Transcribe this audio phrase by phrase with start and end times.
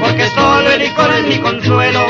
[0.00, 2.00] porque solo el licor es mi consuelo,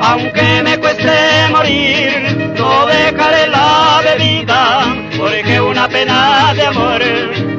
[0.00, 1.12] aunque me cueste
[1.50, 4.80] morir, no dejaré la bebida,
[5.18, 7.02] porque una pena de amor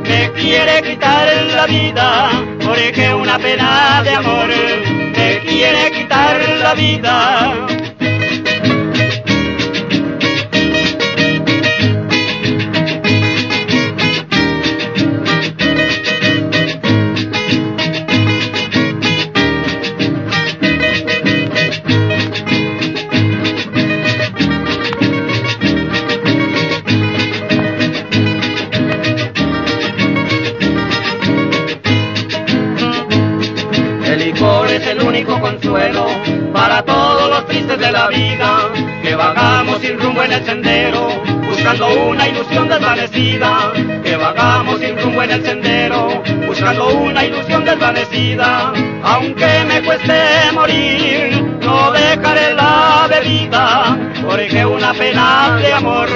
[0.03, 2.29] me quiere quitar la vida,
[2.63, 4.47] porque una pena de amor
[5.15, 7.84] me quiere quitar la vida.
[43.15, 51.41] Que vagamos sin rumbo en el sendero, buscando una ilusión desvanecida, aunque me cueste morir,
[51.61, 53.97] no dejaré la bebida,
[54.29, 56.09] porque una pena de amor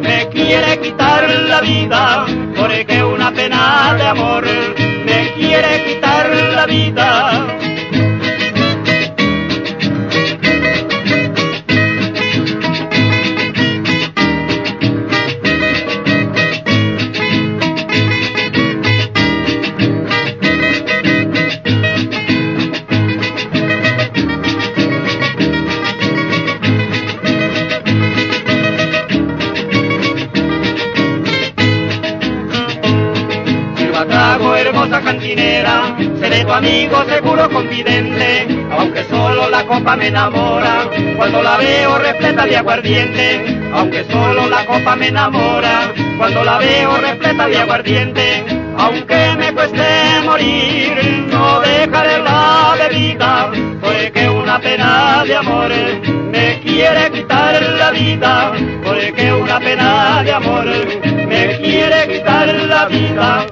[0.00, 2.24] me quiere quitar la vida,
[2.56, 4.44] porque una pena de amor
[5.04, 7.17] me quiere quitar la vida.
[36.68, 43.58] Amigo seguro confidente, aunque solo la copa me enamora, cuando la veo repleta de aguardiente,
[43.72, 48.44] aunque solo la copa me enamora, cuando la veo repleta de aguardiente,
[48.76, 49.82] aunque me cueste
[50.24, 55.70] morir, no dejaré la bebida, porque una pena de amor
[56.30, 58.52] me quiere quitar la vida,
[58.84, 60.66] porque una pena de amor
[61.26, 63.46] me quiere quitar la vida.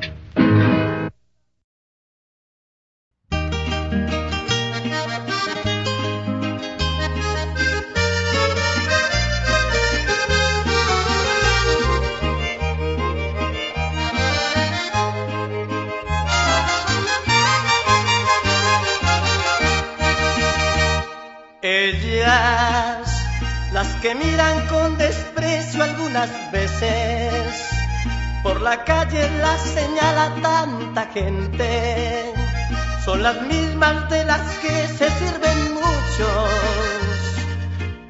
[29.60, 32.32] Señala tanta gente.
[33.04, 36.50] Son las mismas de las que se sirven muchos.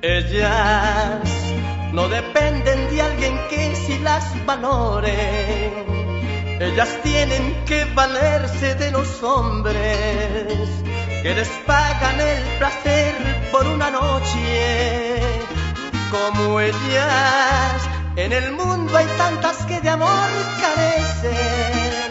[0.03, 1.21] Ellas
[1.93, 5.87] no dependen de alguien que si las valore.
[6.61, 10.69] Ellas tienen que valerse de los hombres
[11.23, 13.15] que les pagan el placer
[13.51, 15.21] por una noche
[16.11, 17.96] como ellas.
[18.17, 20.29] En el mundo hay tantas que de amor
[20.61, 22.11] carecen.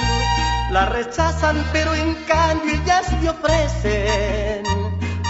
[0.71, 4.63] La rechazan, pero en cambio ellas te ofrecen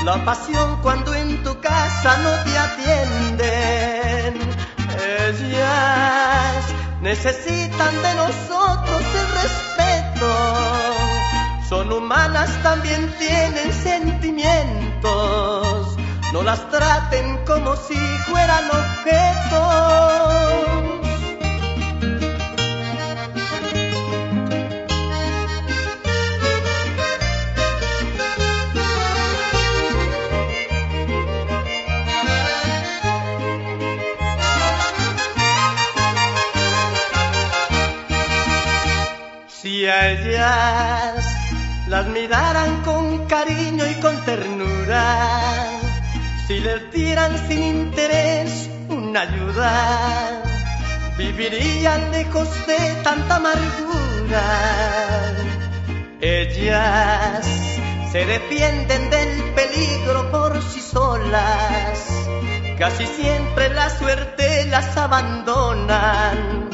[0.06, 4.40] la pasión cuando en tu casa no te atienden.
[5.28, 6.66] Ellas
[7.02, 10.30] necesitan de nosotros el respeto.
[11.68, 15.95] Son humanas, también tienen sentimientos
[16.36, 17.96] no las traten como si
[18.28, 20.26] fueran objetos.
[39.48, 41.26] Si a ellas
[41.88, 45.65] las miraran con cariño y con ternura,
[46.48, 50.44] si les dieran sin interés una ayuda,
[51.18, 54.44] vivirían lejos de tanta amargura.
[56.22, 57.46] Ellas
[58.12, 62.28] se defienden del peligro por sí solas,
[62.78, 66.70] casi siempre la suerte las abandonan.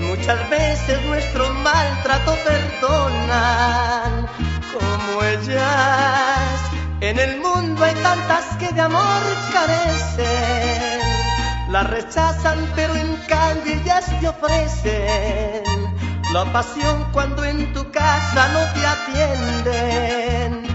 [0.00, 4.26] Muchas veces nuestro maltrato perdonan,
[4.72, 6.73] como ellas
[7.04, 9.22] en el mundo hay tantas que de amor
[9.52, 11.00] carecen.
[11.70, 15.64] La rechazan, pero en cambio ellas te ofrecen
[16.34, 20.66] la pasión cuando en tu casa no te atienden.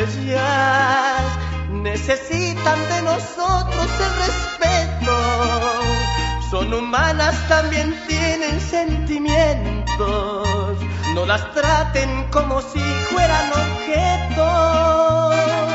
[0.00, 1.22] Ellas
[1.70, 5.14] necesitan de nosotros el respeto.
[6.50, 10.57] son humanas, también tienen sentimientos.
[11.18, 12.78] No las traten como si
[13.10, 15.67] fueran objetos.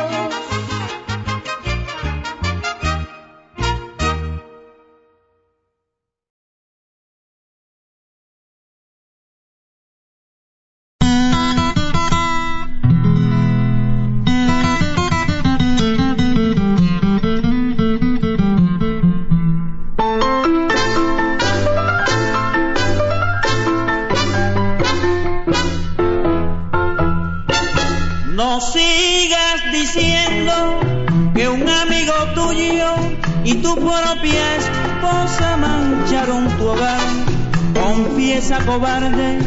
[38.60, 39.40] Cobarde,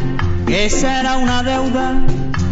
[0.47, 1.93] esa era una deuda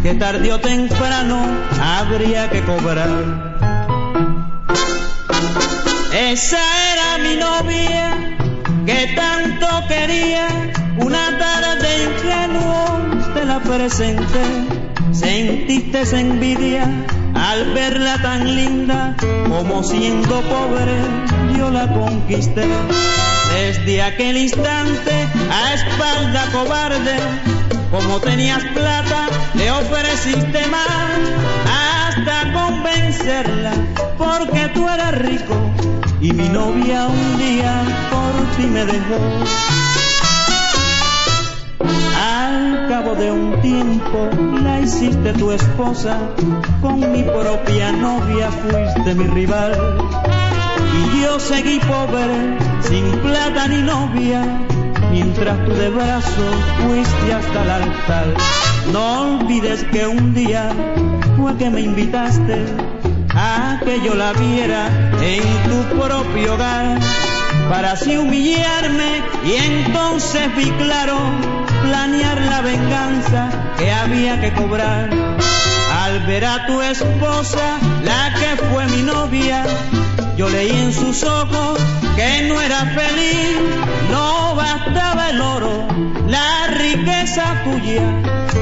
[0.04, 1.38] que tarde o temprano
[1.82, 3.56] habría que cobrar.
[6.14, 6.64] Esa
[6.94, 8.38] era mi novia
[8.86, 10.48] que tanto quería,
[10.98, 14.46] una tarde ingenuo te la presenté,
[15.12, 16.84] sentiste esa envidia
[17.34, 19.16] al verla tan linda
[19.50, 20.96] como siendo pobre
[21.58, 22.66] yo la conquisté.
[23.56, 25.14] Desde aquel instante,
[25.50, 27.18] a espalda cobarde,
[27.90, 30.86] como tenías plata, le ofreciste más
[31.72, 33.72] hasta convencerla,
[34.18, 35.56] porque tú eras rico
[36.20, 37.82] y mi novia un día
[38.12, 39.20] por ti me dejó.
[42.22, 44.30] Al cabo de un tiempo
[44.64, 46.20] la hiciste tu esposa,
[46.82, 49.96] con mi propia novia fuiste mi rival
[50.96, 54.42] y yo seguí pobre, sin plata ni novia,
[55.12, 58.28] mientras tú de brazos fuiste hasta el altar.
[58.92, 60.70] No olvides que un día
[61.38, 62.66] fue que me invitaste
[63.34, 64.88] a que yo la viera
[65.22, 67.00] en tu propio hogar,
[67.70, 71.18] para así humillarme y entonces vi claro
[71.84, 75.10] planear la venganza que había que cobrar.
[76.04, 79.64] Al ver a tu esposa, la que fue mi novia,
[80.38, 81.80] yo leí en sus ojos
[82.16, 83.58] que no era feliz,
[84.12, 85.88] no bastaba el oro,
[86.28, 88.04] la riqueza tuya,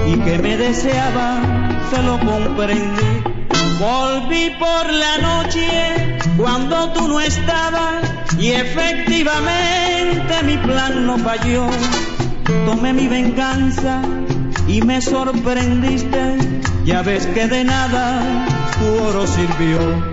[0.08, 1.42] y que me deseaba,
[1.90, 3.24] se lo comprendí.
[3.80, 8.04] Volví por la noche cuando tú no estabas
[8.38, 11.68] y efectivamente mi plan no falló.
[12.66, 14.02] Tomé mi venganza
[14.68, 16.38] y me sorprendiste,
[16.86, 18.46] ya ves que de nada
[18.80, 20.13] tu oro sirvió.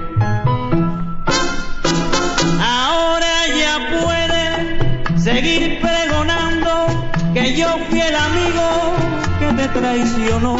[9.72, 10.56] Traicionó.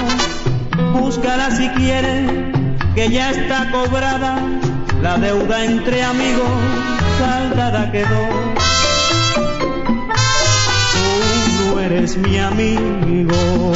[0.92, 2.30] Búscala si quieres,
[2.94, 4.38] que ya está cobrada,
[5.02, 6.48] la deuda entre amigos
[7.18, 8.28] saldada quedó.
[10.92, 13.72] Tú no eres mi amigo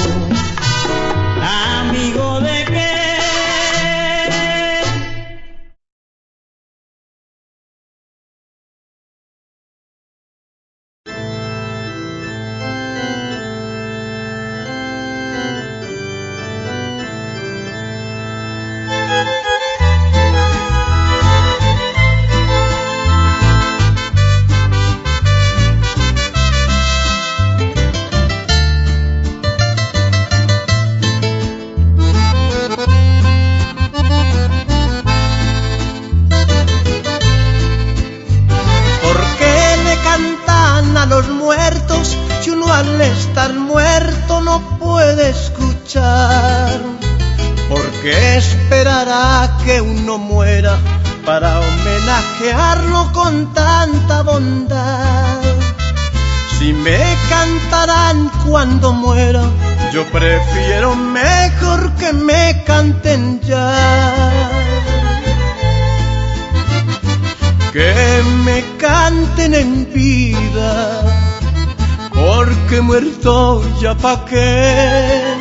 [74.28, 75.34] qué?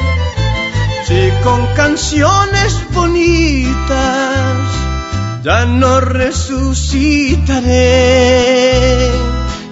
[1.05, 4.57] Si con canciones bonitas
[5.43, 6.71] ya no resucitaré.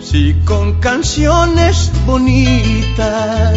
[0.02, 3.56] Si con canciones bonitas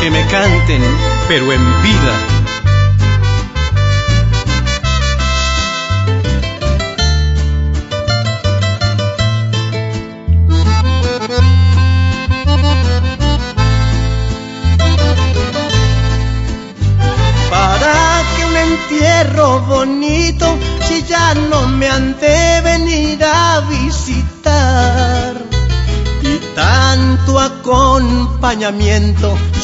[0.01, 0.83] Que me canten,
[1.29, 2.34] pero en vida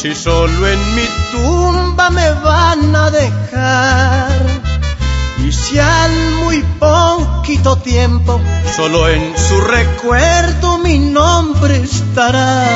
[0.00, 4.42] si solo en mi tumba me van a dejar.
[5.38, 6.10] Y si al
[6.42, 8.40] muy poquito tiempo,
[8.74, 12.66] solo en su recuerdo mi nombre estará.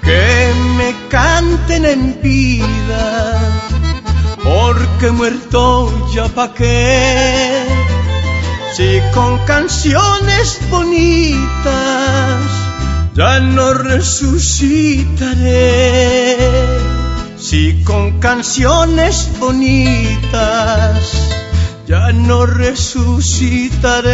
[0.00, 3.40] Que me canten en vida,
[4.44, 7.64] porque muerto ya pa' qué.
[8.76, 11.51] Si con canciones bonitas
[13.14, 15.08] ya no resucitaré
[17.36, 21.12] si con canciones bonitas
[21.86, 24.12] ya no resucitaré.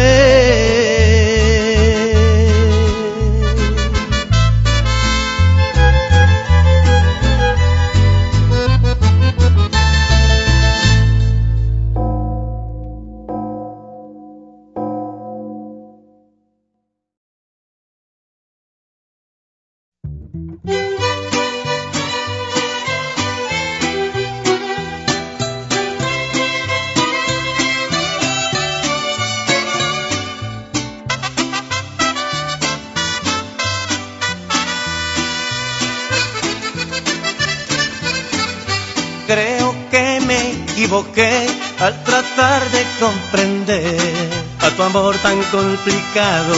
[45.51, 46.55] Complicado,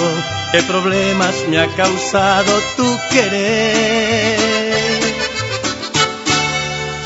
[0.51, 4.39] qué problemas me ha causado tu querer.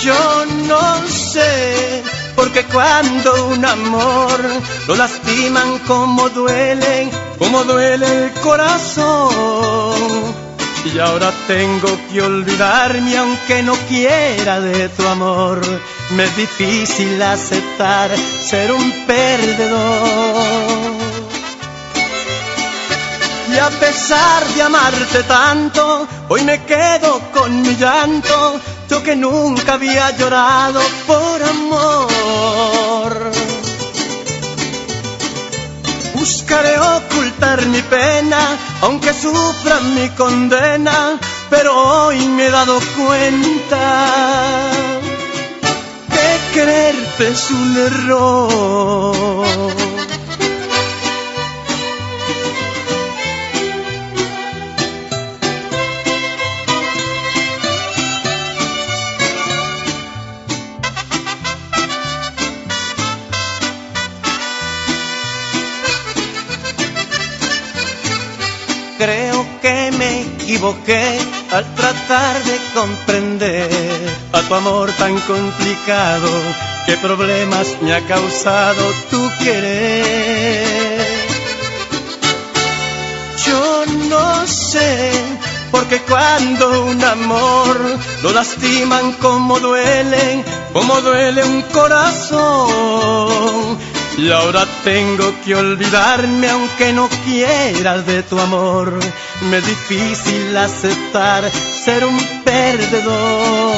[0.01, 2.03] Yo no sé,
[2.35, 4.39] porque cuando un amor
[4.87, 9.95] lo lastiman como duelen, como duele el corazón
[10.93, 15.59] y ahora tengo que olvidarme aunque no quiera de tu amor.
[16.11, 20.74] Me es difícil aceptar ser un perdedor.
[23.55, 28.59] Y a pesar de amarte tanto, hoy me quedo con mi llanto,
[28.89, 33.31] yo que nunca había llorado por amor.
[36.15, 41.17] Buscaré ocultar mi pena, aunque sufra mi condena,
[41.49, 44.69] pero hoy me he dado cuenta
[46.09, 49.84] que quererte es un error.
[70.47, 73.67] Al tratar de comprender
[74.31, 76.27] a tu amor tan complicado,
[76.85, 81.03] qué problemas me ha causado tu querer.
[83.45, 85.11] Yo no sé,
[85.71, 87.79] porque cuando un amor
[88.21, 93.79] lo lastiman como duelen, como duele un corazón
[94.17, 98.93] y ahora tengo que olvidarme aunque no quieras de tu amor.
[99.49, 103.75] Me es difícil aceptar ser un perdedor.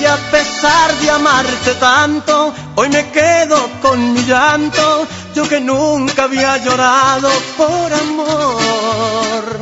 [0.00, 5.06] Y a pesar de amarte tanto, hoy me quedo con mi llanto.
[5.34, 9.61] Yo que nunca había llorado por amor.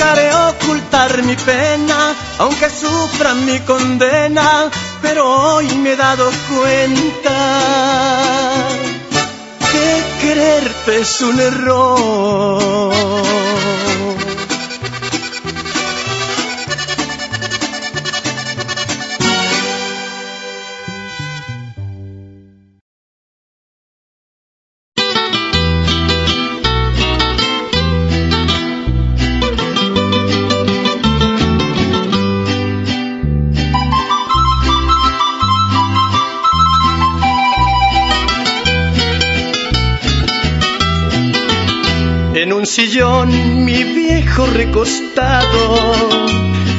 [0.00, 4.70] Buscaré ocultar mi pena, aunque sufra mi condena,
[5.02, 7.36] pero hoy me he dado cuenta
[9.70, 12.90] que quererte es un error.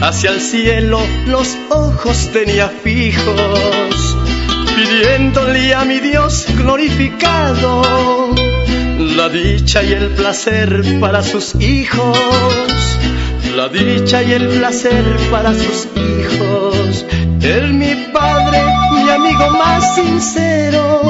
[0.01, 4.17] Hacia el cielo los ojos tenía fijos,
[4.75, 8.34] pidiéndole a mi Dios glorificado
[8.98, 12.17] la dicha y el placer para sus hijos,
[13.55, 17.05] la dicha y el placer para sus hijos.
[17.41, 18.63] Él mi padre,
[19.50, 21.01] más sincero,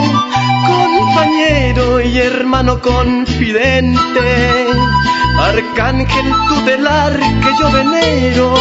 [0.67, 4.65] compañero y hermano confidente,
[5.39, 8.53] arcángel tutelar que yo venero,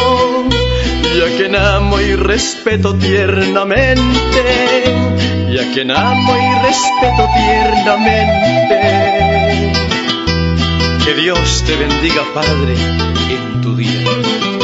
[1.14, 4.42] y a quien amo y respeto tiernamente,
[5.50, 8.80] y a quien amo y respeto tiernamente.
[11.04, 12.74] Que Dios te bendiga, Padre,
[13.30, 14.59] en tu día.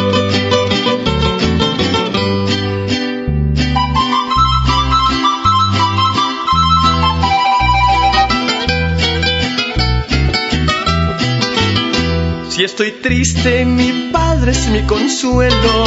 [12.56, 15.84] Si estoy triste, mi padre es mi consuelo,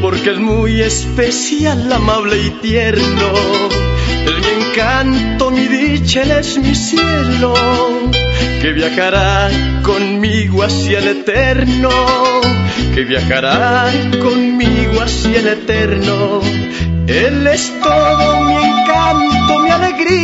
[0.00, 3.32] porque es muy especial, amable y tierno.
[4.24, 7.52] Es mi encanto, mi dicha, él es mi cielo,
[8.62, 9.50] que viajará
[9.82, 11.90] conmigo hacia el eterno,
[12.94, 16.40] que viajará conmigo hacia el eterno.
[17.06, 20.19] Él es todo mi encanto, mi alegría,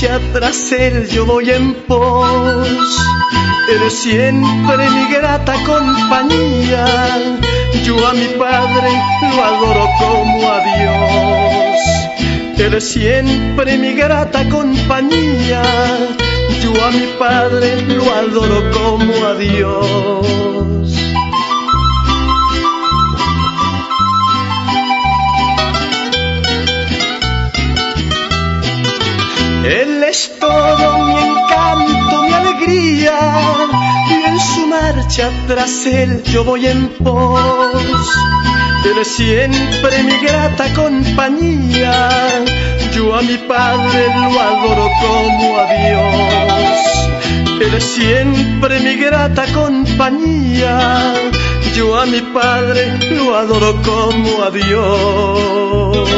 [0.00, 2.68] marcha tras él yo voy en pos.
[3.68, 6.86] Eres siempre mi grata compañía,
[7.84, 8.90] yo a mi Padre
[9.20, 12.58] lo adoro como a Dios.
[12.58, 15.62] Eres siempre mi grata compañía,
[16.62, 20.47] yo a mi Padre lo adoro como a Dios.
[29.68, 33.18] Él es todo mi encanto, mi alegría,
[34.08, 37.38] y en su marcha tras él yo voy en pos.
[38.86, 42.08] Él es siempre mi grata compañía,
[42.94, 47.60] yo a mi Padre lo adoro como a Dios.
[47.60, 51.12] Él es siempre mi grata compañía,
[51.74, 56.08] yo a mi Padre lo adoro como a Dios.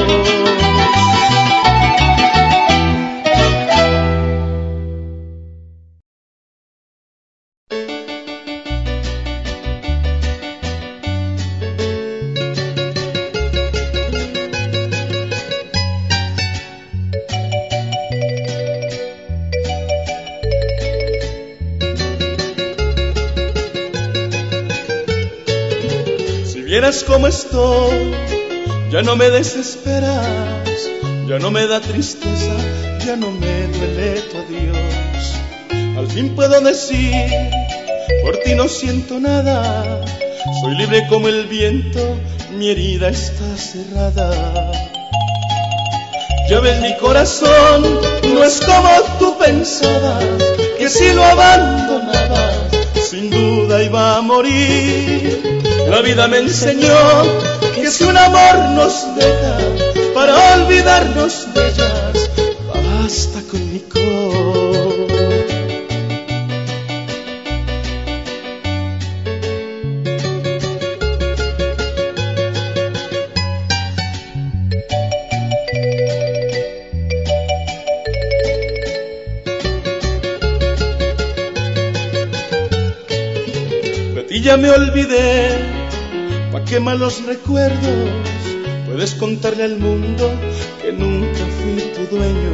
[27.27, 28.15] Estoy,
[28.91, 30.89] ya no me desesperas,
[31.29, 32.57] ya no me da tristeza,
[33.07, 35.99] ya no me duele tu adiós.
[35.99, 37.13] Al fin puedo decir,
[38.23, 40.05] por ti no siento nada,
[40.61, 42.01] soy libre como el viento,
[42.57, 44.73] mi herida está cerrada.
[46.49, 48.01] Ya ves mi corazón,
[48.35, 50.25] no es como tú pensabas,
[50.79, 52.80] que si lo abandonabas,
[53.11, 55.43] sin duda iba a morir.
[55.89, 56.97] La vida me enseñó
[57.75, 59.59] que si un amor nos deja
[60.15, 62.31] para olvidarnos de ellas,
[62.69, 64.00] basta con mi cor.
[86.81, 88.11] Malos recuerdos.
[88.87, 90.31] Puedes contarle al mundo
[90.83, 92.53] que nunca fui tu dueño.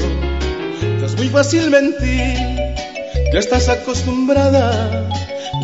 [1.05, 2.37] Es muy fácil mentir,
[3.33, 5.09] ya estás acostumbrada.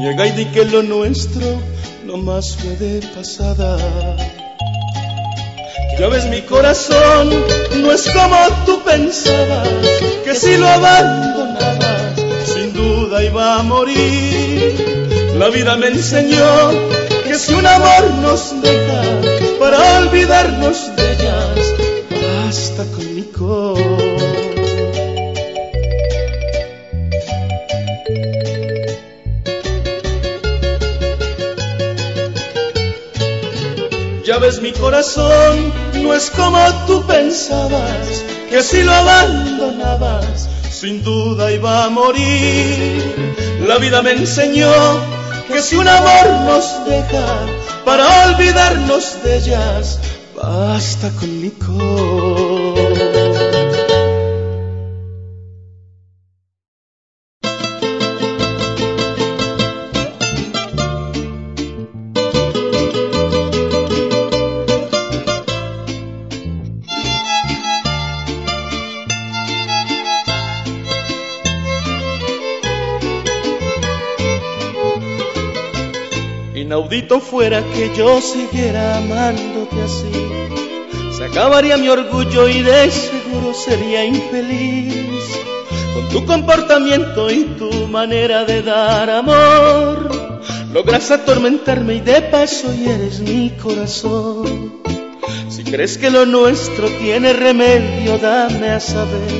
[0.01, 1.61] Llega y di que lo nuestro
[2.07, 3.77] no más fue de pasada.
[5.98, 7.31] Ya ves mi corazón,
[7.83, 9.68] no es como tú pensabas,
[10.25, 12.14] que si lo abandonabas,
[12.46, 14.75] sin duda iba a morir.
[15.38, 17.01] La vida me enseñó
[17.33, 19.03] que si un amor nos deja
[19.59, 21.75] para olvidarnos de ellas,
[22.11, 23.79] basta con mi cor.
[34.27, 41.51] Ya ves mi corazón, no es como tú pensabas, que si lo abandonabas, sin duda
[41.51, 43.03] iba a morir.
[43.66, 45.12] La vida me enseñó
[45.52, 47.26] que si un amor nos deja
[47.84, 49.98] para olvidarnos de ellas,
[50.34, 51.50] basta con mi
[76.92, 80.12] Inaudito fuera que yo siguiera amándote así.
[81.16, 85.24] Se acabaría mi orgullo y de seguro sería infeliz.
[85.94, 90.11] Con tu comportamiento y tu manera de dar amor,
[90.74, 94.83] Logras atormentarme y de paso y eres mi corazón.
[95.48, 99.33] Si crees que lo nuestro tiene remedio, dame a saber.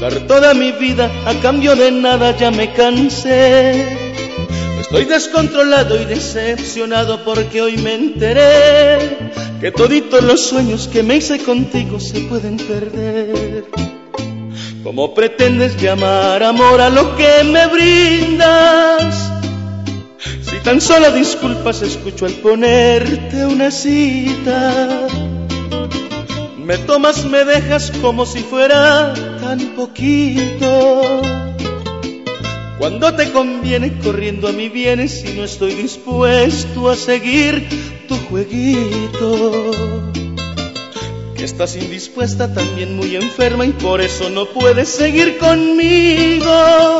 [0.00, 3.99] Dar toda mi vida a cambio de nada ya me cansé.
[4.90, 11.38] Estoy descontrolado y decepcionado porque hoy me enteré que toditos los sueños que me hice
[11.44, 13.66] contigo se pueden perder.
[14.82, 19.30] ¿Cómo pretendes llamar amor a lo que me brindas?
[20.42, 25.06] Si tan solo disculpas escucho al ponerte una cita.
[26.58, 31.22] Me tomas, me dejas como si fuera tan poquito.
[32.80, 37.68] Cuando te conviene corriendo a mi vienes y no estoy dispuesto a seguir
[38.08, 39.70] tu jueguito.
[41.36, 46.98] Que estás indispuesta, también muy enferma y por eso no puedes seguir conmigo.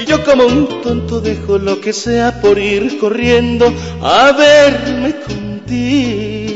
[0.00, 6.53] Y yo como un tonto dejo lo que sea por ir corriendo a verme contigo.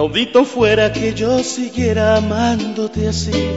[0.00, 3.50] Inaudito fuera que yo siguiera amándote así.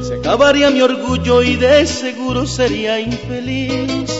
[0.00, 4.10] Se acabaría mi orgullo y de seguro sería infeliz.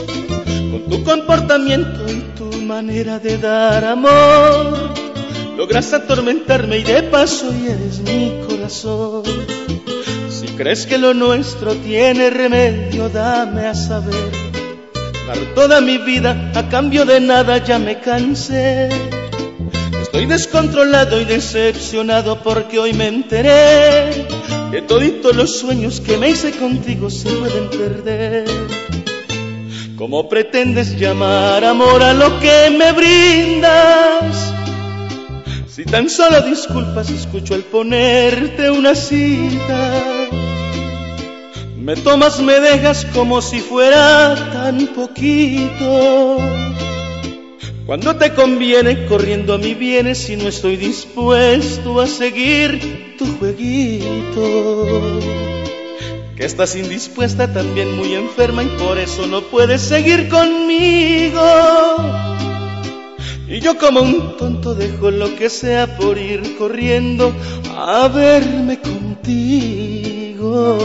[0.71, 4.93] Con tu comportamiento y tu manera de dar amor,
[5.57, 9.23] logras atormentarme y de paso eres mi corazón.
[10.29, 14.33] Si crees que lo nuestro tiene remedio, dame a saber.
[15.27, 19.18] Dar toda mi vida a cambio de nada ya me cansé.
[20.09, 24.27] Estoy descontrolado y decepcionado porque hoy me enteré
[24.71, 28.47] que toditos los sueños que me hice contigo se pueden perder.
[29.97, 34.55] ¿Cómo pretendes llamar amor a lo que me brindas?
[35.69, 39.93] Si tan solo disculpas escucho al ponerte una cita.
[41.77, 46.39] Me tomas, me dejas como si fuera tan poquito.
[47.89, 55.21] Cuando te conviene, corriendo a mi vienes si no estoy dispuesto a seguir tu jueguito.
[56.37, 61.41] Que estás indispuesta, también muy enferma y por eso no puedes seguir conmigo.
[63.49, 67.33] Y yo como un tonto dejo lo que sea por ir corriendo
[67.75, 70.79] a verme contigo.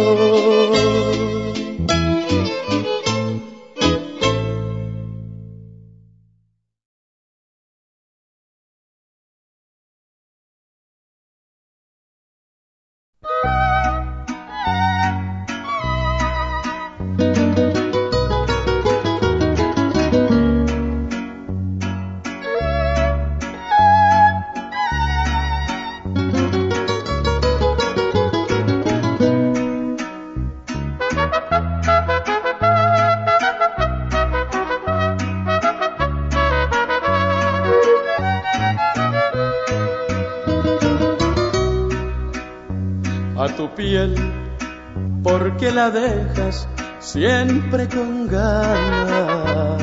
[45.74, 46.68] La dejas
[47.00, 49.82] siempre con ganas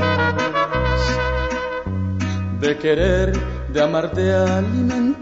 [2.61, 3.33] de querer,
[3.72, 5.16] de amarte, alimentarse.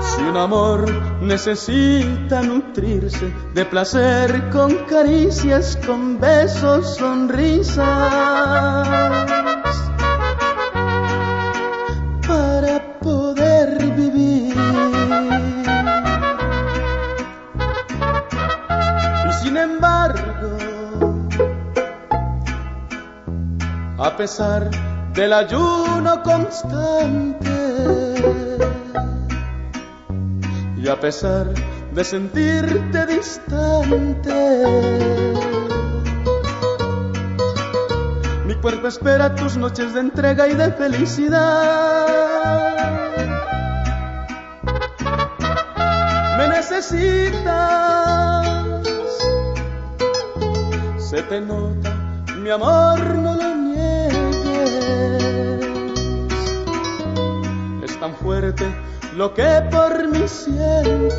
[0.00, 0.90] Si un amor
[1.22, 7.86] necesita nutrirse de placer con caricias, con besos, sonrisas
[24.16, 24.70] a pesar
[25.12, 27.50] del ayuno constante
[30.74, 31.52] y a pesar
[31.92, 34.64] de sentirte distante.
[38.46, 42.06] Mi cuerpo espera tus noches de entrega y de felicidad.
[46.38, 48.46] Me necesitas,
[50.96, 51.94] se te nota,
[52.38, 53.56] mi amor no lo
[57.84, 58.64] es tan fuerte
[59.16, 61.16] lo que por mí sientes.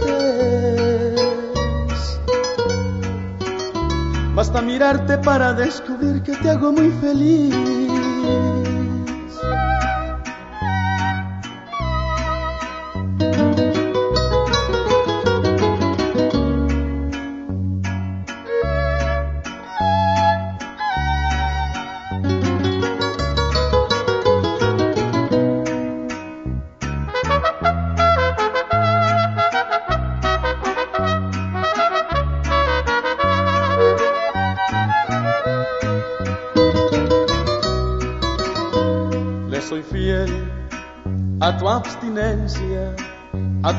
[4.36, 7.77] Basta mirarte para descubrir que te hago muy feliz.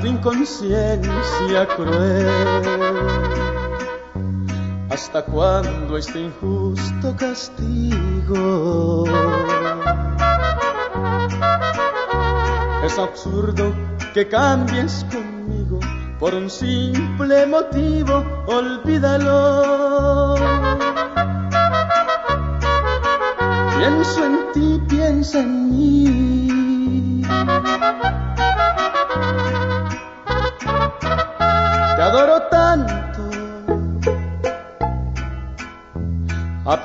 [0.01, 2.27] Tu inconsciencia cruel.
[4.91, 9.05] ¿Hasta cuándo este injusto castigo?
[12.85, 13.75] Es absurdo
[14.15, 15.81] que cambies conmigo
[16.19, 19.78] por un simple motivo, olvídalo.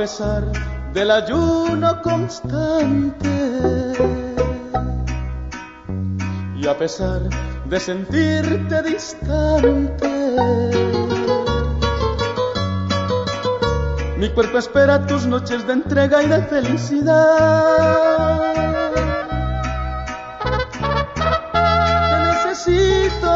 [0.04, 0.44] Pesar
[0.92, 3.30] del ayuno constante
[6.58, 7.22] y a pesar
[7.70, 10.10] de sentirte distante.
[14.18, 17.62] Mi cuerpo espera tus noches de entrega y de felicidad.
[21.54, 23.34] Te necesito,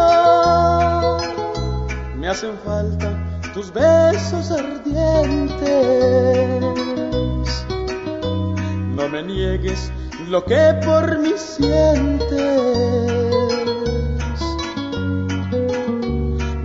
[2.17, 3.27] me hacen falta
[3.57, 6.56] tus besos ardientes.
[9.37, 9.91] Niegues
[10.29, 12.27] lo que por mí sientes.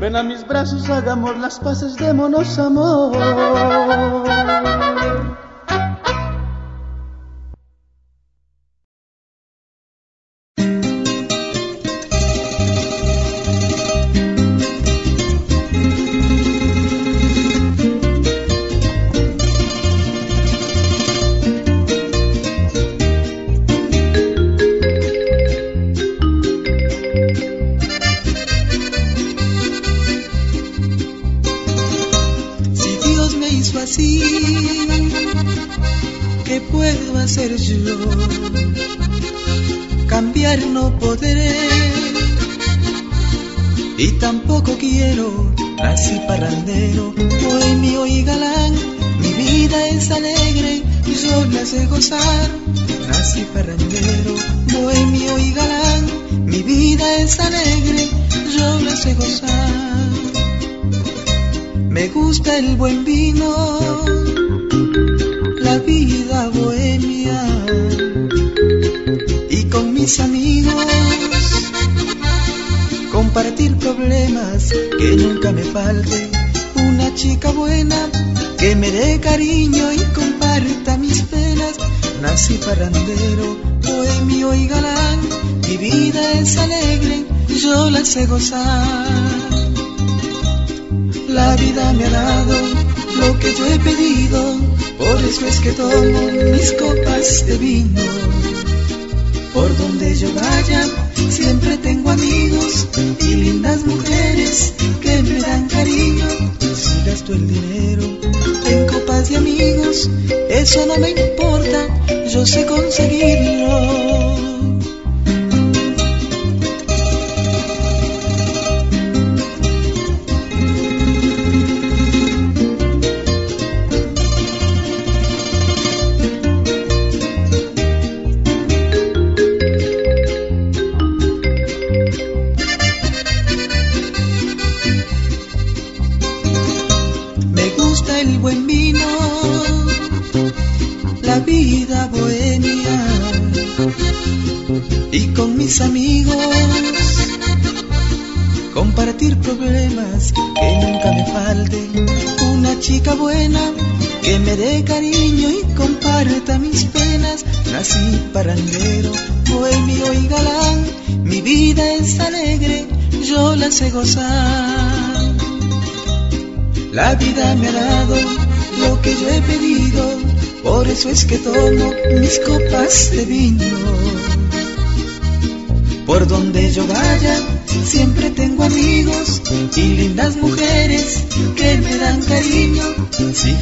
[0.00, 3.12] Ven a mis brazos, hagamos las paces, démonos amor.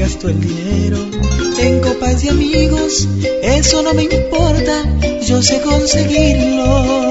[0.01, 0.97] Gasto el dinero
[1.59, 3.07] en copas de amigos,
[3.43, 4.83] eso no me importa,
[5.27, 7.10] yo sé conseguirlo.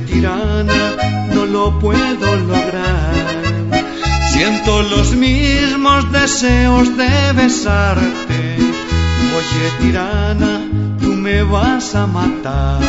[0.00, 0.96] Tirana,
[1.34, 3.14] no lo puedo lograr.
[4.32, 8.56] Siento los mismos deseos de besarte,
[9.38, 10.60] oye tirana,
[11.00, 12.80] tú me vas a matar.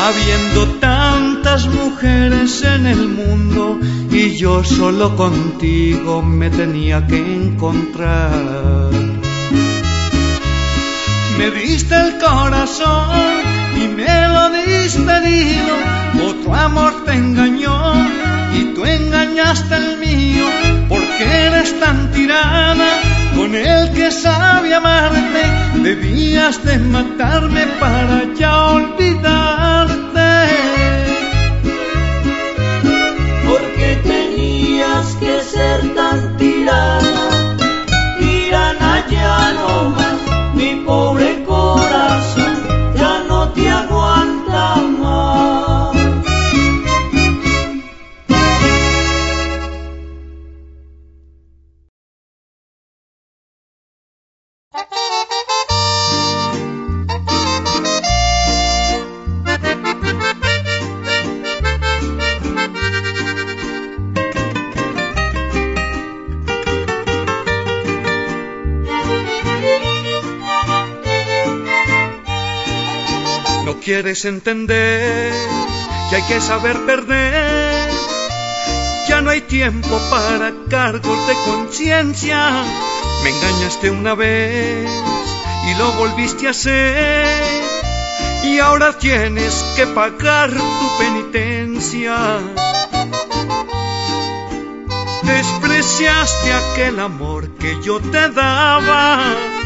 [0.00, 3.78] Habiendo tantas mujeres en el mundo
[4.10, 8.90] y yo solo contigo me tenía que encontrar.
[11.38, 15.74] Me diste el corazón y me lo diste herido.
[16.28, 17.94] Otro amor te engañó
[18.54, 20.46] y tú engañaste el mío.
[20.88, 22.90] Porque eres tan tirana
[23.36, 25.42] con el que sabe amarte.
[25.82, 30.30] Debías de matarme para ya olvidarte.
[33.48, 37.56] Porque tenías que ser tan tirana,
[38.18, 42.47] tirana ya no más, mi pobre corazón
[73.88, 75.32] quieres entender
[76.10, 77.88] que hay que saber perder.
[79.08, 82.50] Ya no hay tiempo para cargos de conciencia.
[83.24, 84.86] Me engañaste una vez
[85.70, 87.64] y lo volviste a hacer.
[88.44, 92.40] Y ahora tienes que pagar tu penitencia.
[95.22, 99.57] Despreciaste aquel amor que yo te daba.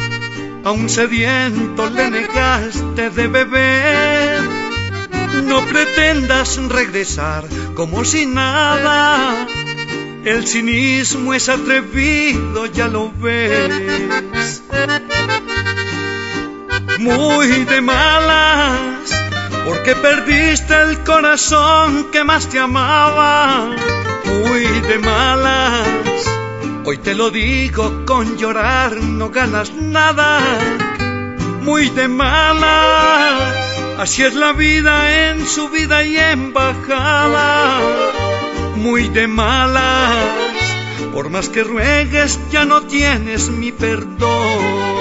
[0.65, 4.41] A un sediento le negaste de beber.
[5.45, 7.45] No pretendas regresar
[7.75, 9.47] como si nada.
[10.25, 14.63] El cinismo es atrevido, ya lo ves.
[17.01, 18.79] Muy de malas,
[19.67, 23.69] porque perdiste el corazón que más te amaba.
[24.25, 26.42] Muy de malas.
[26.85, 30.41] Hoy te lo digo con llorar, no ganas nada.
[31.61, 33.41] Muy de malas,
[33.99, 37.79] así es la vida en subida y en bajada.
[38.75, 40.17] Muy de malas,
[41.13, 44.92] por más que ruegues ya no tienes mi perdón.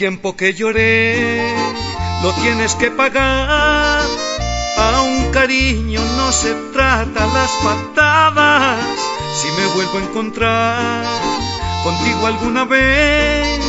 [0.00, 1.54] Tiempo que lloré
[2.22, 4.06] lo tienes que pagar.
[4.78, 8.80] A un cariño no se trata las patadas.
[9.34, 11.04] Si me vuelvo a encontrar
[11.84, 13.60] contigo alguna vez,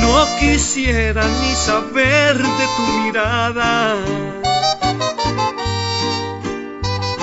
[0.00, 3.96] no quisiera ni saber de tu mirada.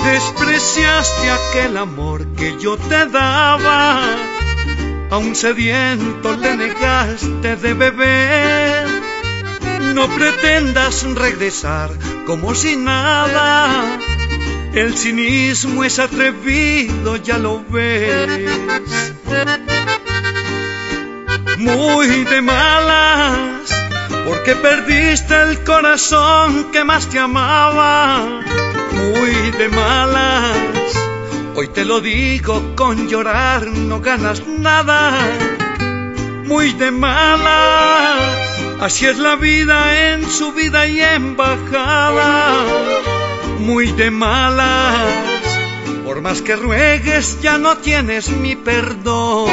[0.04, 4.37] despreciaste aquel amor que yo te daba.
[5.10, 8.86] A un sediento le negaste de beber.
[9.94, 11.90] No pretendas regresar
[12.26, 13.98] como si nada.
[14.74, 18.50] El cinismo es atrevido, ya lo ves.
[21.56, 23.70] Muy de malas,
[24.26, 28.42] porque perdiste el corazón que más te amaba
[28.92, 31.07] muy de malas.
[31.60, 35.12] Hoy te lo digo con llorar, no ganas nada.
[36.44, 38.20] Muy de malas.
[38.78, 42.64] Así es la vida en subida y en bajada.
[43.58, 45.00] Muy de malas.
[46.04, 49.50] Por más que ruegues, ya no tienes mi perdón.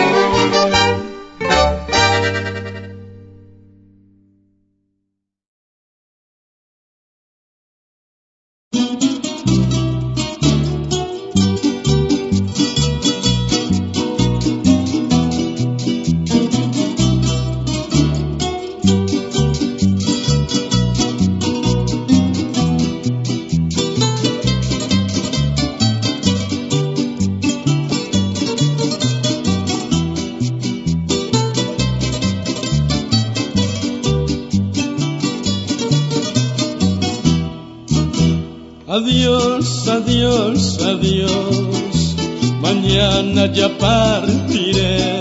[43.15, 45.19] Mañana ya partiré.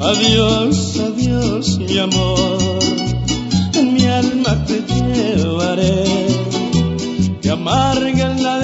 [0.00, 2.78] Adiós, adiós, mi amor,
[3.74, 6.04] en mi alma te llevaré.
[7.40, 8.61] Que amarga la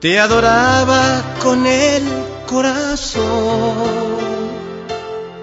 [0.00, 2.02] te adoraba con el
[2.46, 4.20] corazón.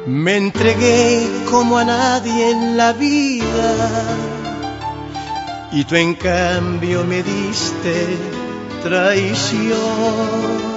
[0.05, 3.75] Me entregué como a nadie en la vida
[5.71, 8.17] y tú en cambio me diste
[8.83, 10.76] traición.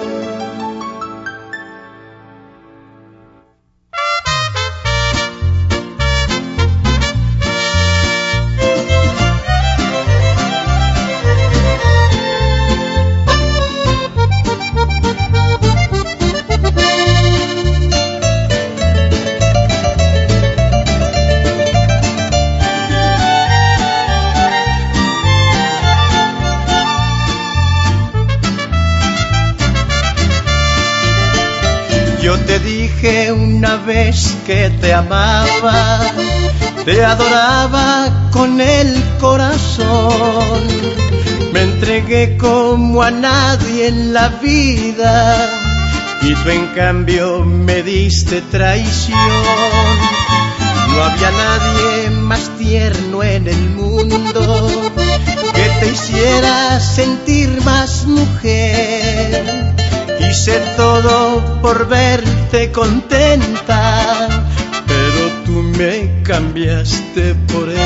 [34.51, 36.01] Que te amaba,
[36.85, 40.61] te adoraba con el corazón.
[41.53, 45.49] Me entregué como a nadie en la vida
[46.23, 49.19] y tú en cambio me diste traición.
[50.95, 54.67] No había nadie más tierno en el mundo
[55.55, 59.77] que te hiciera sentir más mujer.
[60.29, 64.40] Hice todo por verte contenta,
[66.31, 67.79] cambiaste por él.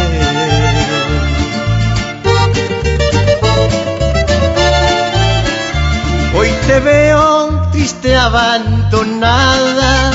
[6.37, 10.11] Hoy te veo triste, abandonada,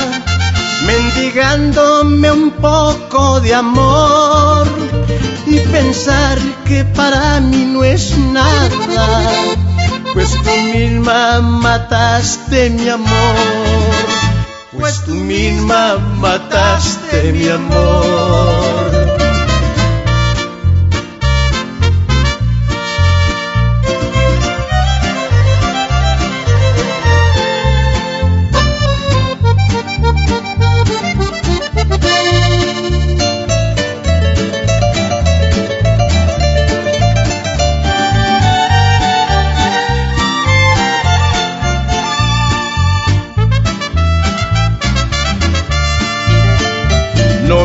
[0.86, 4.68] mendigándome un poco de amor
[5.46, 9.08] y pensar que para mí no es nada,
[10.14, 13.36] pues tú misma mataste mi amor,
[14.78, 18.89] pues tú misma mataste mi amor.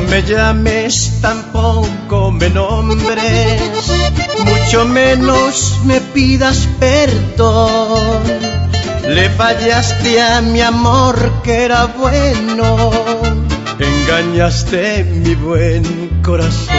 [0.09, 3.61] Me llames, tampoco me nombres,
[4.45, 8.23] mucho menos me pidas perdón.
[9.07, 12.91] Le fallaste a mi amor que era bueno,
[13.79, 16.75] engañaste mi buen corazón.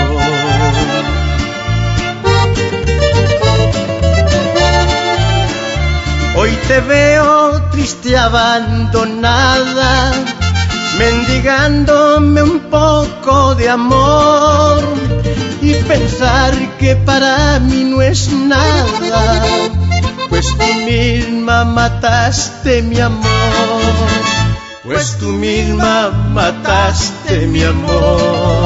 [6.39, 10.13] Hoy te veo triste, abandonada,
[10.99, 14.83] mendigándome un poco de amor
[15.61, 19.45] y pensar que para mí no es nada,
[20.29, 23.27] pues tú misma mataste mi amor,
[24.85, 28.66] pues tú misma mataste mi amor.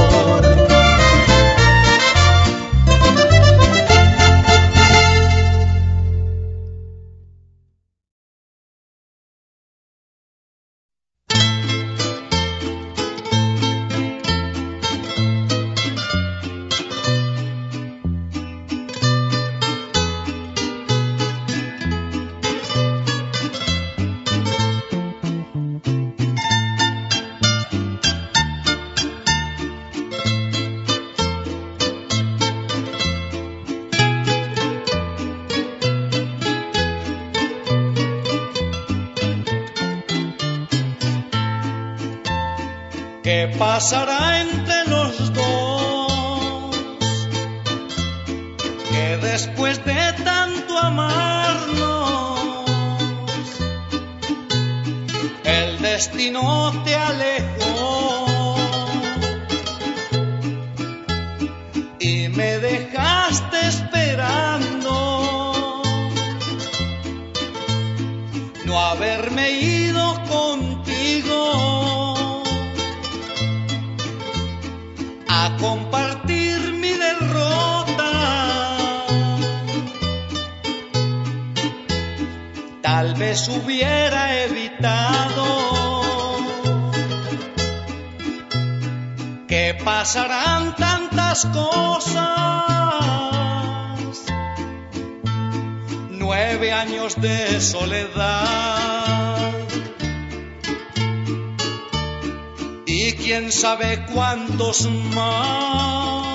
[105.15, 106.27] Más.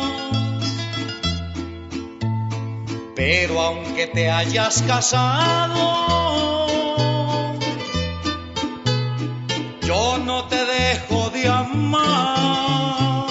[3.15, 5.95] Pero aunque te hayas casado,
[9.81, 13.27] yo no te dejo de amar.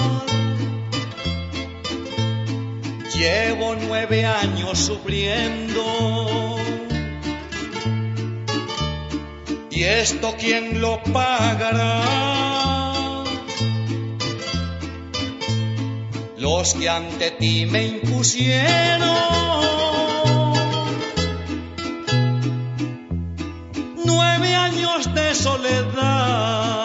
[3.14, 5.84] Llevo nueve años sufriendo.
[9.70, 12.53] ¿Y esto quién lo pagará?
[16.62, 19.08] Que ante ti me impusieron.
[24.04, 26.83] Nueve años de soledad.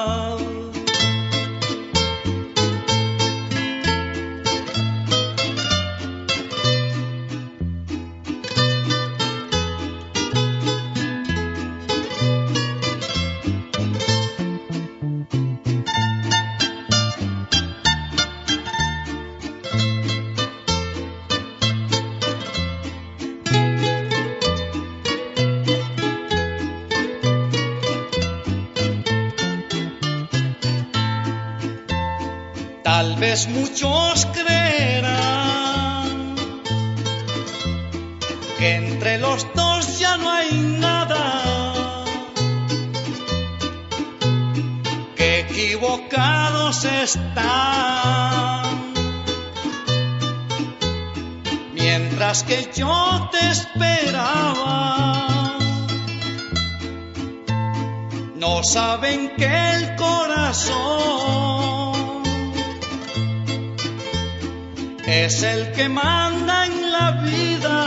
[65.80, 67.80] Que manda en la vida.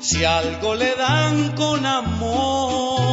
[0.00, 3.12] Si algo le dan con amor,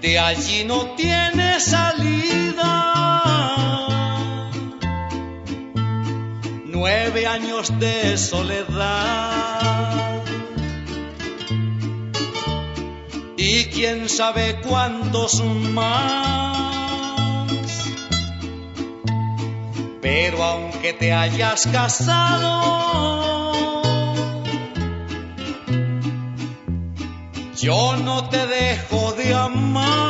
[0.00, 2.72] de allí no tiene salida.
[6.66, 9.30] Nueve años de soledad.
[13.42, 14.60] y quién sabe
[15.64, 16.70] más.
[20.00, 22.62] Pero aunque te hayas casado,
[27.56, 30.00] yo no te dejo de amar.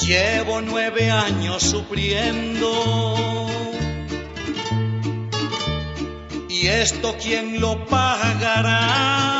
[0.00, 3.16] Llevo nueve años sufriendo
[6.66, 9.35] ¿Y esto quién lo pagará?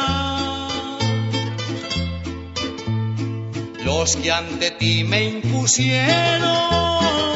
[4.06, 7.35] Los que ante ti me impusieron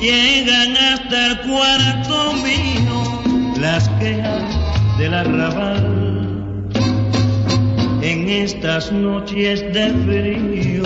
[0.00, 2.98] llegan hasta el cuarto mío
[3.60, 6.64] las quejas del arrabal.
[8.02, 10.84] En estas noches de frío,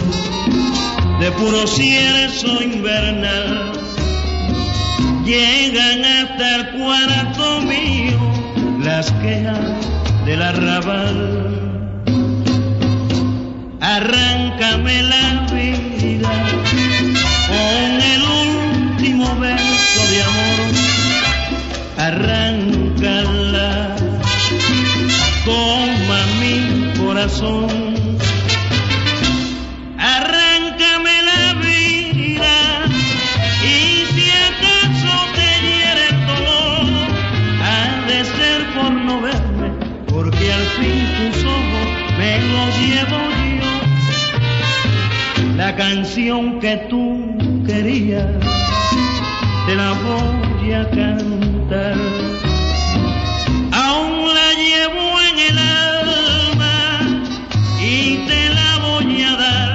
[1.20, 3.72] de puro cierzo invernal,
[5.24, 8.18] llegan hasta el cuarto mío
[8.82, 9.86] las quejas
[10.24, 11.71] del arrabal.
[13.94, 16.32] Arráncame la vida
[17.48, 20.72] con el último verso de amor.
[21.98, 23.94] Arráncala,
[25.44, 26.56] toma mi
[27.04, 27.91] corazón.
[45.76, 48.26] Canción que tú querías,
[49.66, 51.96] te la voy a cantar.
[53.72, 56.76] Aún la llevo en el alma
[57.80, 59.72] y te la voy a dar.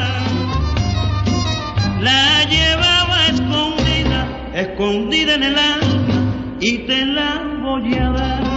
[2.02, 8.48] La llevaba escondida, escondida en el alma y te la voy a dar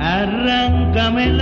[0.00, 1.32] arráncame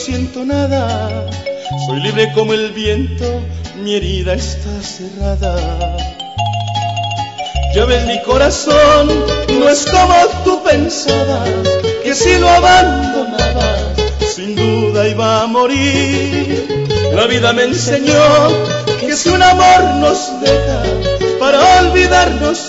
[0.08, 1.30] siento nada,
[1.86, 3.26] soy libre como el viento,
[3.84, 5.54] mi herida está cerrada.
[7.76, 9.10] Ya ves mi corazón,
[9.60, 11.50] no es como tú pensabas,
[12.06, 13.82] que si lo abandonabas,
[14.34, 16.88] sin duda iba a morir.
[17.14, 18.48] La vida me enseñó
[19.02, 20.84] que si un amor nos deja
[21.38, 22.67] para olvidarnos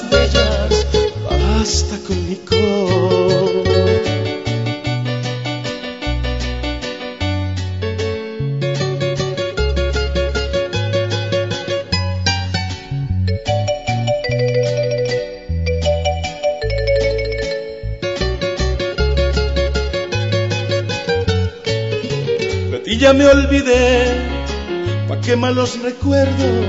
[25.48, 26.66] malos recuerdos.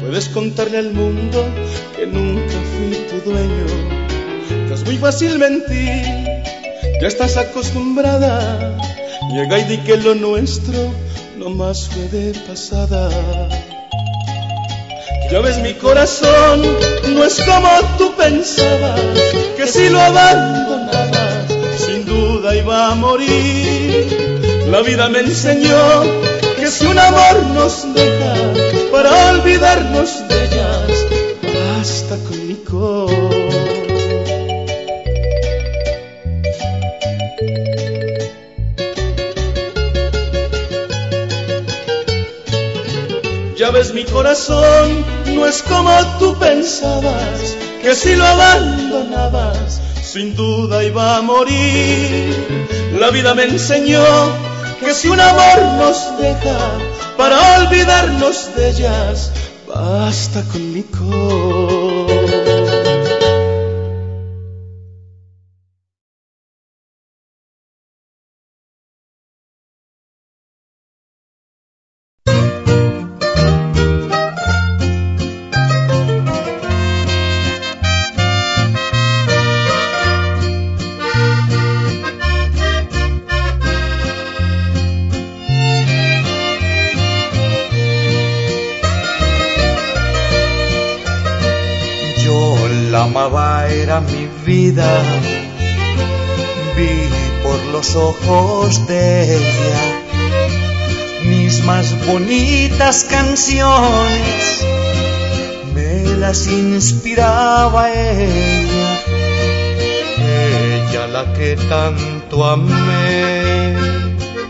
[0.00, 1.44] Puedes contarle al mundo
[1.96, 3.66] que nunca fui tu dueño.
[4.68, 6.04] Que es muy fácil mentir,
[7.00, 8.78] ya estás acostumbrada.
[9.34, 10.78] Llega y di que lo nuestro
[11.36, 13.08] no más fue de pasada.
[15.32, 16.62] Ya ves mi corazón,
[17.12, 19.00] no es como tú pensabas,
[19.56, 21.46] que si lo abandonabas,
[21.84, 24.06] sin duda iba a morir.
[24.70, 28.34] La vida me enseñó que si un amor nos deja
[28.90, 31.06] para olvidarnos de ellas,
[31.54, 33.06] basta con.
[43.56, 45.04] Ya ves mi corazón,
[45.36, 52.34] no es como tú pensabas, que si lo abandonabas, sin duda iba a morir.
[52.98, 54.45] La vida me enseñó
[54.80, 56.56] que si un amor nos deja
[57.16, 59.32] para olvidarnos de ellas,
[59.66, 61.45] basta con licor.
[97.86, 100.02] Los ojos de ella
[101.24, 104.64] mis más bonitas canciones.
[105.74, 109.00] Me las inspiraba ella,
[110.18, 113.74] ella la que tanto amé,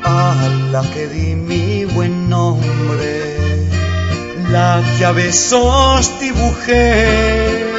[0.04, 0.34] a
[0.72, 3.36] la que di mi buen nombre
[4.50, 7.76] la que a besos dibujé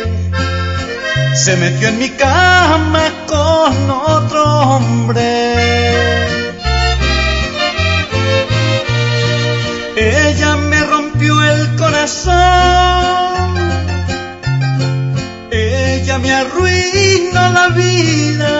[1.33, 3.03] se metió en mi cama
[3.57, 5.29] con otro hombre.
[9.95, 12.35] Ella me rompió el corazón,
[15.51, 18.53] ella me arruinó la vida.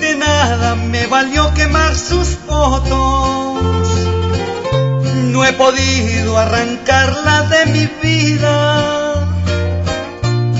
[0.00, 3.44] De nada me valió quemar sus fotos
[5.34, 8.83] no he podido arrancarla de mi vida.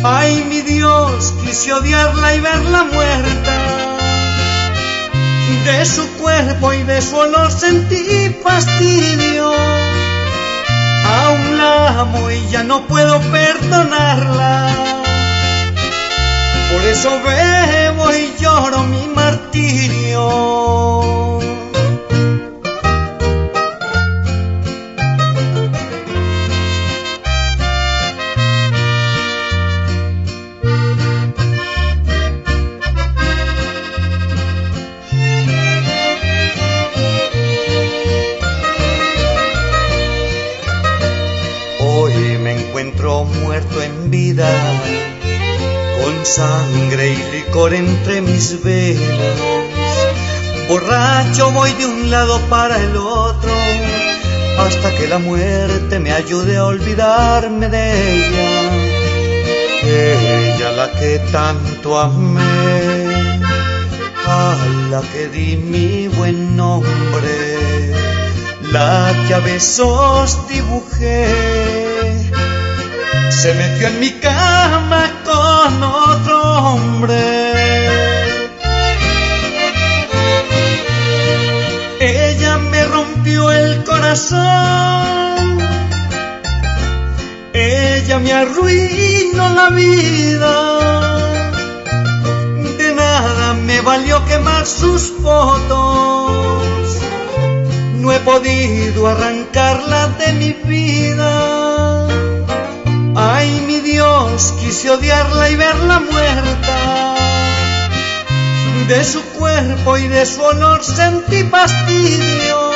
[0.06, 3.52] Ay, mi Dios, quise odiarla y verla muerta.
[5.64, 9.50] De su cuerpo y de su olor sentí fastidio.
[11.06, 14.68] Aún la amo y ya no puedo perdonarla.
[16.70, 21.13] Por eso bebo y lloro mi martirio.
[46.36, 49.38] Sangre y licor entre mis venas.
[50.68, 53.52] Borracho voy de un lado para el otro,
[54.58, 58.50] hasta que la muerte me ayude a olvidarme de ella.
[59.82, 63.40] Ella la que tanto amé,
[64.26, 64.56] a
[64.90, 67.64] la que di mi buen nombre
[68.74, 71.26] la que besos dibujé.
[73.30, 76.23] Se metió en mi cama con otro
[82.00, 85.58] Ella me rompió el corazón.
[87.52, 90.54] Ella me arruinó la vida.
[92.78, 96.98] De nada me valió quemar sus fotos.
[97.94, 101.33] No he podido arrancarla de mi vida.
[104.88, 107.14] Odiarla y verla muerta.
[108.88, 112.72] De su cuerpo y de su honor sentí fastidio.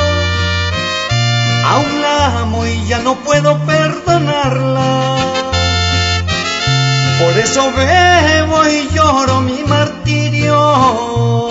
[1.64, 5.16] Aún la amo y ya no puedo perdonarla.
[7.20, 11.48] Por eso bebo y lloro mi martirio.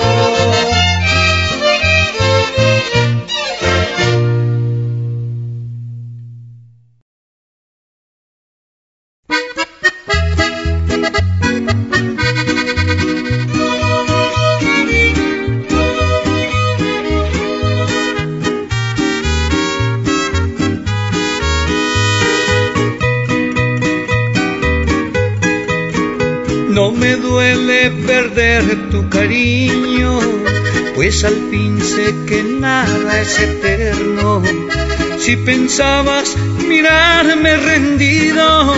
[35.28, 36.38] Si pensabas
[36.70, 38.74] mirarme rendido,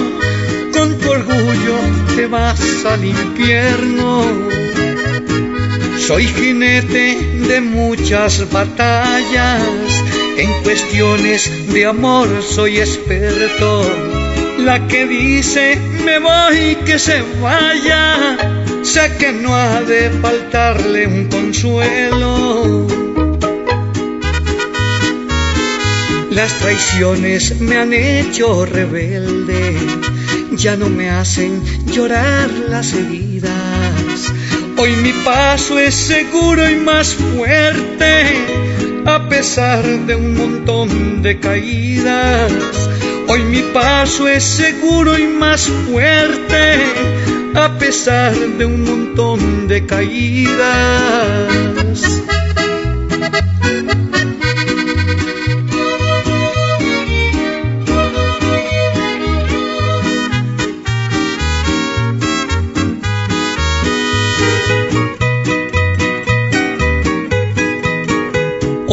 [0.74, 1.78] con tu orgullo
[2.16, 4.24] te vas al infierno.
[6.00, 9.62] Soy jinete de muchas batallas,
[10.38, 13.84] en cuestiones de amor soy experto.
[14.58, 18.38] La que dice me voy que se vaya,
[18.82, 23.09] sé que no ha de faltarle un consuelo.
[26.42, 29.76] Las traiciones me han hecho rebelde,
[30.54, 33.52] ya no me hacen llorar las heridas.
[34.78, 38.38] Hoy mi paso es seguro y más fuerte,
[39.06, 42.54] a pesar de un montón de caídas.
[43.28, 46.80] Hoy mi paso es seguro y más fuerte,
[47.54, 51.50] a pesar de un montón de caídas.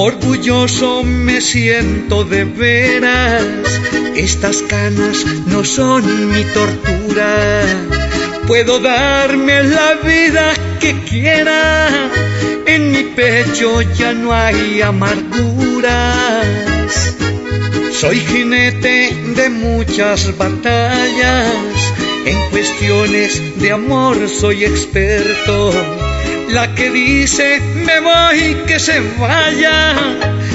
[0.07, 3.43] Orgulloso me siento de veras,
[4.15, 7.65] estas canas no son mi tortura.
[8.47, 11.89] Puedo darme la vida que quiera,
[12.67, 15.97] en mi pecho ya no hay amarguras.
[17.91, 21.53] Soy jinete de muchas batallas,
[22.25, 26.06] en cuestiones de amor soy experto.
[26.57, 29.95] La que dice me voy que se vaya,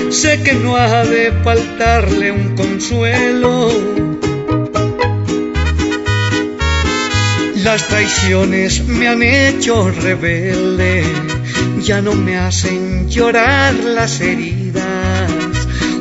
[0.10, 3.70] sé que no ha de faltarle un consuelo.
[7.58, 11.04] Las traiciones me han hecho rebelde,
[11.84, 15.32] ya no me hacen llorar las heridas.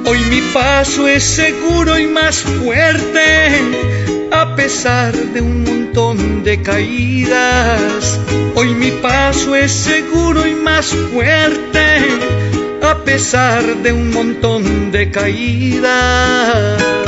[0.07, 3.51] Hoy mi paso es seguro y más fuerte,
[4.31, 8.21] a pesar de un montón de caídas.
[8.55, 11.99] Hoy mi paso es seguro y más fuerte,
[12.83, 17.00] a pesar de un montón de caídas.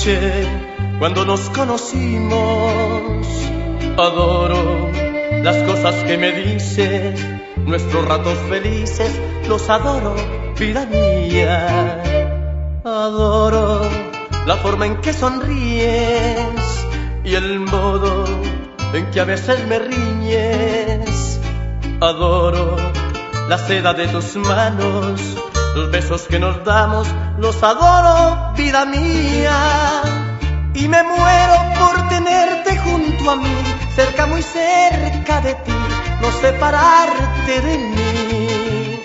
[0.00, 0.46] Noche
[0.98, 3.26] cuando nos conocimos.
[3.98, 4.90] Adoro
[5.42, 7.20] las cosas que me dices,
[7.66, 9.10] nuestros ratos felices,
[9.48, 10.14] los adoro,
[10.58, 12.02] vida mía.
[12.84, 13.82] Adoro
[14.46, 16.86] la forma en que sonríes
[17.24, 18.24] y el modo
[18.94, 21.40] en que a veces me riñes.
[22.00, 22.76] Adoro
[23.48, 25.20] la seda de tus manos,
[25.74, 27.06] los besos que nos damos,
[27.38, 30.02] los adoro, vida mía.
[30.74, 33.56] Y me muero por tenerte junto a mí,
[33.94, 35.72] cerca, muy cerca de ti,
[36.20, 39.00] no separarte de mí.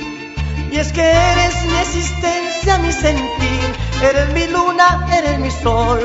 [0.72, 6.02] Y es que eres mi existencia, mi sentir, eres mi luna, eres mi sol,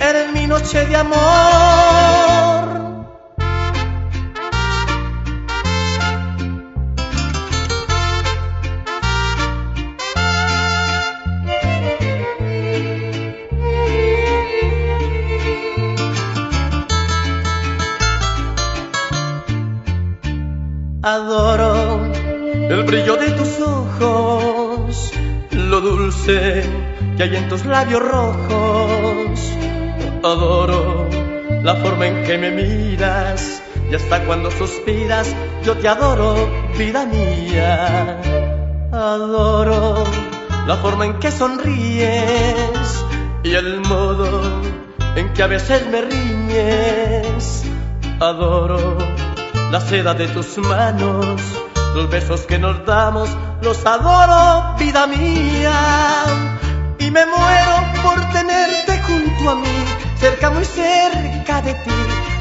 [0.00, 2.79] eres mi noche de amor.
[21.02, 22.12] Adoro
[22.52, 25.12] el brillo de tus ojos,
[25.50, 26.62] lo dulce
[27.16, 29.40] que hay en tus labios rojos.
[30.22, 31.08] Adoro
[31.62, 35.34] la forma en que me miras y hasta cuando suspiras
[35.64, 36.36] yo te adoro,
[36.76, 38.20] vida mía.
[38.92, 40.04] Adoro
[40.66, 43.04] la forma en que sonríes
[43.42, 44.42] y el modo
[45.16, 47.64] en que a veces me riñes.
[48.20, 48.98] Adoro
[49.70, 51.40] la seda de tus manos,
[51.94, 53.30] los besos que nos damos,
[53.62, 56.24] los adoro, vida mía.
[56.98, 59.84] Y me muero por tenerte junto a mí,
[60.18, 61.90] cerca, muy cerca de ti,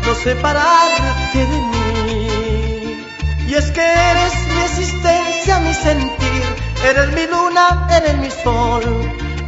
[0.05, 3.05] no separarte de mí.
[3.47, 6.43] Y es que eres mi existencia, mi sentir,
[6.84, 8.84] eres mi luna, eres mi sol,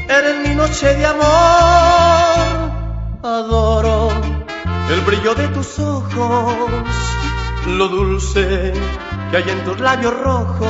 [0.08, 2.72] eres mi noche de amor.
[3.24, 4.10] Adoro
[4.92, 6.70] el brillo de tus ojos,
[7.68, 8.74] lo dulce
[9.30, 10.68] que hay en tus labios rojos.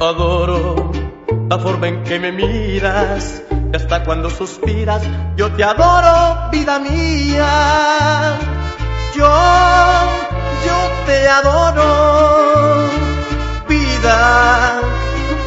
[0.00, 0.92] Adoro
[1.48, 5.02] la forma en que me miras y hasta cuando suspiras.
[5.36, 8.38] Yo te adoro, vida mía.
[9.14, 9.28] Yo,
[10.66, 12.88] yo te adoro,
[13.68, 14.80] vida,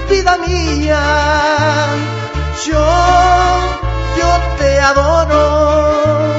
[0.10, 1.02] vida mía.
[2.66, 2.86] Yo,
[4.18, 6.34] yo te adoro,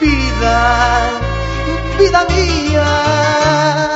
[0.00, 1.10] vida,
[1.98, 3.87] vida mía.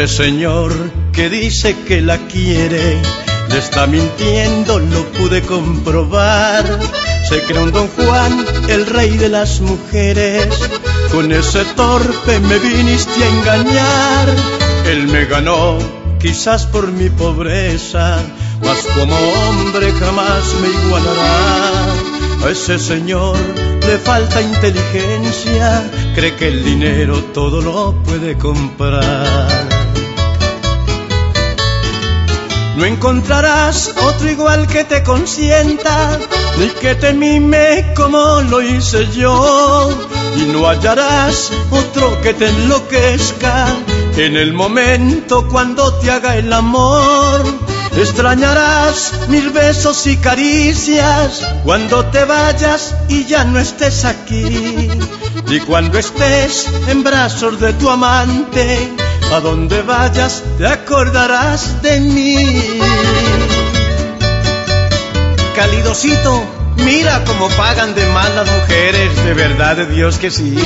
[0.00, 0.72] Ese señor
[1.12, 3.02] que dice que la quiere,
[3.50, 6.64] le está mintiendo, lo pude comprobar.
[7.28, 10.48] Se cree un don Juan, el rey de las mujeres.
[11.12, 14.28] Con ese torpe me viniste a engañar.
[14.86, 15.76] Él me ganó,
[16.18, 18.16] quizás por mi pobreza,
[18.64, 22.46] mas como hombre jamás me igualará.
[22.46, 23.36] A ese señor
[23.86, 29.59] le falta inteligencia, cree que el dinero todo lo puede comprar.
[32.80, 36.18] No encontrarás otro igual que te consienta,
[36.58, 39.90] ni que te mime como lo hice yo.
[40.38, 43.66] Y no hallarás otro que te enloquezca
[44.16, 47.44] en el momento cuando te haga el amor.
[47.94, 54.88] Extrañarás mil besos y caricias cuando te vayas y ya no estés aquí.
[55.50, 58.90] Y cuando estés en brazos de tu amante,
[59.32, 62.80] a donde vayas te acordarás de mí.
[65.54, 66.42] Calidosito,
[66.76, 70.56] mira cómo pagan de mal las mujeres, de verdad de Dios que sí.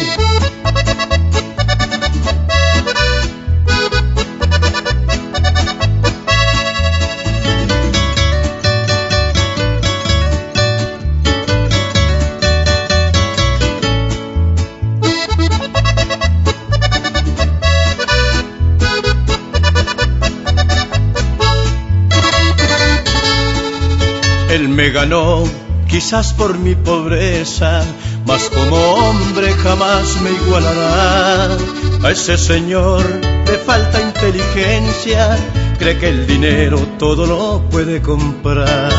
[24.95, 25.43] Ganó,
[25.89, 27.83] quizás por mi pobreza,
[28.27, 31.57] mas como hombre jamás me igualará.
[32.05, 33.05] A ese señor
[33.45, 35.37] le falta inteligencia,
[35.81, 38.93] cree que el dinero todo lo puede comprar.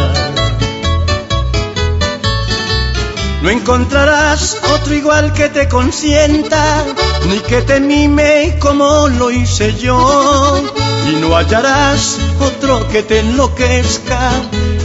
[3.41, 6.83] No encontrarás otro igual que te consienta,
[7.29, 10.61] ni que te mime como lo hice yo.
[11.09, 14.31] Y no hallarás otro que te enloquezca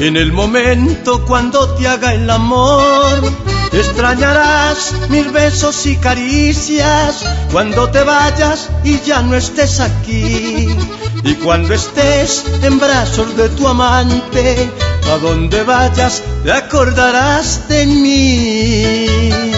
[0.00, 3.20] en el momento cuando te haga el amor.
[3.72, 7.22] Extrañarás mil besos y caricias
[7.52, 10.68] cuando te vayas y ya no estés aquí.
[11.22, 14.70] Y cuando estés en brazos de tu amante,
[15.12, 19.49] a donde vayas te acordarás de mí.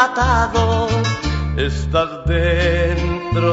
[0.00, 0.90] Atados.
[1.56, 3.52] Estás dentro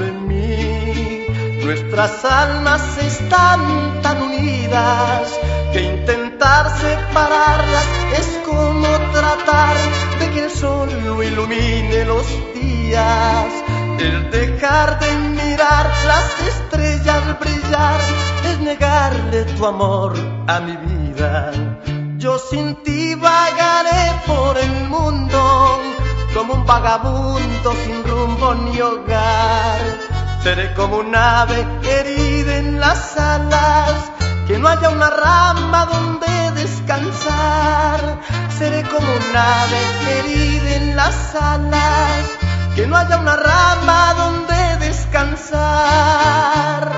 [0.00, 1.26] de mí,
[1.64, 5.38] nuestras almas están tan unidas
[5.72, 7.86] que intentar separarlas
[8.18, 9.76] es como tratar
[10.18, 13.46] de que el sol no ilumine los días.
[13.98, 18.00] El dejar de mirar las estrellas brillar
[18.50, 20.12] es negarle tu amor
[20.48, 21.52] a mi vida.
[22.18, 25.33] Yo sin ti vagaré por el mundo
[26.46, 29.80] como un vagabundo sin rumbo ni hogar.
[30.42, 34.12] Seré como un ave herida en las alas,
[34.46, 38.20] que no haya una rama donde descansar.
[38.58, 39.80] Seré como un ave
[40.10, 42.26] herida en las alas,
[42.76, 46.92] que no haya una rama donde descansar.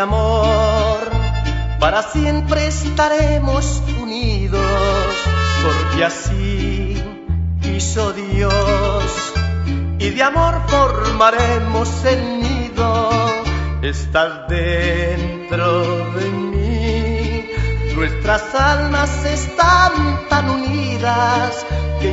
[0.00, 1.10] Amor,
[1.78, 4.60] para siempre estaremos unidos,
[5.62, 7.02] porque así
[7.60, 9.32] quiso Dios,
[9.98, 13.10] y de amor formaremos el nido.
[13.82, 17.50] Estás dentro de mí,
[17.94, 21.66] nuestras almas están tan unidas
[22.00, 22.10] que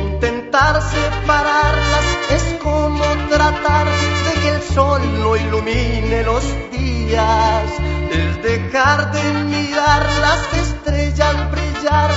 [0.48, 7.64] intentar separarlas es como tratar de que el sol no ilumine los días.
[8.10, 12.10] Es dejar de mirar las estrellas brillar,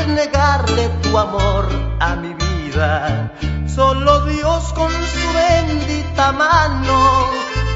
[0.00, 1.66] es negarle tu amor
[2.00, 3.32] a mi vida.
[3.66, 7.26] Solo Dios con su bendita mano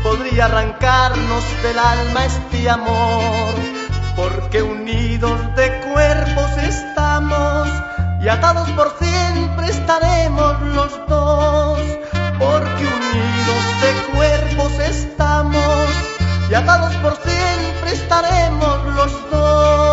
[0.03, 3.55] podría arrancarnos del alma este amor,
[4.15, 7.69] porque unidos de cuerpos estamos
[8.23, 11.81] y atados por siempre estaremos los dos,
[12.39, 15.89] porque unidos de cuerpos estamos
[16.49, 19.92] y atados por siempre estaremos los dos.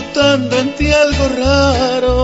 [0.00, 2.16] Notando en ti algo raro.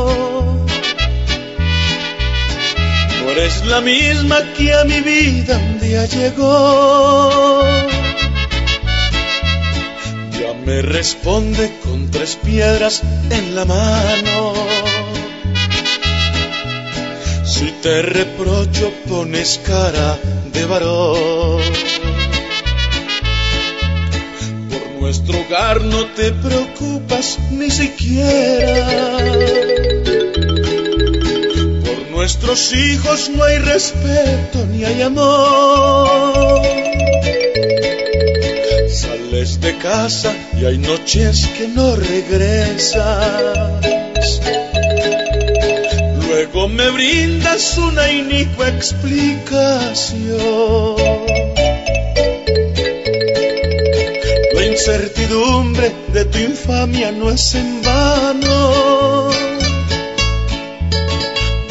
[3.18, 7.62] No eres la misma que a mi vida un día llegó.
[10.38, 14.54] Ya me responde con tres piedras en la mano.
[17.44, 20.18] Si te reprocho pones cara
[20.52, 22.05] de varón.
[25.06, 28.88] Nuestro hogar no te preocupas ni siquiera.
[31.84, 36.60] Por nuestros hijos no hay respeto ni hay amor.
[38.88, 43.80] Sales de casa y hay noches que no regresas.
[46.26, 51.05] Luego me brindas una inicua explicación.
[54.86, 59.30] La incertidumbre de tu infamia no es en vano.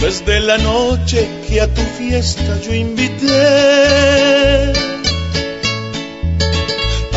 [0.01, 4.73] Desde la noche que a tu fiesta yo invité,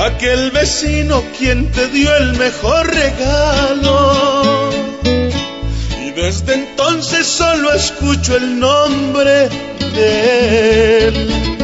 [0.06, 4.70] aquel vecino quien te dio el mejor regalo.
[6.06, 9.48] Y desde entonces solo escucho el nombre
[9.96, 11.57] de él.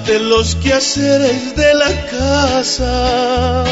[0.00, 3.64] Dejaste los quehaceres de la casa.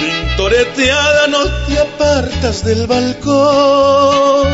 [0.00, 4.48] Pintoreteada no te apartas del balcón.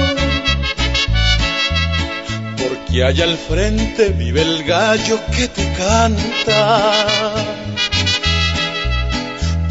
[2.56, 7.34] Porque allá al frente vive el gallo que te canta.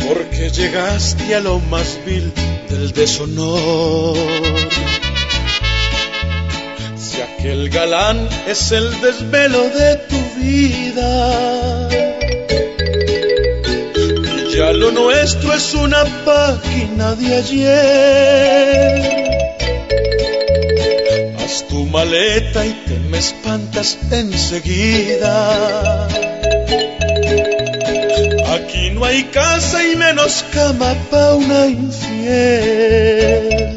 [0.08, 2.32] Porque llegaste a lo más vil
[2.70, 4.63] del deshonor.
[7.44, 11.90] Si aquel galán es el desvelo de tu vida.
[14.56, 18.96] Ya lo nuestro es una página de ayer.
[21.38, 26.08] Haz tu maleta y te me espantas enseguida.
[28.56, 33.73] Aquí no hay casa y menos cama pa' una infiel.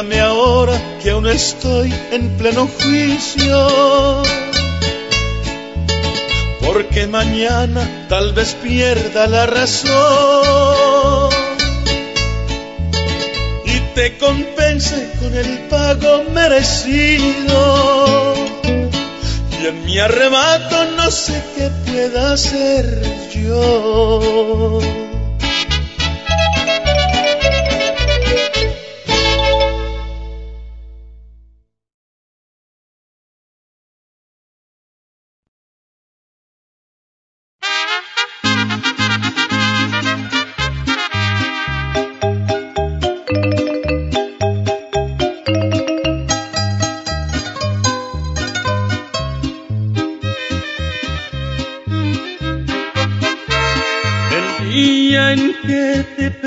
[0.00, 4.22] Ahora que aún estoy en pleno juicio.
[6.60, 11.30] Porque mañana tal vez pierda la razón.
[13.66, 18.34] Y te compense con el pago merecido.
[19.60, 23.02] Y en mi arrebato no sé qué pueda hacer
[23.34, 24.80] yo.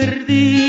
[0.05, 0.62] Perdí,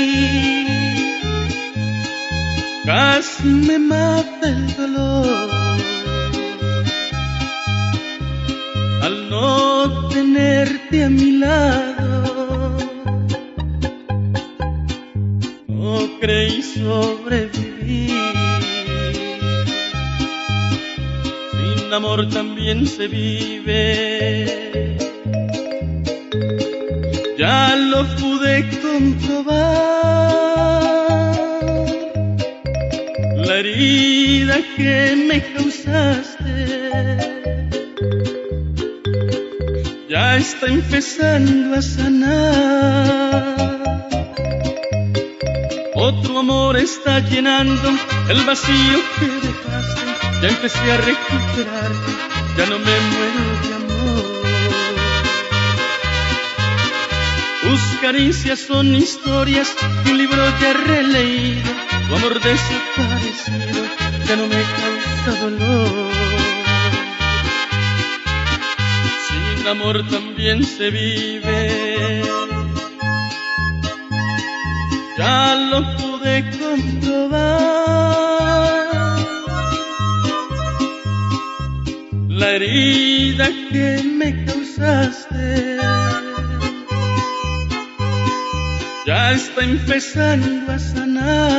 [47.61, 50.01] el vacío que dejaste.
[50.41, 52.11] Ya empecé a recuperarte,
[52.57, 54.25] ya no me muero de amor.
[57.61, 59.73] Tus caricias son historias
[60.03, 61.71] que un libro ya releído.
[62.09, 63.85] Tu amor desaparecido
[64.27, 66.11] ya no me causa dolor.
[69.27, 72.21] Sin amor también se vive.
[75.17, 75.95] Ya lo
[76.75, 77.55] comprobar.
[82.29, 85.77] La herida que me causaste
[89.05, 91.54] ya está empezando a sanar.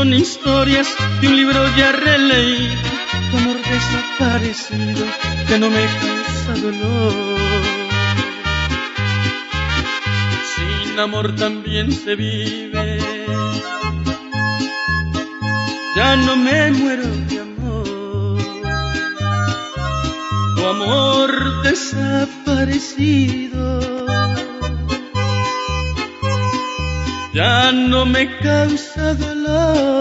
[0.00, 0.88] Son historias
[1.20, 2.80] de un libro ya releído,
[3.30, 5.04] tu amor desaparecido
[5.46, 7.50] que no me causa dolor.
[10.54, 12.98] Sin amor también se vive,
[15.94, 18.38] ya no me muero de amor.
[20.56, 23.60] Tu amor desaparecido
[27.34, 28.89] ya no me causa
[29.50, 29.99] dolor.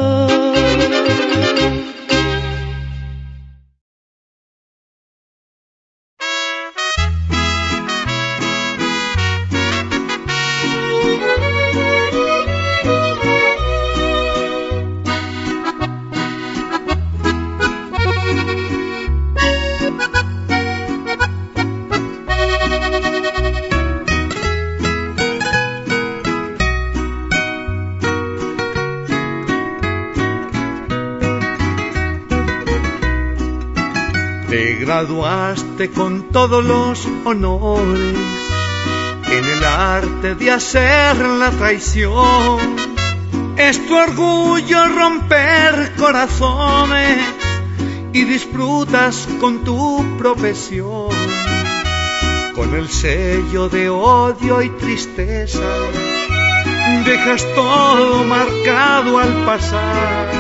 [36.48, 38.16] Todos los honores
[39.30, 42.60] en el arte de hacer la traición.
[43.58, 47.20] Es tu orgullo romper corazones
[48.14, 51.10] y disfrutas con tu profesión,
[52.56, 55.70] con el sello de odio y tristeza.
[57.04, 60.32] Dejas todo marcado al pasar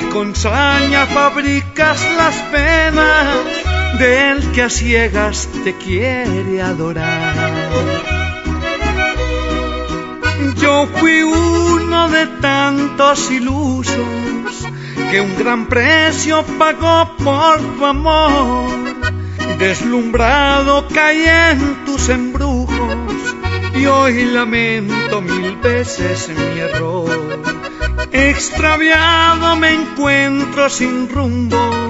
[0.00, 3.55] y con saña fabricas las penas
[3.98, 7.34] del que a ciegas te quiere adorar.
[10.56, 14.66] Yo fui uno de tantos ilusos
[15.10, 18.70] que un gran precio pagó por tu amor.
[19.58, 23.34] Deslumbrado caí en tus embrujos
[23.74, 27.10] y hoy lamento mil veces mi error.
[28.12, 31.85] Extraviado me encuentro sin rumbo,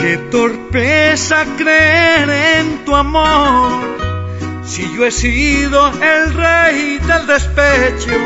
[0.00, 3.82] qué torpeza creer en tu amor.
[4.64, 8.18] Si yo he sido el rey del despecho,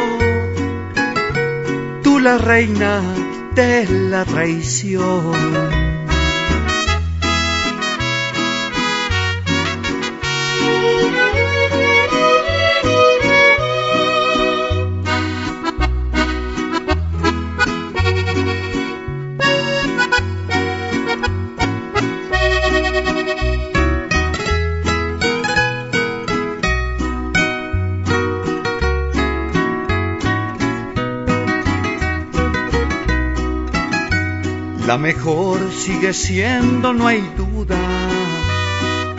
[2.02, 3.02] tú la reina
[3.54, 5.73] de la traición.
[35.04, 37.76] Mejor sigue siendo, no hay duda.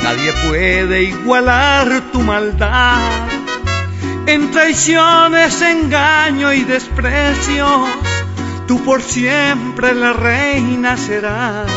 [0.04, 2.98] Nadie puede igualar tu maldad.
[4.26, 7.88] En traiciones, engaño y desprecios,
[8.68, 11.70] tú por siempre la reina serás.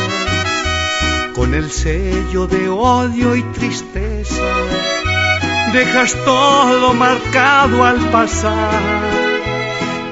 [1.35, 4.49] Con el sello de odio y tristeza,
[5.71, 9.29] dejas todo marcado al pasar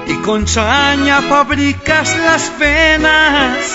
[0.06, 3.67] y con saña fabricas las penas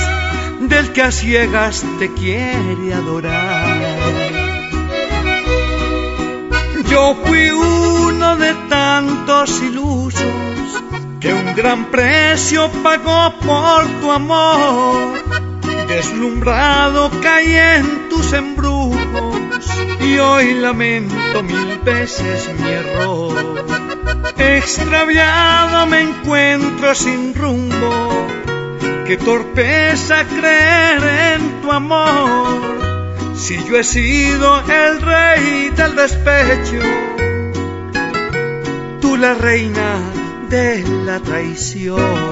[0.72, 3.76] del que a ciegas te quiere adorar.
[6.88, 10.72] Yo fui uno de tantos ilusos
[11.20, 15.12] que un gran precio pagó por tu amor.
[15.88, 19.64] Deslumbrado caí en tus embrujos
[20.00, 23.64] y hoy lamento mil veces mi error.
[24.38, 28.26] Extraviado me encuentro sin rumbo,
[29.06, 32.72] qué torpeza creer en tu amor.
[33.34, 36.80] Si yo he sido el rey del despecho,
[39.00, 39.98] tú la reina
[40.48, 42.31] de la traición.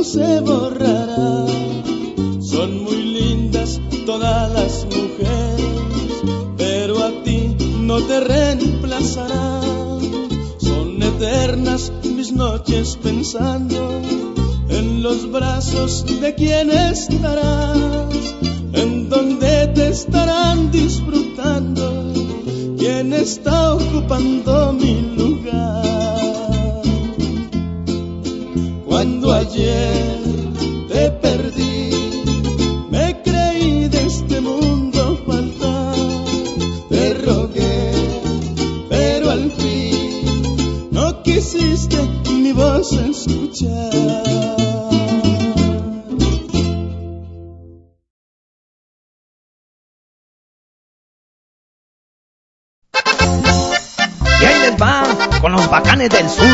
[0.00, 1.44] no se borrará.
[2.40, 6.22] Son muy lindas todas las mujeres,
[6.56, 9.60] pero a ti no te reemplazará.
[10.56, 14.00] Son eternas mis noches pensando
[14.70, 18.34] en los brazos de quien estarás,
[18.72, 22.14] en donde te estarán disfrutando,
[22.78, 25.89] quien está ocupando mi lugar.
[43.62, 43.66] Y
[54.44, 55.02] ahí les va
[55.42, 56.49] con los bacanes del sur.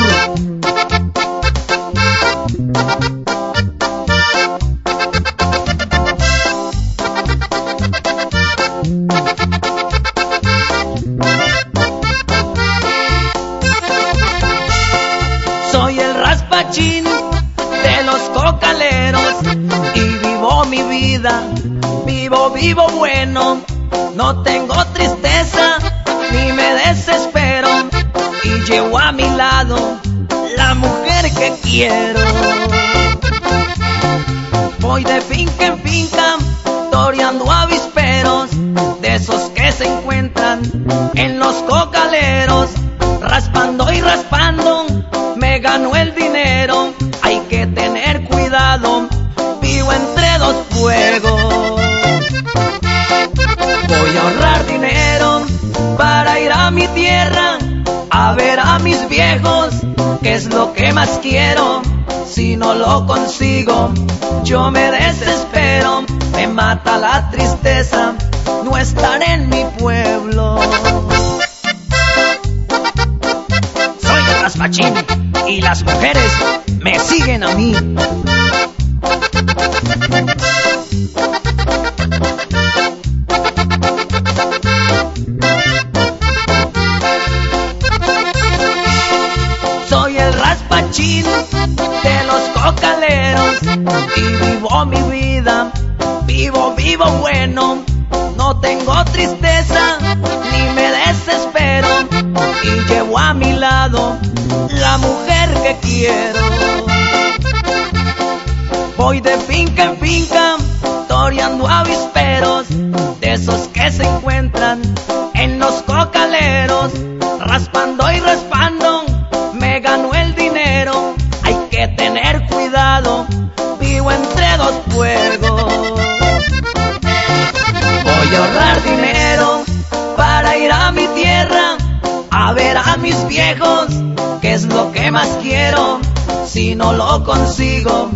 [136.87, 138.11] no lo consigo,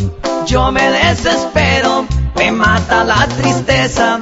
[0.46, 2.06] yo me desespero,
[2.36, 4.20] me mata la tristeza.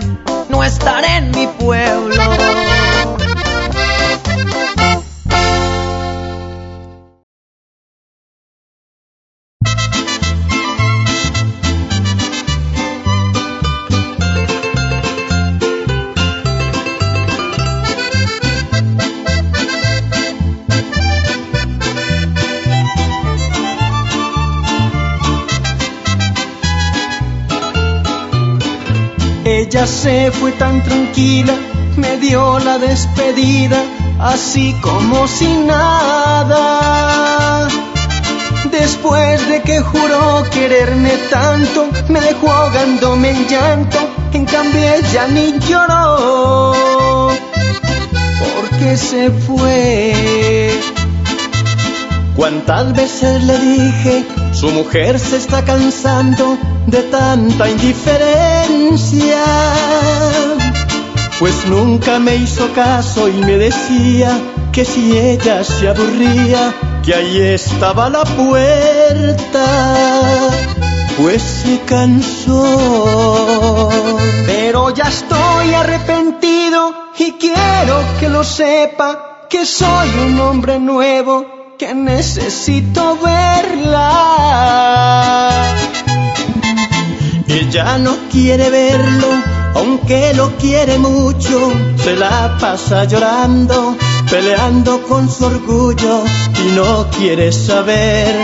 [34.48, 36.64] así como si nada.
[38.70, 43.98] Después de que juró quererme tanto, me dejó ahogándome en llanto,
[44.32, 47.30] en cambio ella ni lloró,
[48.40, 50.80] porque se fue.
[52.34, 56.56] Cuántas veces le dije, su mujer se está cansando
[56.86, 59.44] de tanta indiferencia
[61.38, 64.36] pues nunca me hizo caso y me decía
[64.72, 66.74] que si ella se aburría,
[67.04, 69.64] que ahí estaba la puerta,
[71.16, 72.68] pues se cansó.
[74.46, 81.94] Pero ya estoy arrepentido y quiero que lo sepa, que soy un hombre nuevo, que
[81.94, 84.20] necesito verla.
[87.46, 93.96] Ella no quiere verlo aunque lo quiere mucho, se la pasa llorando,
[94.30, 96.24] peleando con su orgullo
[96.64, 98.34] y no quiere saber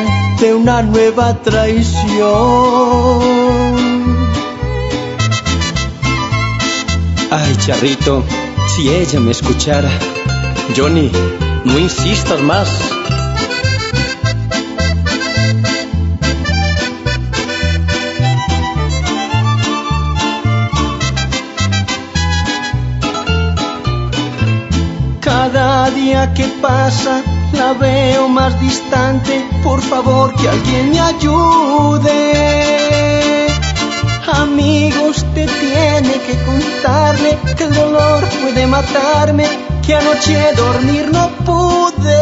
[0.41, 2.25] de una nueva traición.
[7.31, 8.23] Ay, charrito,
[8.69, 9.91] si ella me escuchara,
[10.77, 11.11] Johnny,
[11.65, 12.94] no insistas más.
[26.05, 27.23] Día que pasa
[27.53, 29.33] la veo más distante.
[29.63, 32.21] Por favor, que alguien me ayude.
[34.43, 39.47] Amigo, usted tiene que contarle que el dolor puede matarme,
[39.85, 42.21] que anoche dormir no pude,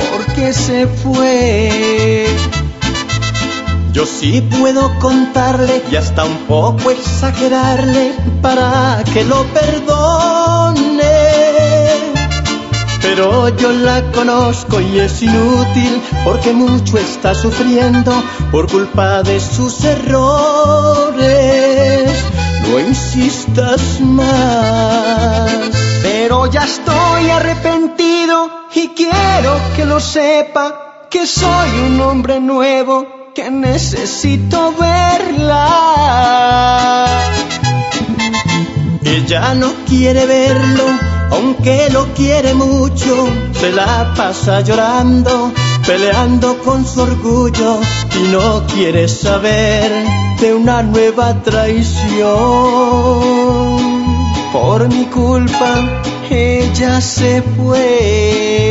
[0.00, 2.26] porque se fue.
[3.92, 10.87] Yo sí puedo contarle y hasta un poco exagerarle para que lo perdone.
[13.20, 18.12] Pero yo la conozco y es inútil porque mucho está sufriendo
[18.52, 21.18] por culpa de sus errores.
[22.62, 25.50] No insistas más.
[26.00, 33.50] Pero ya estoy arrepentido y quiero que lo sepa que soy un hombre nuevo que
[33.50, 35.64] necesito verla.
[39.02, 40.84] Ella no quiere verlo,
[41.30, 45.52] aunque lo quiere mucho, se la pasa llorando,
[45.86, 47.80] peleando con su orgullo
[48.18, 49.90] y no quiere saber
[50.40, 52.28] de una nueva traición.
[54.52, 58.67] Por mi culpa, ella se fue.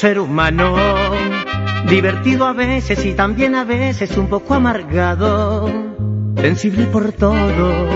[0.00, 0.74] Ser humano,
[1.86, 5.70] divertido a veces y también a veces un poco amargado,
[6.40, 7.86] sensible por todo.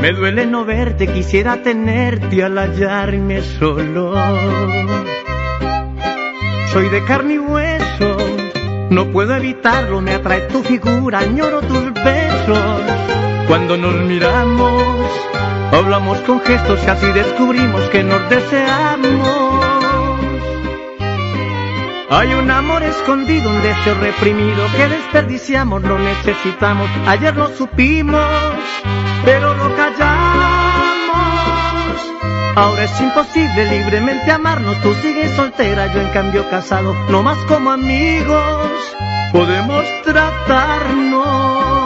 [0.00, 4.14] Me duele no verte, quisiera tenerte al hallarme solo.
[6.72, 8.16] Soy de carne y hueso,
[8.88, 12.80] no puedo evitarlo, me atrae tu figura, añoro tus besos.
[13.46, 14.82] Cuando nos miramos,
[15.70, 19.65] hablamos con gestos y así descubrimos que nos deseamos.
[22.08, 26.88] Hay un amor escondido, un deseo reprimido que desperdiciamos, lo necesitamos.
[27.06, 28.22] Ayer lo supimos,
[29.24, 30.06] pero lo callamos.
[32.54, 37.72] Ahora es imposible libremente amarnos, tú sigues soltera, yo en cambio casado, no más como
[37.72, 38.96] amigos,
[39.32, 41.85] podemos tratarnos.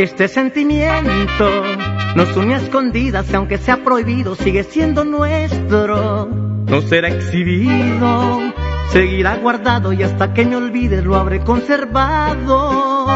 [0.00, 1.62] Este sentimiento
[2.16, 6.26] nos une a escondidas aunque sea prohibido sigue siendo nuestro.
[6.26, 8.40] No será exhibido,
[8.92, 13.06] seguirá guardado y hasta que me olvides lo habré conservado.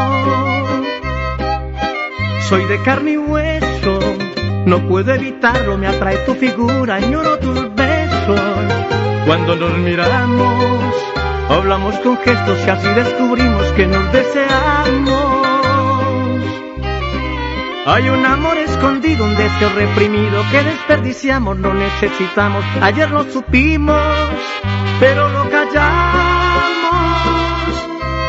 [2.47, 3.99] Soy de carne y hueso,
[4.67, 8.39] no puedo evitarlo, me atrae tu figura, añoro tus besos.
[9.25, 10.95] Cuando nos miramos,
[11.49, 15.24] hablamos con gestos y así descubrimos que nos deseamos.
[17.87, 22.65] Hay un amor escondido, un deseo reprimido que desperdiciamos, no necesitamos.
[22.81, 24.01] Ayer lo supimos,
[24.99, 26.65] pero lo callamos.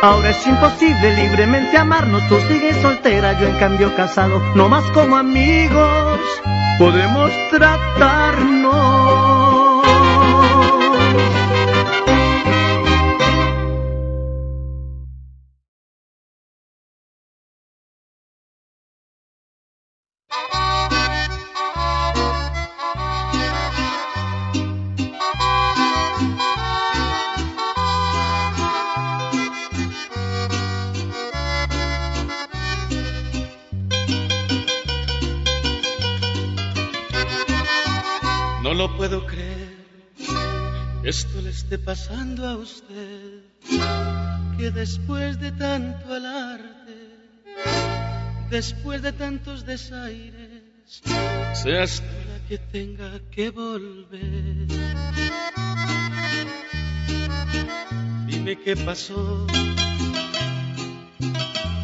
[0.02, 5.16] Ahora es imposible libremente amarnos, tú sigues soltera, yo en cambio casado, no más como
[5.16, 6.20] amigos,
[6.78, 9.06] podemos tratarnos.
[41.66, 43.40] Esté pasando a usted,
[44.56, 47.00] que después de tanto alarde,
[48.48, 50.62] después de tantos desaires,
[51.54, 54.68] seas tú la que tenga que volver.
[58.28, 59.48] Dime qué pasó.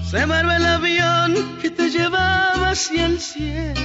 [0.09, 3.81] Se maró el avión que te llevaba hacia el cielo.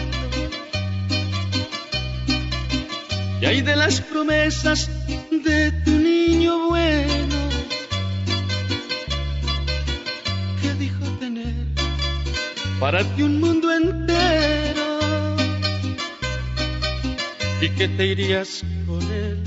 [3.41, 4.91] Y hay de las promesas
[5.43, 7.49] de tu niño bueno
[10.61, 11.53] que dijo tener
[12.80, 14.88] para ti un mundo entero.
[17.61, 19.43] y que te irías con él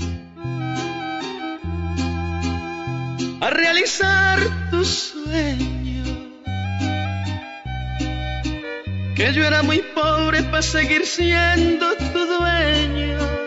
[3.39, 4.37] a realizar
[4.69, 6.03] tu sueño.
[9.15, 13.40] Que yo era muy pobre para seguir siendo tu dueño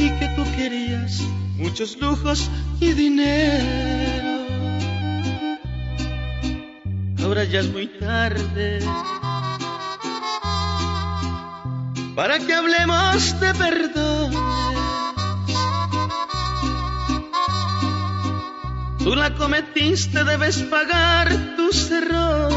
[0.00, 1.20] y que tú querías
[1.56, 2.50] muchos lujos
[2.80, 4.46] y dinero.
[7.22, 8.80] Ahora ya es muy tarde
[12.16, 14.30] para que hablemos de perdón.
[18.98, 22.56] Tú la cometiste, debes pagar tus errores.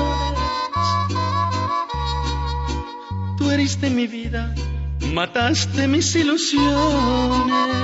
[3.37, 4.53] Tú heriste mi vida,
[5.11, 7.84] mataste mis ilusiones.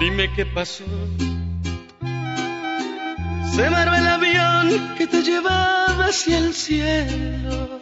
[0.00, 0.84] Dime qué pasó.
[3.60, 7.78] Se el avión que te llevaba hacia el cielo.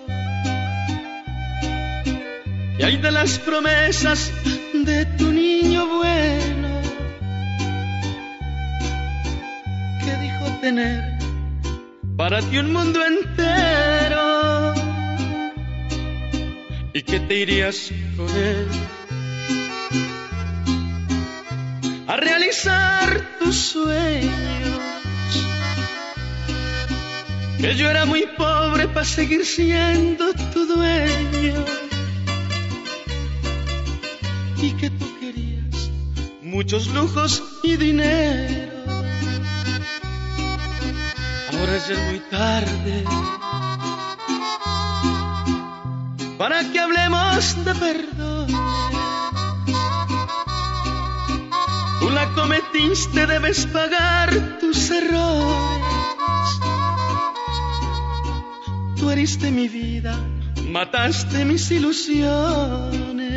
[2.76, 4.32] Y hay de las promesas
[4.74, 6.80] de tu niño bueno
[10.04, 11.16] que dijo tener
[12.16, 14.74] para ti un mundo entero
[16.92, 18.66] y que te irías con él
[22.08, 24.97] a realizar tus sueños.
[27.60, 31.64] Que yo era muy pobre para seguir siendo tu dueño.
[34.62, 35.90] Y que tú querías
[36.42, 38.72] muchos lujos y dinero.
[41.52, 43.04] Ahora ya es muy tarde
[46.38, 48.46] para que hablemos de perdón.
[51.98, 55.87] Tú la cometiste, debes pagar tus errores.
[58.98, 60.18] Tú heriste mi vida,
[60.68, 63.27] mataste mis ilusiones.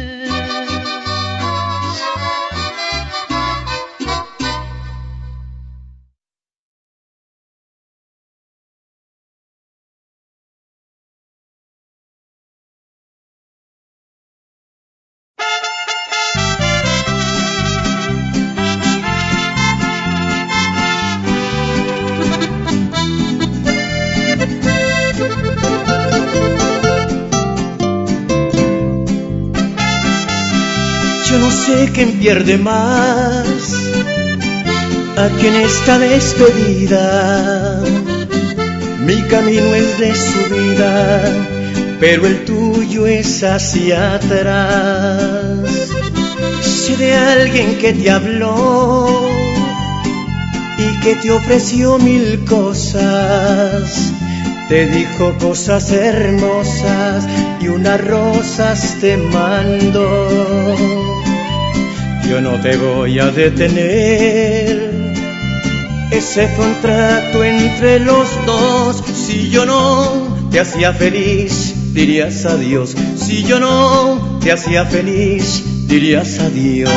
[31.92, 33.46] Sé quién pierde más
[35.18, 37.84] aquí en esta despedida.
[39.00, 41.24] Mi camino es de subida,
[42.00, 45.70] pero el tuyo es hacia atrás.
[46.62, 49.30] Sé de alguien que te habló
[50.78, 54.12] y que te ofreció mil cosas.
[54.70, 57.28] Te dijo cosas hermosas
[57.60, 61.11] y unas rosas te mandó.
[62.32, 65.14] Yo no te voy a detener.
[66.12, 72.96] Ese contrato entre los dos, si yo no te hacía feliz, dirías adiós.
[73.18, 76.90] Si yo no te hacía feliz, dirías adiós.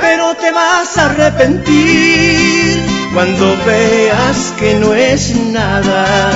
[0.00, 2.80] Pero te vas a arrepentir
[3.14, 6.32] cuando veas que no es nada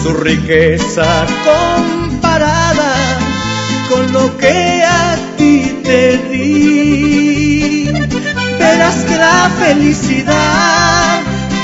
[0.00, 2.94] su riqueza comparada
[3.88, 5.09] con lo que a
[8.58, 11.20] Verás que la felicidad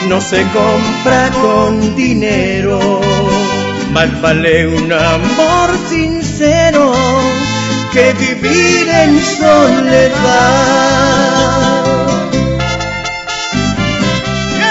[0.09, 3.01] no se compra con dinero,
[3.93, 6.93] más vale un amor sincero
[7.93, 10.17] que vivir en soledad.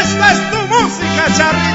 [0.02, 1.75] Esta es tu música, charrito.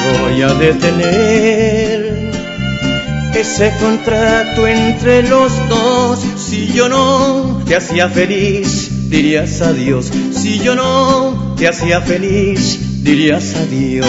[0.00, 2.30] Voy a detener.
[3.34, 10.10] Ese contrato entre los dos, si yo no te hacía feliz, dirías adiós.
[10.32, 14.06] Si yo no te hacía feliz, dirías adiós.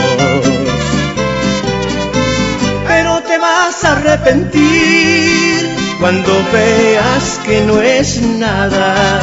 [2.88, 9.20] Pero te vas a arrepentir cuando veas que no es nada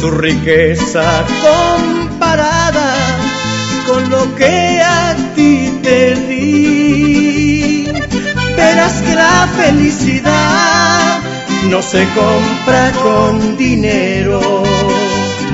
[0.00, 2.94] su riqueza comparada
[3.86, 5.09] con lo que a
[5.82, 7.84] di.
[8.56, 11.20] Verás que la felicidad
[11.70, 14.62] no se compra con dinero.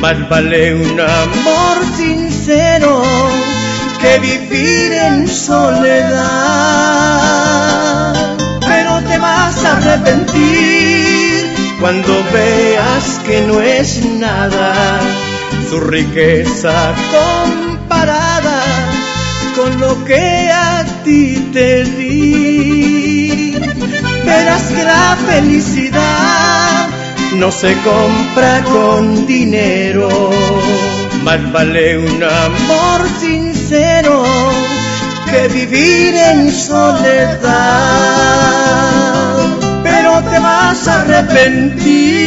[0.01, 3.03] Más vale un amor sincero
[4.01, 6.16] que vivir en soledad.
[8.61, 15.01] Pero te vas a arrepentir cuando veas que no es nada
[15.69, 18.36] su riqueza comparada
[19.69, 23.55] lo que a ti te di.
[24.25, 26.89] Verás que la felicidad
[27.37, 30.09] no se compra con dinero,
[31.23, 34.25] más vale un amor sincero
[35.31, 37.43] que vivir en soledad.
[39.83, 42.27] Pero te vas a arrepentir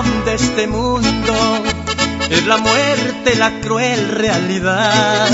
[0.00, 1.34] de este mundo
[2.30, 5.28] es la muerte, la cruel realidad.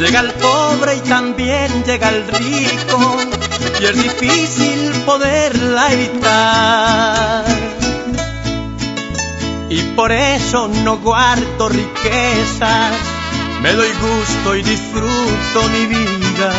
[0.00, 3.16] Llega el pobre y también llega el rico
[3.80, 7.44] y es difícil poderla evitar.
[9.68, 12.94] Y por eso no guardo riquezas,
[13.62, 16.52] me doy gusto y disfruto mi vida.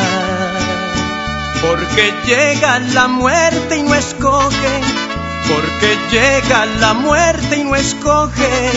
[1.61, 5.08] Porque llega la muerte y no escoge
[5.49, 8.71] porque llega la muerte y no escoge,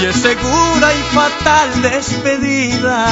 [0.00, 3.06] y es segura y fatal despedida.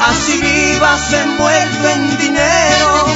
[0.00, 3.06] Así vivas envuelto en dinero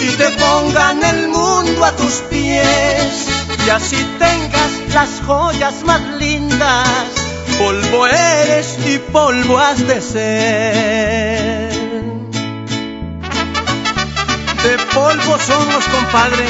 [0.00, 3.26] y te pongan el mundo a tus pies,
[3.66, 6.88] y así tengas las joyas más lindas,
[7.58, 11.73] polvo eres y polvo has de ser.
[14.64, 16.46] De polvo somos, compadre,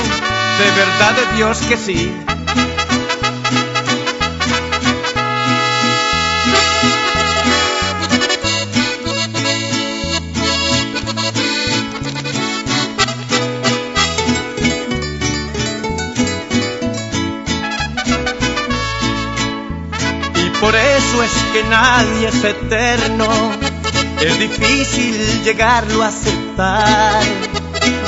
[0.58, 2.12] de verdad de Dios que sí.
[20.36, 23.26] Y por eso es que nadie es eterno,
[24.20, 27.53] es difícil llegarlo a aceptar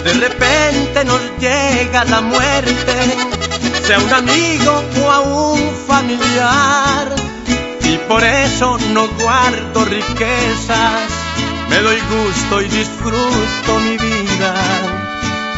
[0.07, 2.95] de repente nos llega la muerte,
[3.85, 5.59] sea un amigo o a un
[5.89, 7.16] familiar.
[7.83, 11.11] Y por eso no guardo riquezas,
[11.69, 14.55] me doy gusto y disfruto mi vida.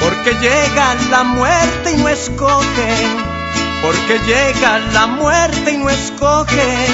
[0.00, 3.06] Porque llega la muerte y no escoge,
[3.82, 6.86] porque llega la muerte y no escoge,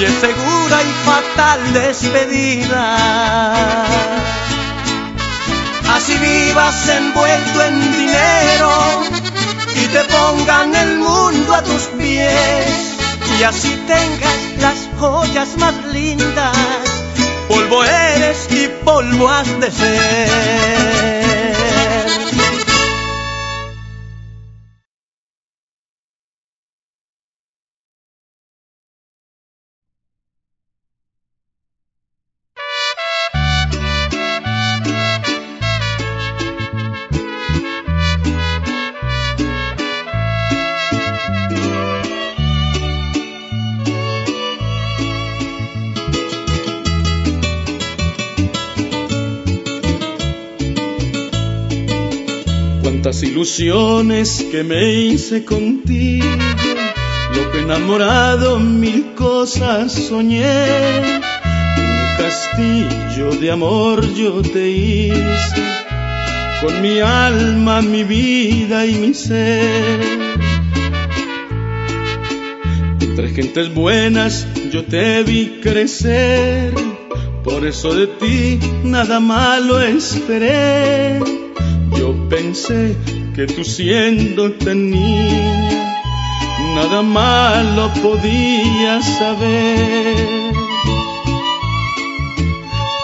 [0.00, 2.96] y es segura y fatal despedida
[5.94, 8.72] así vivas envuelto en dinero
[9.74, 12.96] y te pongan el mundo a tus pies
[13.38, 16.56] y así tengas las joyas más lindas,
[17.48, 21.21] polvo eres y polvo has de ser.
[53.58, 56.26] Ilusiones que me hice contigo,
[57.34, 61.20] loco enamorado, mil cosas soñé.
[61.76, 65.62] Un castillo de amor yo te hice,
[66.62, 70.00] con mi alma, mi vida y mi ser.
[73.00, 76.72] Entre gentes buenas yo te vi crecer,
[77.44, 81.20] por eso de ti nada malo esperé.
[81.98, 82.96] Yo pensé
[83.34, 85.94] que tú siendo tan niña,
[86.74, 90.52] nada malo podías saber.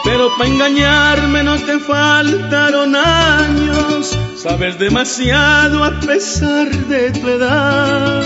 [0.05, 4.19] Pero para engañarme no te faltaron años.
[4.37, 8.25] Sabes demasiado a pesar de tu edad.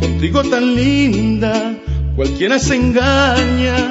[0.00, 1.74] Contigo tan linda,
[2.16, 3.88] cualquiera se engaña.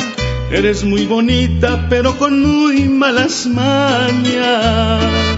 [0.52, 5.33] Eres muy bonita, pero con muy malas mañas.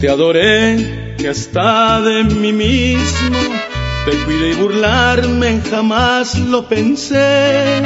[0.00, 3.38] Te adoré que hasta de mí mismo
[4.06, 7.82] te cuidé y burlarme jamás lo pensé.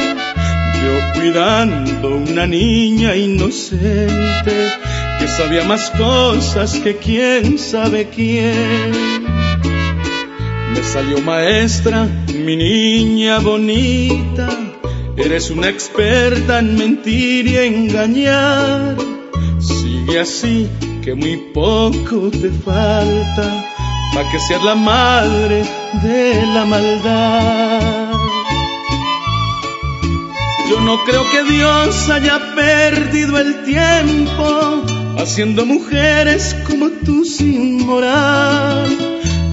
[0.85, 4.73] Yo cuidando una niña inocente
[5.19, 9.24] que sabía más cosas que quién sabe quién.
[10.73, 14.49] Me salió maestra, mi niña bonita,
[15.16, 18.97] eres una experta en mentir y engañar.
[19.59, 20.69] Sigue así
[21.05, 23.64] que muy poco te falta
[24.14, 25.62] para que seas la madre
[26.02, 28.12] de la maldad.
[30.70, 34.82] Yo no creo que Dios haya perdido el tiempo
[35.18, 38.97] haciendo mujeres como tú sin moral.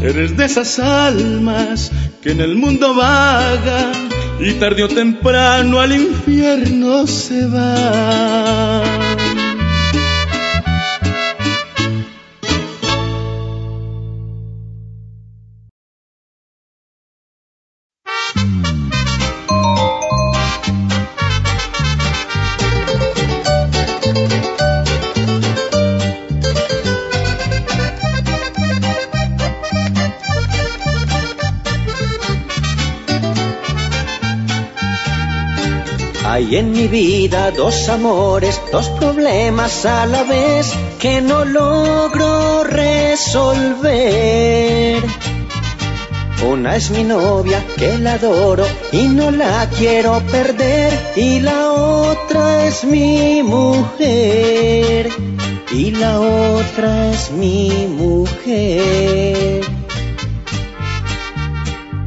[0.02, 1.92] Eres de esas almas
[2.22, 3.92] que en el mundo vagan
[4.40, 9.11] y tarde o temprano al infierno se van.
[36.52, 43.92] Hay en mi vida dos amores, dos problemas a la vez que no logro resolver.
[46.52, 52.66] Una es mi novia que la adoro y no la quiero perder y la otra
[52.66, 55.10] es mi mujer
[55.72, 59.62] y la otra es mi mujer.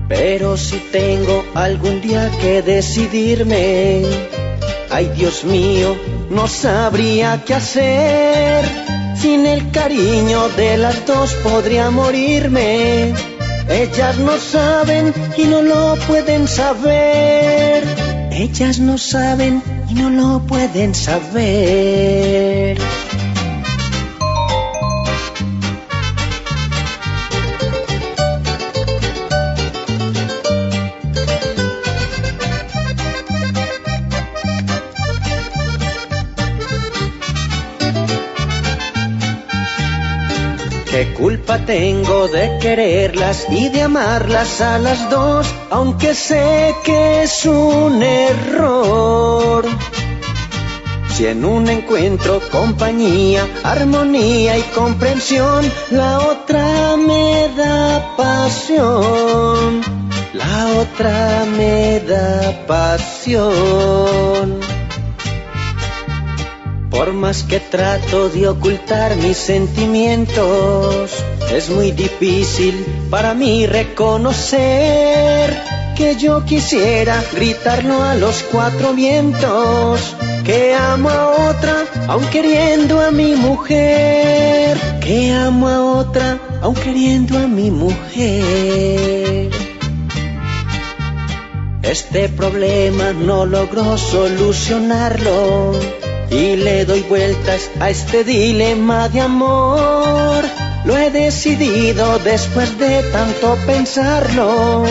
[0.06, 4.02] Pero si tengo algún día que decidirme,
[4.94, 5.96] ay Dios mío,
[6.30, 8.64] no sabría qué hacer.
[9.16, 13.12] Sin el cariño de las dos podría morirme.
[13.68, 17.82] Ellas no saben y no lo pueden saber.
[18.30, 22.78] Ellas no saben y no lo pueden saber.
[41.58, 49.64] Tengo de quererlas y de amarlas a las dos, aunque sé que es un error?
[51.10, 59.80] Si en un encuentro compañía, armonía y comprensión, la otra me da pasión,
[60.32, 64.58] la otra me da pasión.
[66.90, 71.24] Por más que trato de ocultar mis sentimientos,
[71.54, 72.74] es muy difícil
[73.10, 75.56] para mí reconocer
[75.96, 83.12] que yo quisiera gritarlo a los cuatro vientos, que amo a otra aun queriendo a
[83.12, 89.50] mi mujer, que amo a otra aun queriendo a mi mujer.
[91.82, 95.72] Este problema no logró solucionarlo
[96.30, 100.43] y le doy vueltas a este dilema de amor.
[100.84, 104.84] Lo he decidido después de tanto pensarlo.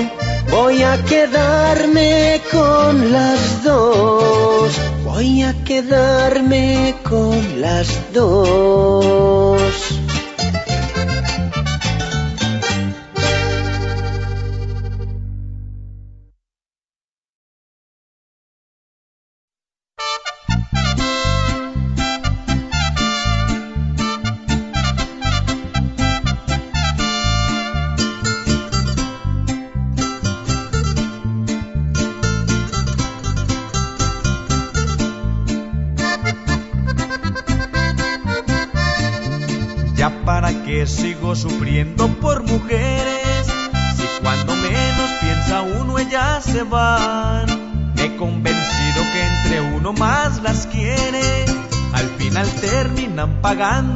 [0.50, 4.74] Voy a quedarme con las dos.
[5.04, 10.03] Voy a quedarme con las dos.
[53.54, 53.93] Terminan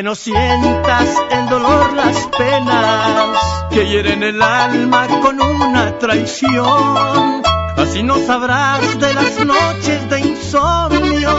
[0.00, 7.42] que no sientas el dolor, las penas que hieren el alma con una traición.
[7.76, 11.30] Así no sabrás de las noches de insomnio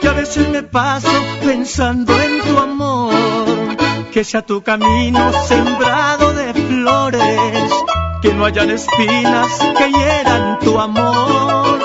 [0.00, 1.08] que a veces me paso
[1.44, 3.14] pensando en tu amor.
[4.10, 7.72] Que sea tu camino sembrado de flores,
[8.22, 9.46] que no hayan espinas
[9.78, 11.78] que hieran tu amor.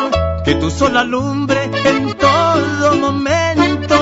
[0.43, 3.95] Que tu sol alumbre en todo momento,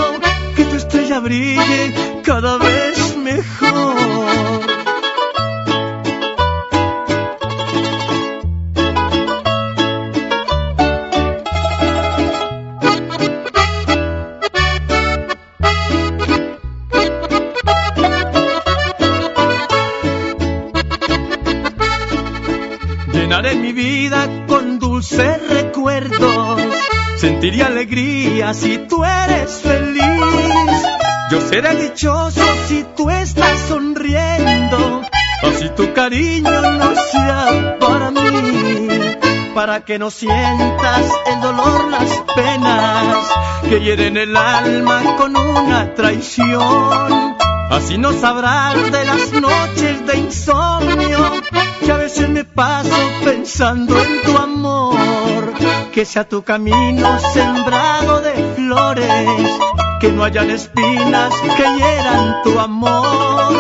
[0.56, 4.64] que tu estrella brille cada vez mejor.
[23.12, 26.62] Llenaré mi vida con dulces recuerdos.
[27.18, 29.64] Sentiré alegría si tú eres.
[31.53, 35.03] Yo seré dichoso si tú estás sonriendo.
[35.43, 38.88] Así tu cariño no sea para mí.
[39.53, 43.27] Para que no sientas el dolor, las penas
[43.69, 47.38] que hieren el alma con una traición.
[47.69, 51.34] Así no sabrás de las noches de insomnio
[51.85, 55.53] que a veces me paso pensando en tu amor.
[55.93, 59.59] Que sea tu camino sembrado de flores,
[60.03, 63.53] que no hayan espinas que hieran tu amor.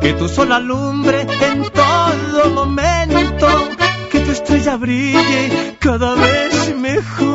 [0.00, 3.48] Que tu sol alumbre en todo momento,
[4.08, 7.29] que tu estrella brille cada vez mejor.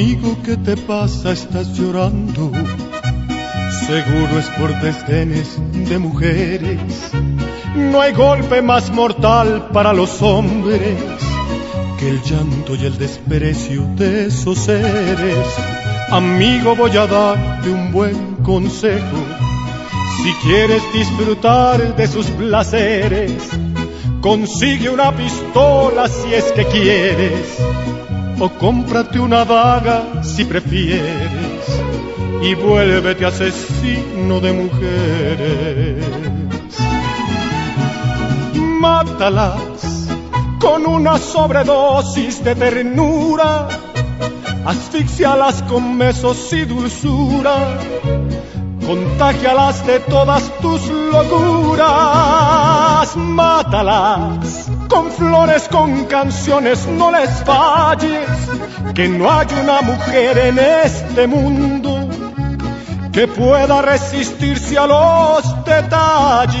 [0.00, 1.32] Amigo, ¿qué te pasa?
[1.32, 2.50] Estás llorando.
[3.86, 5.58] Seguro es por desdenes
[5.90, 7.12] de mujeres.
[7.76, 10.96] No hay golpe más mortal para los hombres
[11.98, 15.46] que el llanto y el desprecio de esos seres.
[16.08, 19.18] Amigo, voy a darte un buen consejo.
[20.22, 23.50] Si quieres disfrutar de sus placeres,
[24.22, 27.58] consigue una pistola si es que quieres
[28.40, 31.68] o cómprate una daga si prefieres
[32.42, 36.06] y vuélvete asesino de mujeres.
[38.80, 40.08] Mátalas
[40.58, 43.68] con una sobredosis de ternura,
[44.64, 47.78] asfixialas con besos y dulzura,
[48.86, 51.84] contagialas de todas tus locuras,
[53.16, 58.28] mátalas con flores, con canciones, no les falles,
[58.94, 62.08] que no hay una mujer en este mundo
[63.12, 66.60] que pueda resistirse a los detalles.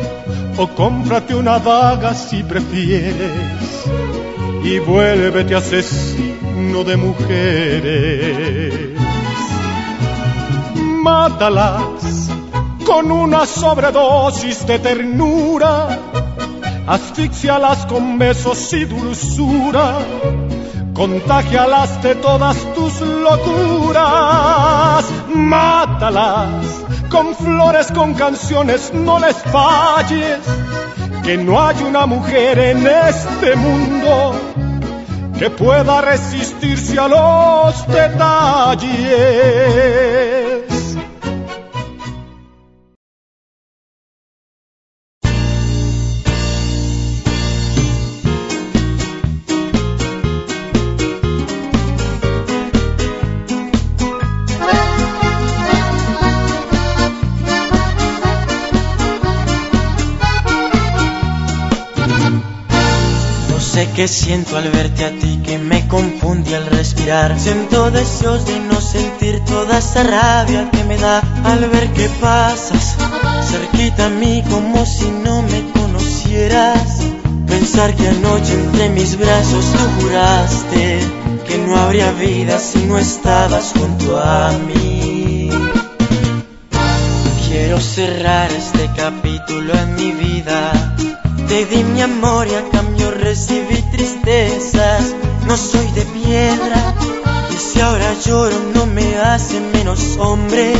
[0.61, 3.85] o cómprate una daga si prefieres
[4.63, 8.73] y vuélvete asesino de mujeres.
[11.01, 12.29] Mátalas
[12.85, 15.97] con una sobredosis de ternura,
[16.85, 19.97] asfixialas con besos y dulzura,
[20.93, 24.05] contagialas de todas tus locuras,
[25.33, 26.80] mátalas
[27.11, 30.39] con flores, con canciones, no les falles,
[31.23, 34.33] que no hay una mujer en este mundo
[35.37, 38.91] que pueda resistirse a los detalles.
[64.01, 67.39] Que siento al verte a ti que me confunde al respirar.
[67.39, 72.95] Siento deseos de no sentir toda esa rabia que me da al ver que pasas
[73.43, 77.03] cerquita a mí como si no me conocieras.
[77.45, 80.99] Pensar que anoche entre mis brazos tú juraste
[81.47, 85.51] que no habría vida si no estabas junto a mí.
[87.47, 90.91] Quiero cerrar este capítulo en mi vida
[91.51, 95.13] te di mi amor y a cambio recibí tristezas.
[95.45, 96.95] No soy de piedra
[97.53, 100.73] y si ahora lloro no me hace menos hombre.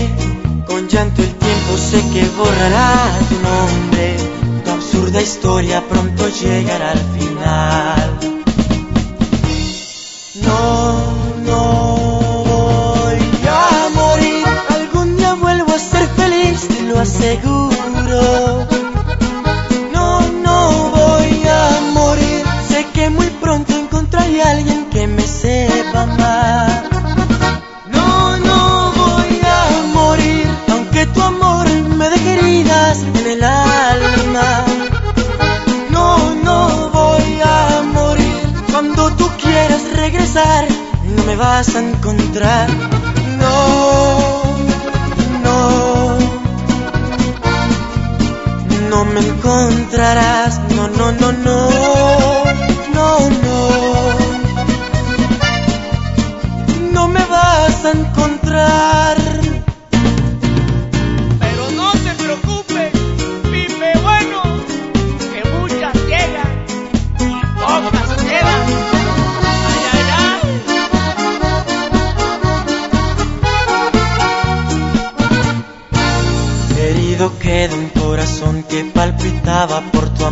[0.65, 4.15] Con llanto el tiempo sé que borrará tu nombre.
[4.63, 8.19] Tu absurda historia pronto llegará al final.
[10.35, 10.61] No,
[11.49, 13.19] no voy
[13.49, 14.45] a morir.
[14.69, 17.70] Algún día vuelvo a ser feliz, te lo aseguro.
[41.41, 42.69] Vas a encontrar.
[43.41, 44.43] No,
[45.45, 46.17] no,
[48.91, 50.59] no me encontrarás.
[50.75, 52.40] No, no, no, no,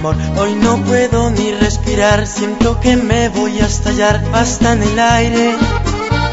[0.01, 5.55] Hoy no puedo ni respirar, siento que me voy a estallar hasta en el aire.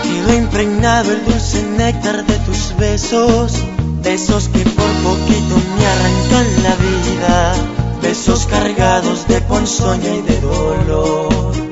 [0.05, 3.55] Quedó impregnado el dulce néctar de tus besos,
[4.03, 7.55] besos que por poquito me arrancan la vida,
[8.03, 11.66] besos cargados de ponzoña y de dolor.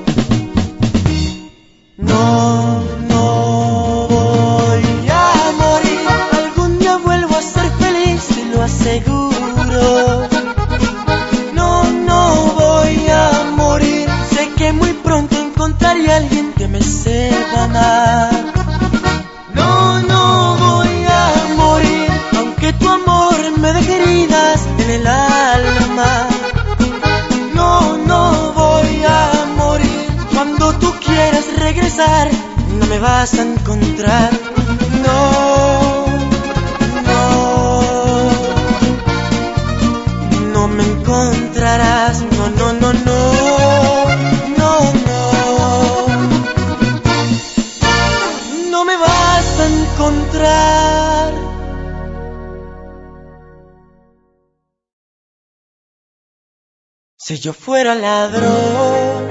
[57.44, 59.22] Yo fuera ladrón,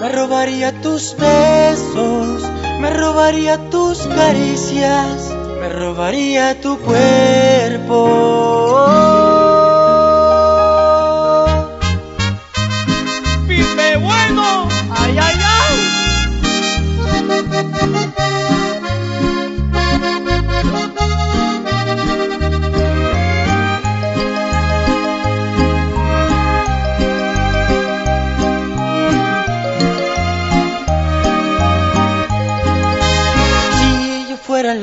[0.00, 2.42] me robaría tus besos,
[2.80, 7.94] me robaría tus caricias, me robaría tu cuerpo.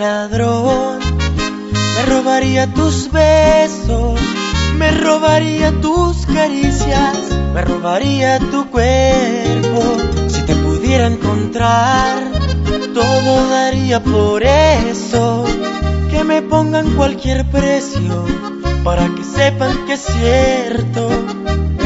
[0.02, 0.98] Ladrón,
[1.96, 4.20] me robaría tus besos,
[4.76, 7.18] me robaría tus caricias,
[7.54, 9.82] me robaría tu cuerpo.
[10.28, 12.18] Si te pudiera encontrar,
[12.96, 15.46] todo daría por eso.
[16.10, 18.26] Que me pongan cualquier precio
[18.84, 21.10] para que sepan que es cierto.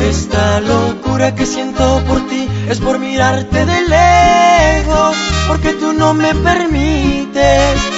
[0.09, 5.17] Esta locura que siento por ti es por mirarte de lejos,
[5.49, 7.94] porque tú no me permites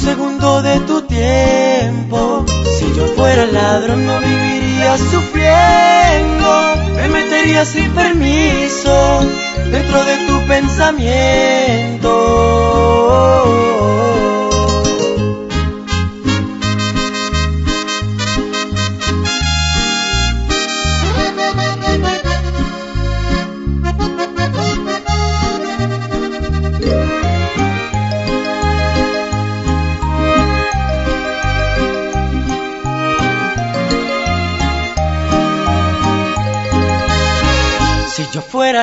[0.00, 2.44] un segundo de tu tiempo.
[2.78, 9.20] Si yo fuera ladrón no viviría sufriendo, me metería sin permiso
[9.70, 12.10] dentro de tu pensamiento.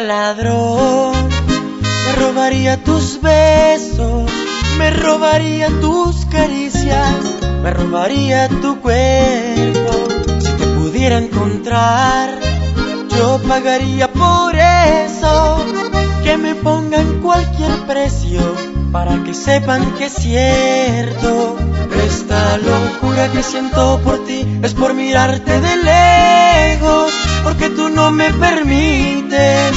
[0.01, 1.13] Ladrón,
[2.05, 4.29] me robaría tus besos,
[4.77, 7.15] me robaría tus caricias,
[7.63, 9.91] me robaría tu cuerpo.
[10.39, 12.29] Si te pudiera encontrar,
[13.17, 15.65] yo pagaría por eso.
[16.23, 18.41] Que me pongan cualquier precio
[18.91, 21.57] para que sepan que es cierto.
[22.05, 27.11] Esta locura que siento por ti es por mirarte de lejos,
[27.47, 29.71] porque tú no me permites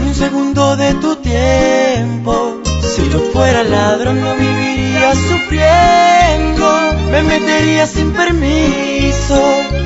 [0.00, 2.60] ni un segundo de tu tiempo.
[2.82, 6.66] Si yo fuera ladrón no viviría sufriendo,
[7.12, 9.38] me metería sin permiso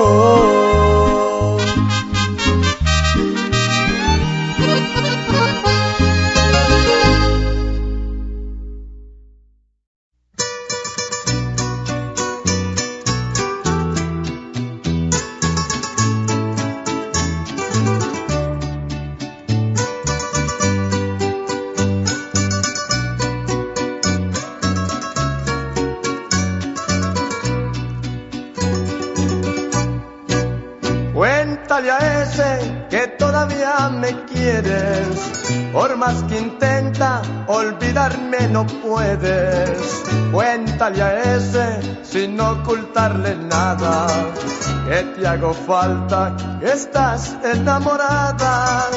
[45.30, 48.88] Hago falta, estás enamorada.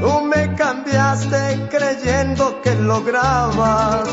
[0.00, 4.08] Tú me cambiaste creyendo que lograbas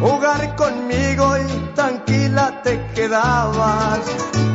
[0.00, 4.00] jugar conmigo y tranquila te quedabas.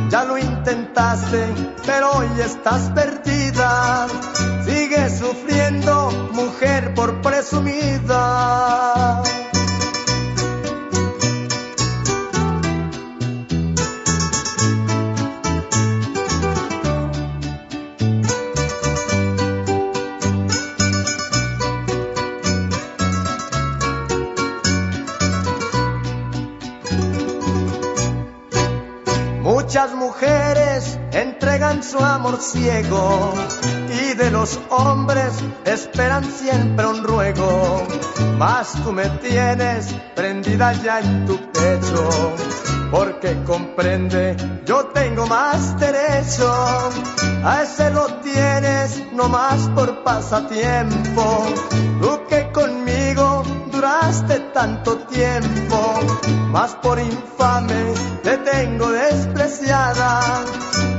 [0.08, 1.46] Ya lo intentaste,
[1.86, 4.06] pero hoy estás perdida.
[4.64, 9.22] Sigue sufriendo, mujer por presumida.
[31.82, 33.34] Su amor ciego
[33.88, 35.34] y de los hombres
[35.64, 37.86] esperan siempre un ruego.
[38.38, 42.08] Mas tú me tienes prendida ya en tu pecho,
[42.90, 46.52] porque comprende, yo tengo más derecho.
[47.44, 51.46] A ese lo tienes no más por pasatiempo,
[52.00, 52.81] tú que conmigo
[53.82, 55.98] duraste tanto tiempo,
[56.52, 60.20] más por infame te tengo despreciada,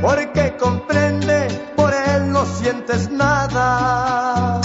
[0.02, 1.48] porque comprende,
[1.78, 4.60] por él no sientes nada.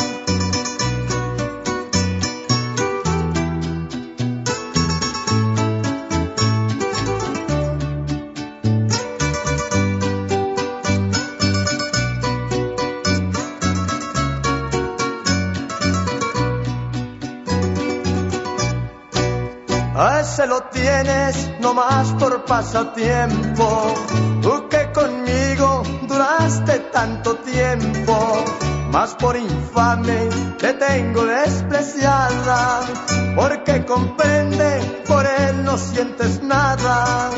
[20.19, 23.95] A ese lo tienes no más por pasatiempo.
[24.43, 28.45] Tú que conmigo duraste tanto tiempo.
[28.91, 30.29] Más por infame
[30.59, 32.81] te tengo despreciada.
[33.37, 37.31] Porque comprende, por él no sientes nada.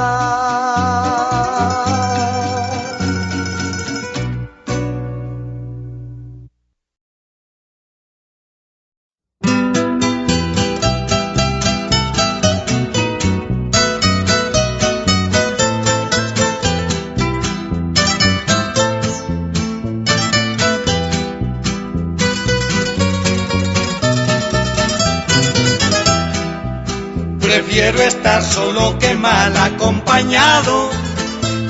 [27.80, 30.90] Prefiero estar solo que mal acompañado.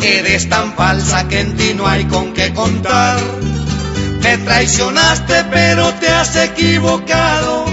[0.02, 3.20] Eres tan falsa que en ti no hay con qué contar.
[4.24, 7.64] Me traicionaste pero te has equivocado.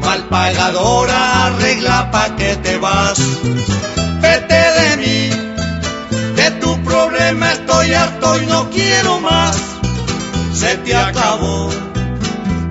[0.00, 3.18] Mal pagadora, arregla pa' que te vas.
[4.22, 5.30] Vete de mí,
[6.36, 9.54] de tu problema estoy harto y no quiero más.
[10.54, 11.68] Se te acabó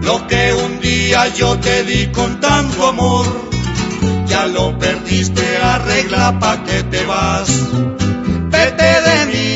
[0.01, 3.56] lo que un día yo te di con tanto amor
[4.27, 7.49] ya lo perdiste, arregla pa' que te vas.
[8.53, 9.49] Vete de mí,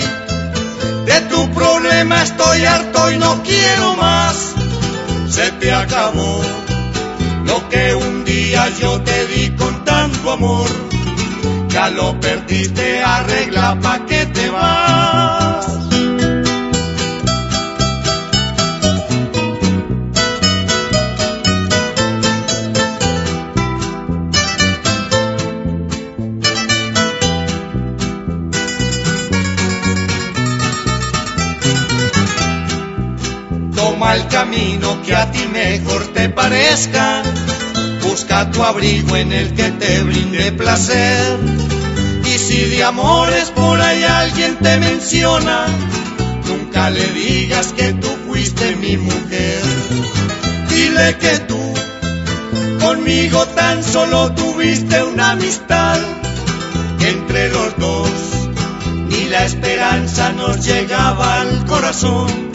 [1.06, 4.54] de tu problema estoy harto y no quiero más.
[5.30, 6.42] Se te acabó
[7.46, 10.70] lo que un día yo te di con tanto amor.
[11.70, 15.41] Ya lo perdiste, arregla pa' que te vas.
[34.02, 37.22] Toma el camino que a ti mejor te parezca.
[38.02, 41.38] Busca tu abrigo en el que te brinde placer.
[42.26, 45.68] Y si de amores por ahí alguien te menciona,
[46.48, 49.62] nunca le digas que tú fuiste mi mujer.
[50.70, 51.74] Dile que tú
[52.84, 56.00] conmigo tan solo tuviste una amistad
[57.02, 58.10] entre los dos.
[59.10, 62.51] Ni la esperanza nos llegaba al corazón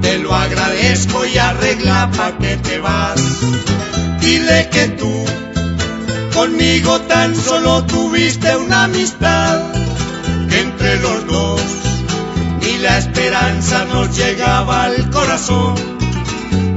[0.00, 3.20] te lo agradezco y arregla pa' que te vas.
[4.20, 5.24] Dile que tú
[6.34, 9.60] conmigo tan solo tuviste una amistad
[10.50, 11.60] entre los dos.
[12.60, 15.74] Ni la esperanza nos llegaba al corazón.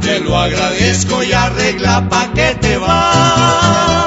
[0.02, 4.05] Te lo agradezco y arregla pa' que te vas.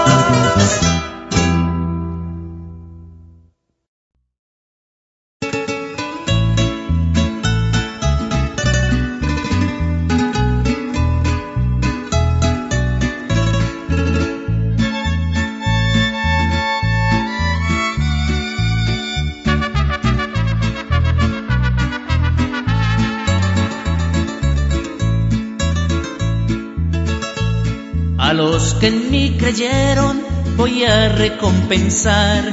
[28.80, 30.22] Que en mí creyeron
[30.56, 32.44] voy a recompensar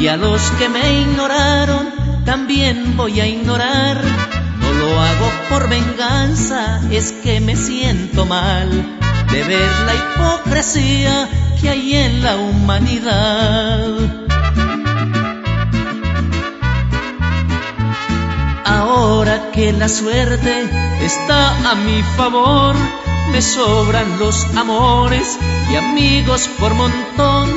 [0.00, 1.88] y a los que me ignoraron
[2.24, 4.00] también voy a ignorar.
[4.60, 8.68] No lo hago por venganza, es que me siento mal
[9.30, 11.28] de ver la hipocresía
[11.60, 13.80] que hay en la humanidad.
[18.64, 20.68] Ahora que la suerte
[21.02, 22.74] está a mi favor,
[23.30, 25.38] me sobran los amores
[25.70, 27.48] y amigos por montón.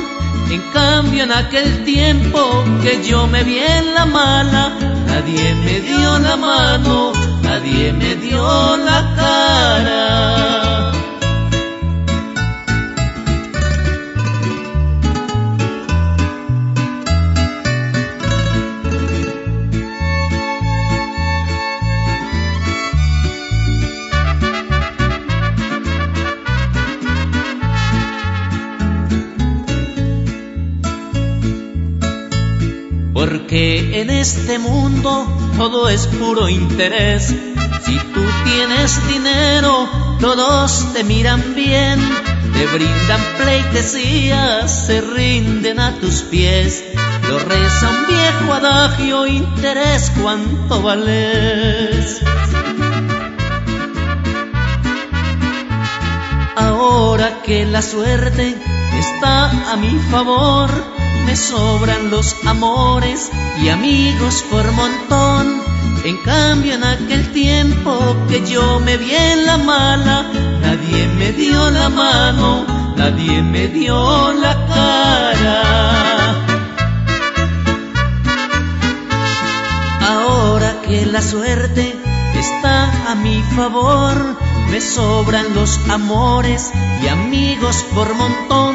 [0.50, 4.72] En cambio en aquel tiempo que yo me vi en la mala,
[5.06, 10.73] nadie me dio la mano, nadie me dio la cara.
[33.24, 35.26] Porque en este mundo
[35.56, 37.28] todo es puro interés.
[37.28, 39.88] Si tú tienes dinero,
[40.20, 42.00] todos te miran bien,
[42.52, 46.84] te brindan pleitesías, se rinden a tus pies.
[47.30, 52.20] Lo reza un viejo adagio, interés cuánto vales.
[56.56, 58.54] Ahora que la suerte
[58.98, 60.93] está a mi favor,
[61.24, 63.30] me sobran los amores
[63.62, 65.62] y amigos por montón.
[66.04, 70.30] En cambio en aquel tiempo que yo me vi en la mala,
[70.60, 75.62] nadie me dio la mano, nadie me dio la cara.
[80.08, 81.96] Ahora que la suerte
[82.38, 84.36] está a mi favor,
[84.70, 86.70] me sobran los amores
[87.02, 88.73] y amigos por montón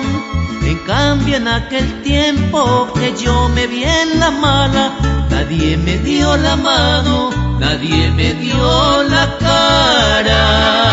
[0.69, 4.93] en cambio en aquel tiempo que yo me vi en la mala,
[5.29, 10.88] nadie me dio la mano, nadie me dio la cara.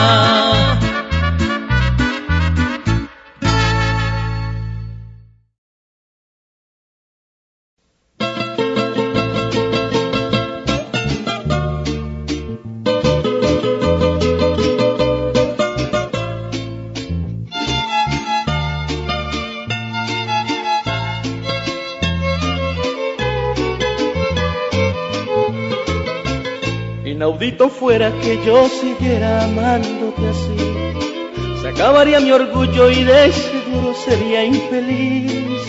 [27.47, 31.62] Inaudito fuera que yo siguiera amándote así.
[31.62, 35.62] Se acabaría mi orgullo y de seguro sería infeliz.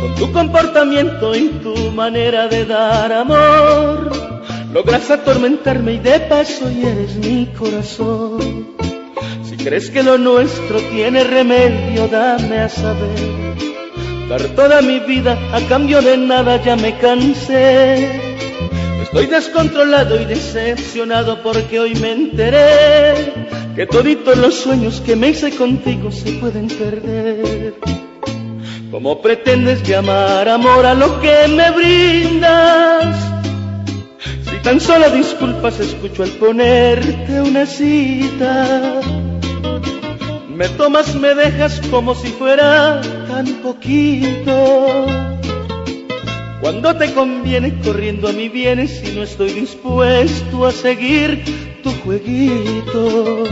[0.00, 4.12] Con tu comportamiento y tu manera de dar amor,
[4.74, 8.76] logras atormentarme y de paso eres mi corazón.
[9.42, 13.56] Si crees que lo nuestro tiene remedio, dame a saber.
[14.28, 18.25] Dar toda mi vida a cambio de nada ya me cansé.
[19.16, 23.32] Estoy descontrolado y decepcionado porque hoy me enteré
[23.74, 27.72] que toditos los sueños que me hice contigo se pueden perder.
[28.90, 33.16] ¿Cómo pretendes llamar amor a lo que me brindas?
[34.50, 39.00] Si tan solo disculpas escucho al ponerte una cita.
[40.46, 45.06] Me tomas, me dejas como si fuera tan poquito.
[46.60, 51.44] Cuando te conviene corriendo a mi vienes y no estoy dispuesto a seguir
[51.82, 53.44] tu jueguito.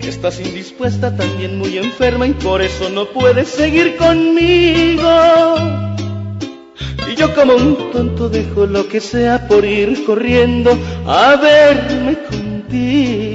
[0.00, 5.10] Estás indispuesta, también muy enferma y por eso no puedes seguir conmigo.
[7.10, 13.29] Y yo como un tonto dejo lo que sea por ir corriendo a verme contigo.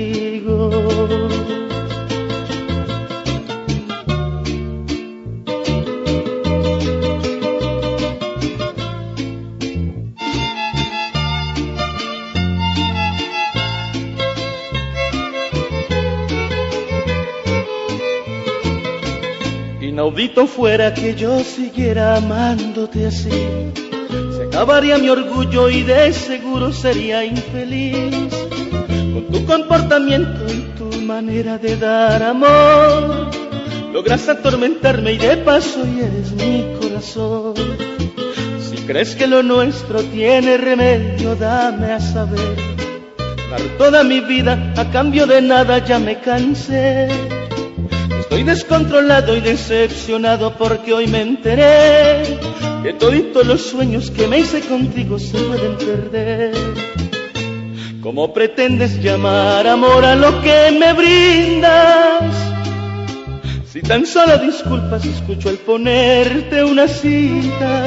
[20.06, 23.32] Inaudito fuera que yo siguiera amándote así.
[24.38, 28.32] Se acabaría mi orgullo y de seguro sería infeliz.
[29.14, 33.32] Con tu comportamiento y tu manera de dar amor,
[33.92, 37.56] logras atormentarme y de paso y eres mi corazón.
[38.60, 42.58] Si crees que lo nuestro tiene remedio, dame a saber.
[43.50, 47.08] Dar toda mi vida a cambio de nada ya me cansé.
[48.36, 52.38] Estoy descontrolado y decepcionado porque hoy me enteré
[52.84, 56.54] que toditos los sueños que me hice contigo se pueden perder.
[58.02, 62.36] ¿Cómo pretendes llamar amor a lo que me brindas?
[63.72, 67.86] Si tan solo disculpas escucho el ponerte una cita.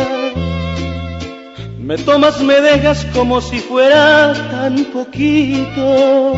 [1.78, 6.32] Me tomas, me dejas como si fuera tan poquito.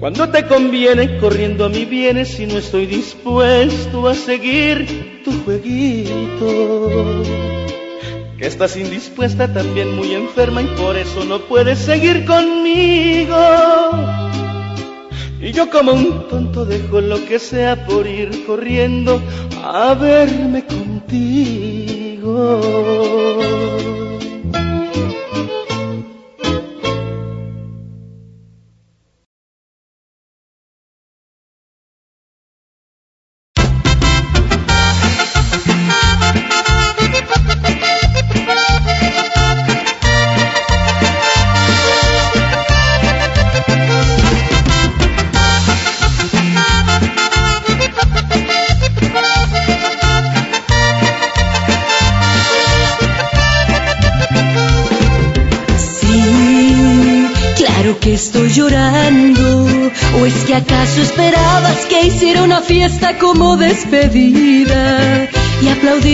[0.00, 7.22] Cuando te conviene, corriendo a mi vienes si no estoy dispuesto a seguir tu jueguito.
[8.38, 13.36] Que estás indispuesta, también muy enferma y por eso no puedes seguir conmigo.
[15.40, 19.20] Y yo como un tonto dejo lo que sea por ir corriendo
[19.64, 22.60] a verme contigo.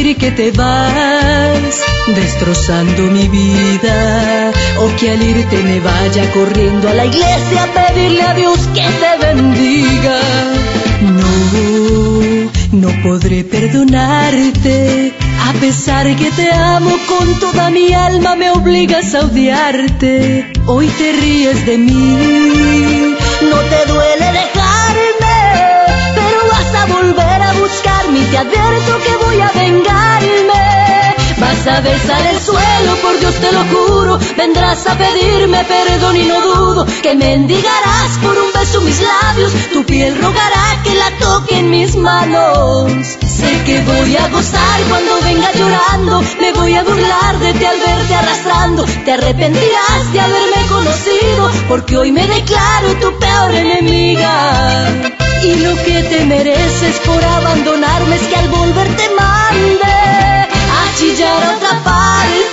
[0.05, 1.83] Aplaudir que te vas
[2.15, 8.23] destrozando mi vida o que al irte me vaya corriendo a la iglesia a pedirle
[8.23, 10.21] a Dios que te bendiga.
[11.19, 15.15] No, no podré perdonarte
[15.49, 20.53] a pesar que te amo con toda mi alma me obligas a odiarte.
[20.67, 23.15] Hoy te ríes de mí,
[23.51, 24.14] no te duele
[28.35, 30.14] te advierto que voy a vengarme.
[31.45, 34.19] Vas a besar el suelo, por Dios te lo juro.
[34.35, 39.53] Vendrás a pedirme perdón y no dudo que mendigarás por un beso mis labios.
[39.71, 42.91] Tu piel rogará que la toque en mis manos.
[43.37, 46.23] Sé que voy a gozar cuando venga llorando.
[46.41, 48.85] Me voy a burlar de ti al verte arrastrando.
[49.05, 54.89] Te arrepentirás de haberme conocido, porque hoy me declaro tu peor enemiga.
[55.43, 60.04] Y lo que te mereces por abandonarme es que al volver te mande
[60.95, 62.44] a chillar a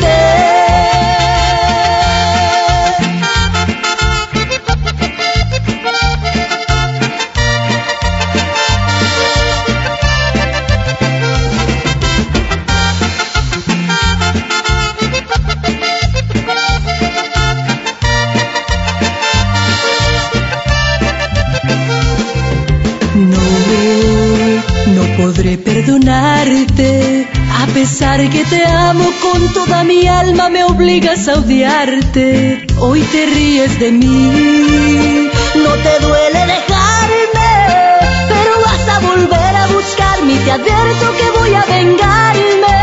[27.82, 32.68] pesar que te amo con toda mi alma, me obligas a odiarte.
[32.78, 37.52] Hoy te ríes de mí, no te duele dejarme,
[38.30, 42.82] pero vas a volver a buscarme y te advierto que voy a vengarme.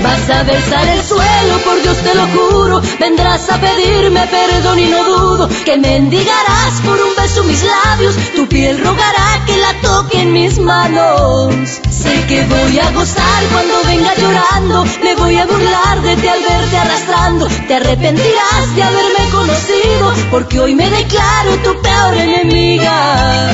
[0.00, 2.82] Vas a besar el suelo, por Dios te lo juro.
[3.00, 8.14] Vendrás a pedirme perdón y no dudo que mendigarás por un beso mis labios.
[8.36, 11.80] Tu piel rogará que la toque en mis manos.
[12.02, 14.84] Sé que voy a gozar cuando venga llorando.
[15.02, 17.48] Me voy a burlar de ti al verte arrastrando.
[17.68, 23.52] Te arrepentirás de haberme conocido, porque hoy me declaro tu peor enemiga.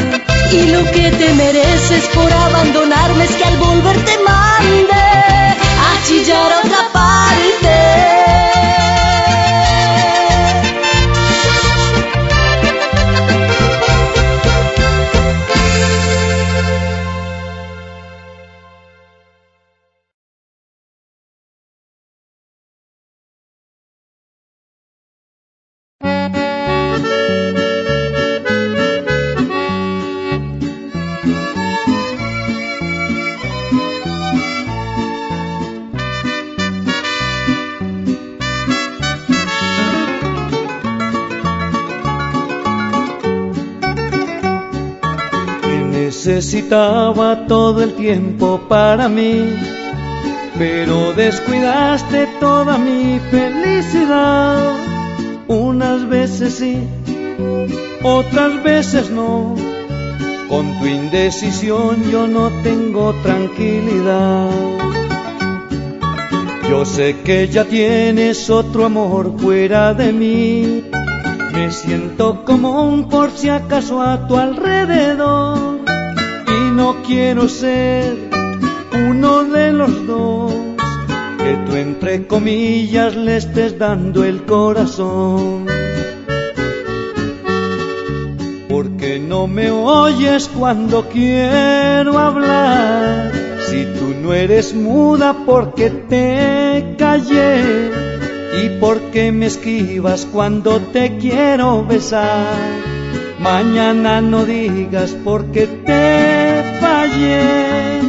[0.53, 5.07] Y lo que te mereces por abandonarme es que al volver te mande
[6.07, 8.16] chillar a otra parte.
[46.37, 49.55] Necesitaba todo el tiempo para mí,
[50.59, 54.77] pero descuidaste toda mi felicidad.
[55.49, 56.77] Unas veces sí,
[58.03, 59.55] otras veces no.
[60.51, 64.51] Con tu indecisión yo no tengo tranquilidad.
[66.69, 70.85] Yo sé que ya tienes otro amor fuera de mí.
[71.55, 75.76] Me siento como un por si acaso a tu alrededor
[76.77, 78.15] no quiero ser
[79.09, 80.53] uno de los dos,
[81.39, 85.67] que tú entre comillas le estés dando el corazón.
[88.69, 93.33] Porque no me oyes cuando quiero hablar?
[93.69, 97.91] Si tú no eres muda porque te callé
[98.63, 102.96] y porque me esquivas cuando te quiero besar.
[103.53, 108.03] Mañana no digas porque te fallé.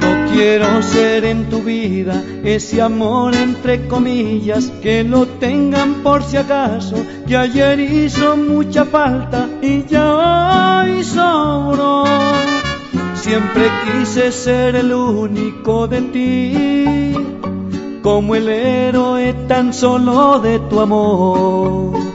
[0.00, 6.38] No quiero ser en tu vida ese amor entre comillas que lo tengan por si
[6.38, 6.96] acaso,
[7.28, 12.04] que ayer hizo mucha falta y ya hoy sobró.
[13.16, 17.12] Siempre quise ser el único de ti,
[18.02, 22.05] como el héroe tan solo de tu amor.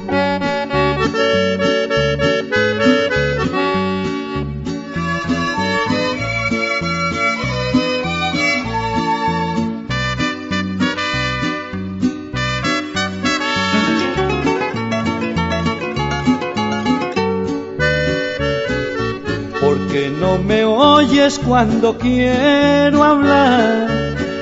[21.02, 23.88] Oyes cuando quiero hablar.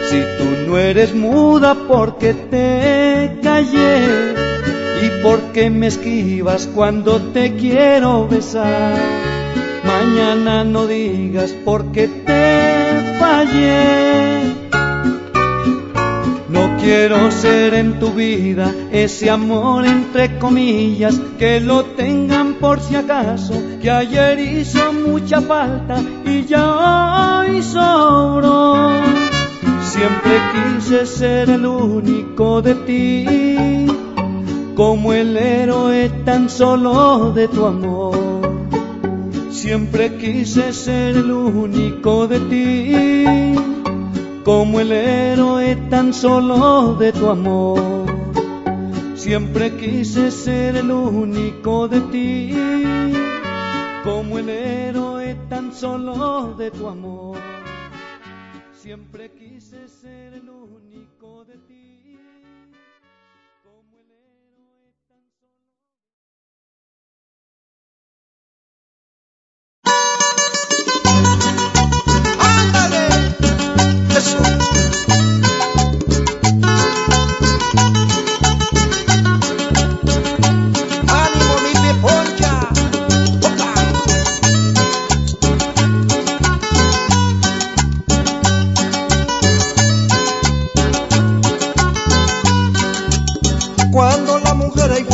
[0.09, 4.33] Si tú no eres muda porque te callé
[5.05, 8.97] y porque me esquivas cuando te quiero besar.
[9.85, 14.39] Mañana no digas porque te fallé.
[16.49, 22.95] No quiero ser en tu vida ese amor entre comillas que lo tengan por si
[22.95, 28.91] acaso, que ayer hizo mucha falta y ya hoy sobró.
[29.81, 33.87] Siempre quise ser el único de ti,
[34.75, 38.17] como el héroe tan solo de tu amor.
[39.49, 43.69] Siempre quise ser el único de ti
[44.49, 47.98] como el héroe tan solo de tu amor.
[49.29, 52.51] Siempre quise ser el único de ti,
[54.03, 57.37] como el héroe tan solo de tu amor.
[58.73, 62.17] Siempre quise ser el único de ti.
[63.63, 65.59] como el héroe tan solo-
[75.11, 75.58] ¡Ánimo,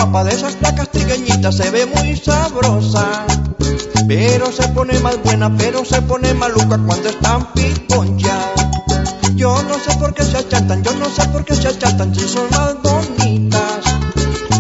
[0.05, 3.25] guapa de esas placas trigueñitas se ve muy sabrosa.
[4.07, 8.37] Pero se pone más buena, pero se pone maluca cuando están piponcha.
[9.35, 12.27] Yo no sé por qué se achantan, yo no sé por qué se achantan si
[12.27, 13.83] son más bonitas.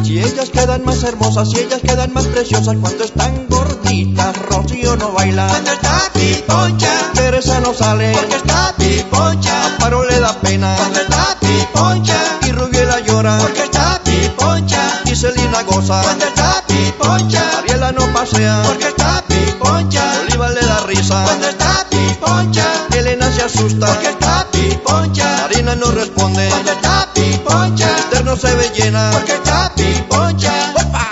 [0.03, 4.37] Si ellas quedan más hermosas, si ellas quedan más preciosas cuando están gorditas.
[4.49, 7.11] Rocío no baila cuando está piponcha.
[7.13, 9.65] Teresa no sale porque está piponcha.
[9.65, 12.39] Amparo le da pena cuando está piponcha.
[12.47, 15.04] Y Rubiela llora porque está piponcha.
[15.15, 17.59] Y Celina goza cuando está piponcha.
[17.59, 20.03] Ariela no pasea porque está piponcha.
[20.19, 22.65] Oliva le da risa cuando está piponcha.
[22.93, 25.37] Elena se asusta porque está piponcha.
[25.43, 27.97] Marina no responde cuando está piponcha.
[27.97, 30.51] Esther no se ve llena porque está piponcha.
[30.83, 31.07] ¡Opa!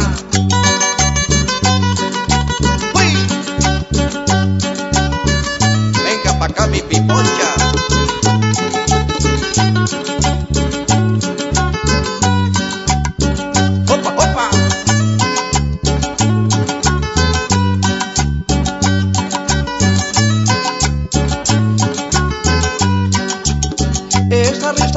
[2.95, 3.27] ¡Uy!
[6.03, 7.52] Venga pa' acá mi piponcha.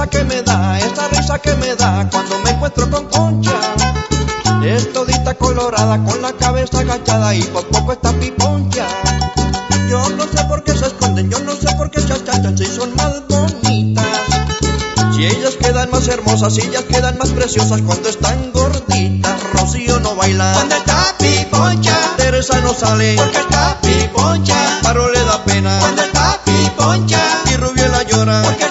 [0.07, 3.59] Risa que me da, esa risa que me da cuando me encuentro con Concha.
[4.65, 8.87] Es todita colorada con la cabeza agachada y por poco está piponcha.
[9.89, 12.67] Yo no sé por qué se esconden, yo no sé por qué se achachan si
[12.67, 14.05] son más bonitas.
[15.15, 19.43] Si ellas quedan más hermosas, si ellas quedan más preciosas cuando están gorditas.
[19.55, 21.97] Rocío no baila cuando está piponcha.
[22.17, 24.81] Teresa no sale porque está piponcha.
[24.83, 27.21] Paro le da pena cuando está piponcha.
[27.51, 28.66] Y Rubiela llora porque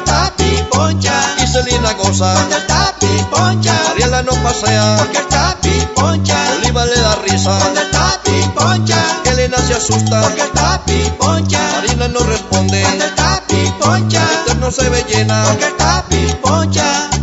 [1.56, 3.74] Celina goza cuando está piponcha.
[3.92, 6.35] Ariela no pasea porque está piponcha.
[6.58, 8.98] Oliva le da risa cuando está piponcha.
[9.24, 11.59] Elena se asusta porque está piponcha.
[11.75, 14.22] Marina no responde cuando está piponcha.
[14.34, 17.08] Esther no se ve llena porque está piponcha.
[17.11, 17.14] Venga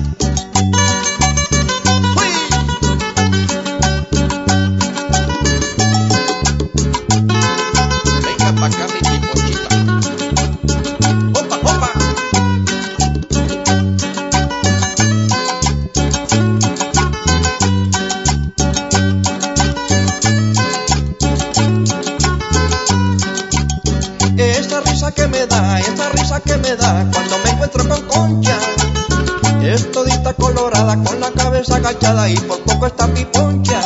[31.83, 33.81] agachada y por poco está mi poncha.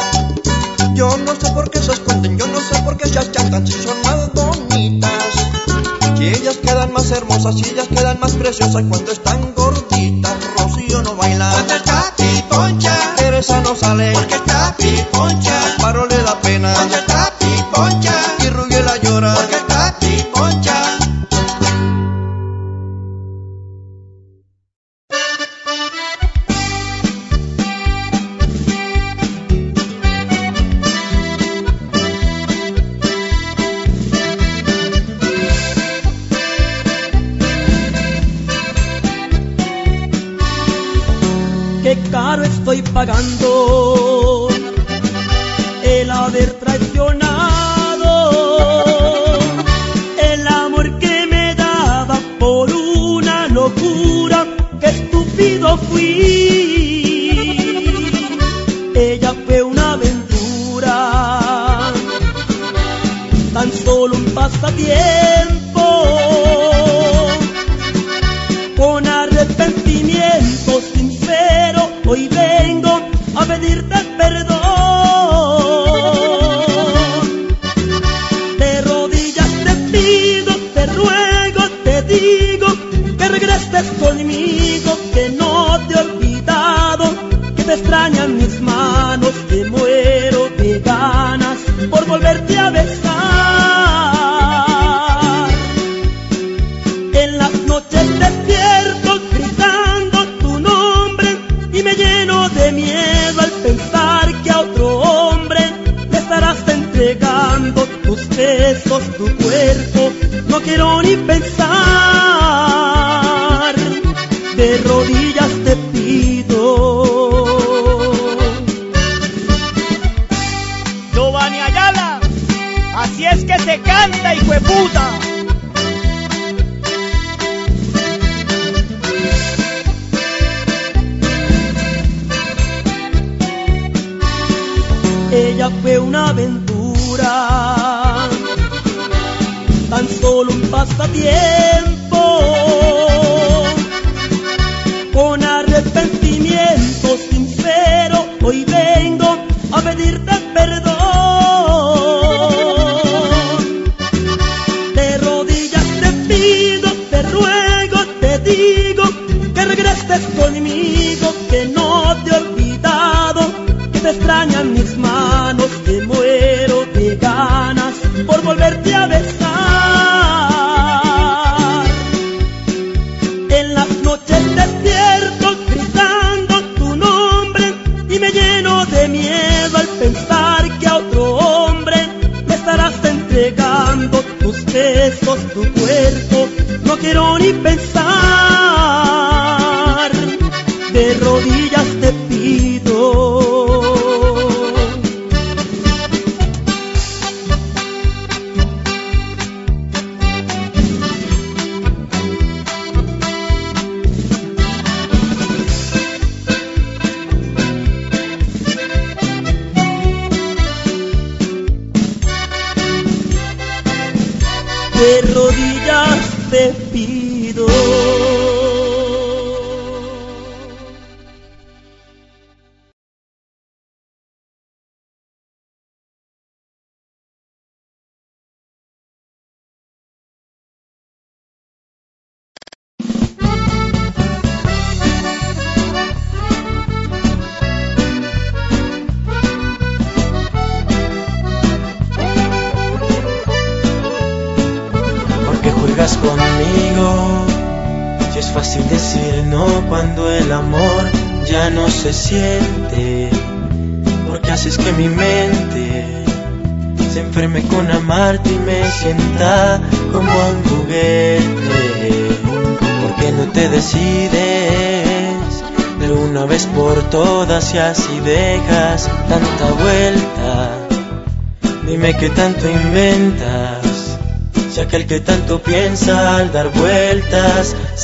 [0.95, 3.73] Yo no sé por qué se esconden, yo no sé por qué se achantan si
[3.73, 5.11] son más bonitas.
[6.21, 9.56] Y ellas quedan más hermosas y ellas quedan más preciosas cuando están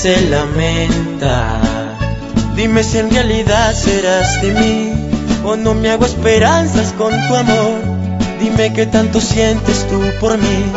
[0.03, 1.61] se lamenta.
[2.57, 4.93] Dime si en realidad serás de mí
[5.45, 7.79] o no me hago esperanzas con tu amor.
[8.41, 10.73] Dime qué tanto sientes tú por mí.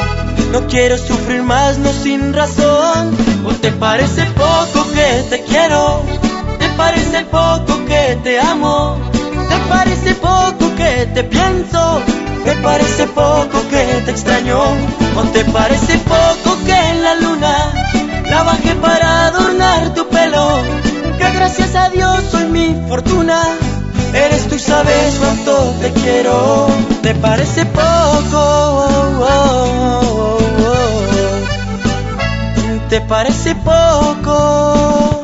[0.52, 3.18] No quiero sufrir más, no sin razón.
[3.46, 6.04] ¿O te parece poco que te quiero?
[6.60, 9.00] ¿Te parece poco que te amo?
[9.50, 12.02] ¿Te parece poco que te pienso?
[12.44, 14.60] ¿Te parece poco que te extraño?
[15.18, 17.95] ¿O te parece poco que en la luna?
[18.30, 20.62] La bajé para adornar tu pelo?
[21.18, 23.42] Que gracias a Dios soy mi fortuna.
[24.14, 26.68] Eres tú y sabes cuánto te quiero.
[27.02, 28.86] ¿Te parece poco?
[32.90, 35.15] ¿Te parece poco?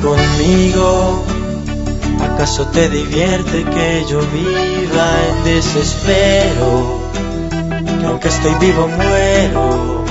[0.00, 1.24] Conmigo?
[2.20, 7.00] ¿Acaso te divierte que yo viva en desespero?
[7.98, 10.04] Que aunque estoy vivo muero,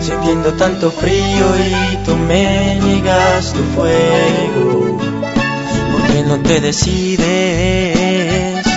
[0.00, 4.98] sintiendo tanto frío y tú me niegas tu fuego.
[4.98, 7.24] ¿Por qué no te decides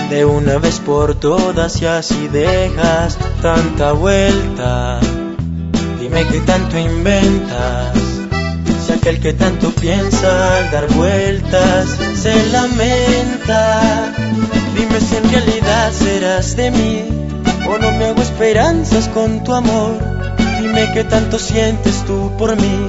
[0.08, 5.00] de una vez por todas y así dejas tanta vuelta?
[6.00, 8.05] Dime qué tanto inventas
[8.88, 14.12] el que tanto piensa al dar vueltas se lamenta.
[14.74, 17.04] Dime si en realidad serás de mí
[17.68, 19.98] o no me hago esperanzas con tu amor.
[20.60, 22.88] Dime qué tanto sientes tú por mí.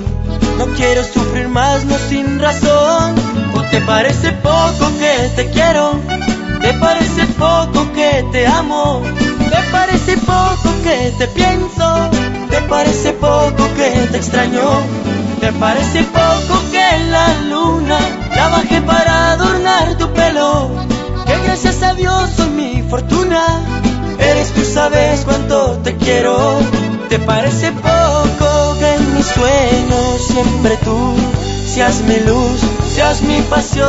[0.57, 3.15] No quiero sufrir más, no sin razón.
[3.55, 5.99] ¿O te parece poco que te quiero?
[6.61, 9.01] ¿Te parece poco que te amo?
[9.49, 12.09] ¿Te parece poco que te pienso?
[12.49, 15.06] ¿Te parece poco que te extraño?
[15.39, 17.99] ¿Te parece poco que la luna
[18.35, 20.69] la bajé para adornar tu pelo?
[21.25, 23.43] Que gracias a Dios soy mi fortuna.
[24.19, 26.57] Eres tú, sabes cuánto te quiero.
[27.09, 31.15] ¿Te parece poco que en mis sueños siempre tú
[31.73, 32.59] seas mi luz,
[32.95, 33.87] seas mi pasión?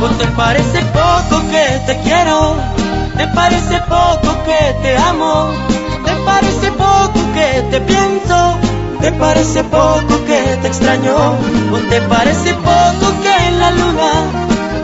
[0.00, 2.56] ¿O te parece poco que te quiero?
[3.16, 5.52] ¿Te parece poco que te amo?
[6.04, 8.67] ¿Te parece poco que te pienso?
[9.00, 11.16] ¿Te parece poco que te extraño?
[11.72, 14.12] ¿O te parece poco que en la luna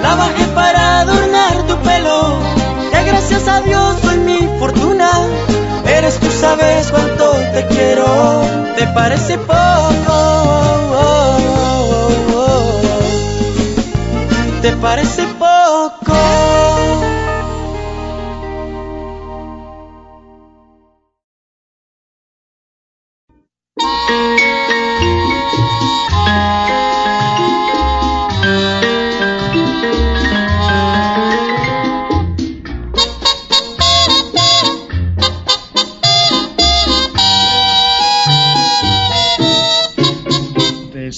[0.02, 2.38] la bajé para adornar tu pelo?
[2.92, 5.10] Que gracias a Dios soy mi fortuna.
[5.86, 8.06] Eres tú, sabes cuánto te quiero.
[8.76, 10.64] ¿Te parece poco?
[14.62, 16.43] ¿Te parece poco?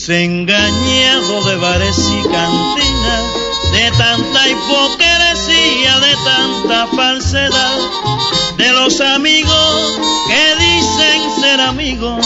[0.07, 3.25] Desengañado de bares y cantinas,
[3.73, 7.79] de tanta hipocresía, de tanta falsedad,
[8.57, 12.25] de los amigos que dicen ser amigos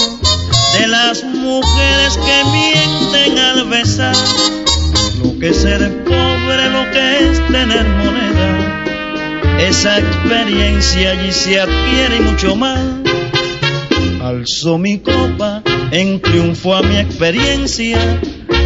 [0.79, 4.17] de las mujeres que mienten al besar,
[5.23, 8.85] lo que es ser pobre, lo que es tener moneda,
[9.59, 12.79] esa experiencia allí se adquiere mucho más.
[14.23, 17.99] Alzo mi copa en triunfo a mi experiencia,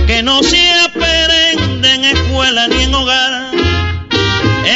[0.07, 3.50] que no se aprende en escuela ni en hogar.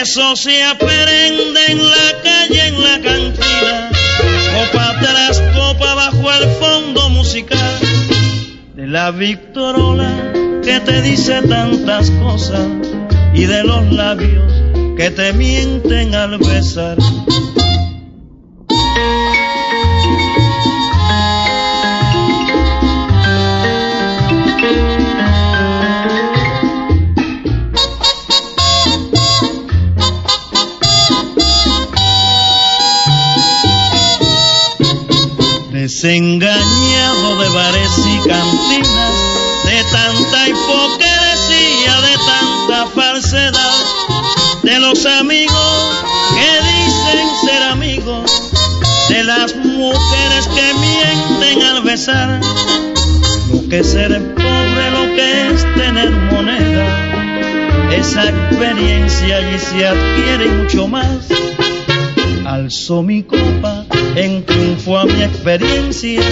[0.01, 3.91] Eso se aprende en la calle, en la cantina,
[4.55, 7.79] copa tras copa bajo el fondo musical
[8.77, 10.33] de la Victorola
[10.63, 12.69] que te dice tantas cosas
[13.35, 14.53] y de los labios
[14.97, 16.99] que te mienten al besar.
[35.89, 39.15] Desengañado de bares y cantinas,
[39.65, 43.85] de tanta hipocresía, de tanta falsedad,
[44.65, 48.31] de los amigos que dicen ser amigos,
[49.09, 52.39] de las mujeres que mienten al besar,
[53.51, 60.87] lo que ser pobre, lo que es tener moneda, esa experiencia allí se adquiere mucho
[60.87, 61.29] más.
[62.49, 63.85] Alzo mi copa
[64.17, 66.23] en triunfo a mi experiencia,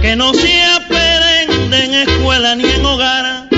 [0.00, 3.48] que no se aprende en escuela ni en hogar.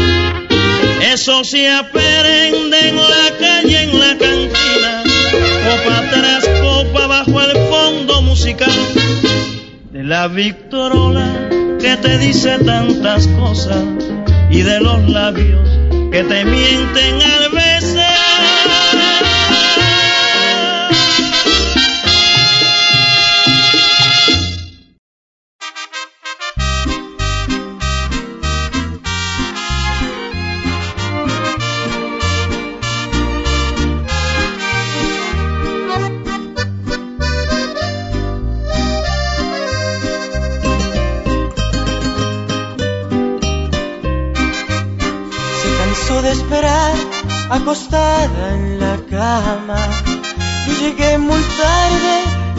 [1.12, 5.02] Eso se aprende en la calle, en la cantina,
[5.68, 8.72] copa tras copa bajo el fondo musical
[9.90, 11.30] de la Victorola
[11.78, 13.84] que te dice tantas cosas
[14.50, 15.68] y de los labios
[16.10, 17.51] que te mienten al
[47.52, 49.80] acostada en la cama.
[50.66, 52.14] Y llegué muy tarde,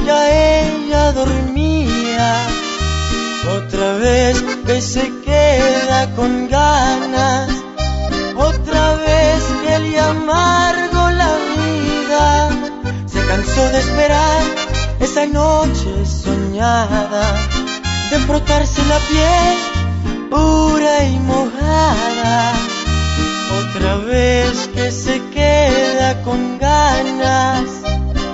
[0.05, 0.19] ya
[0.61, 2.29] ella dormía.
[3.57, 7.49] Otra vez que se queda con ganas,
[8.35, 12.49] otra vez que le amargo la vida.
[13.07, 14.41] Se cansó de esperar
[14.99, 17.25] esa noche soñada,
[18.11, 19.73] de frotarse la piel
[20.29, 22.72] pura y mojada
[23.75, 27.63] otra vez que se queda con ganas,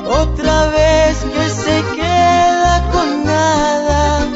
[0.06, 4.28] otra vez que se queda con nada,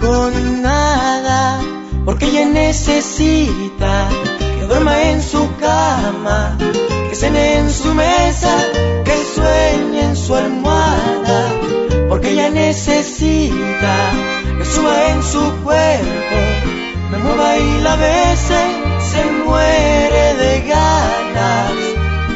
[0.00, 1.60] con nada,
[2.04, 4.08] porque ella necesita
[4.58, 6.58] que duerma en su cama,
[7.08, 8.56] que cene en su mesa,
[9.04, 11.40] que sueñe en su almohada,
[12.08, 13.96] porque ella necesita
[14.58, 16.38] que suba en su cuerpo,
[17.12, 18.95] me mueva y la bese se
[19.46, 21.72] muere de ganas,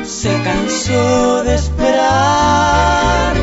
[0.05, 3.35] se cansó de esperar,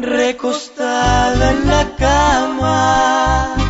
[0.00, 3.63] recostada en la cama.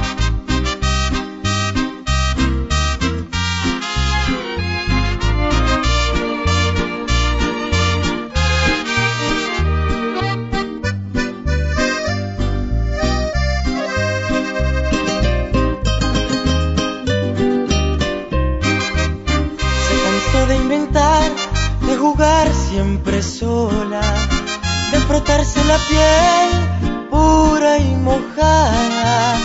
[23.44, 29.36] De frotarse la piel pura y mojada.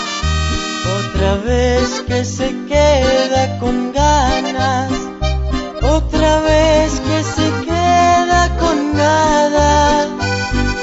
[0.99, 4.89] Otra vez que se queda con ganas,
[5.81, 10.07] otra vez que se queda con nada,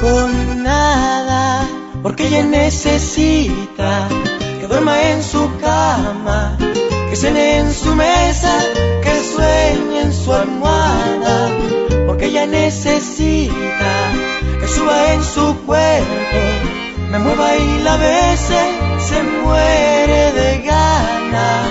[0.00, 1.66] con nada,
[2.02, 4.08] porque ella necesita
[4.60, 6.58] que duerma en su cama,
[7.22, 8.58] que en su mesa,
[9.02, 11.48] que sueñe en su almohada
[12.06, 13.94] porque ella necesita
[14.60, 16.40] que suba en su cuerpo,
[17.10, 18.60] me mueva y la bese,
[18.98, 21.70] se muere de ganas,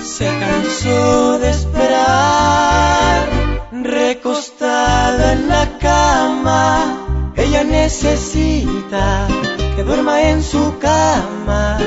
[0.00, 3.28] se cansó de esperar,
[3.72, 9.26] recostada en la cama, ella necesita
[9.74, 11.78] que duerma en su cama,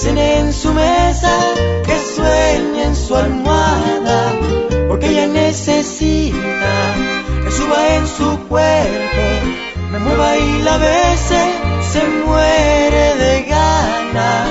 [0.00, 1.30] cene en su mesa,
[1.84, 4.32] que sueñe en su almohada,
[4.88, 6.74] porque ella necesita
[7.44, 9.24] que suba en su cuerpo,
[9.90, 11.42] me mueva y la bese,
[11.92, 14.48] se muere de ganas,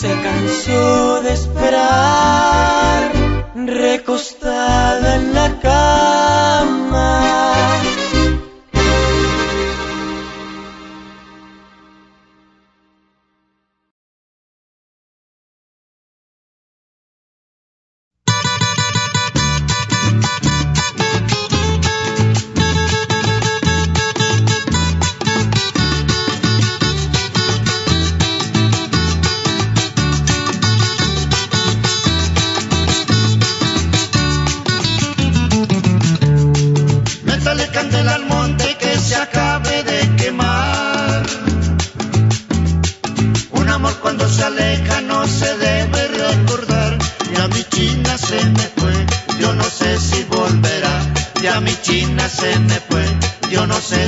[0.00, 3.12] se cansó de esperar,
[3.54, 6.13] recostada en la cama.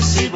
[0.03, 0.36] si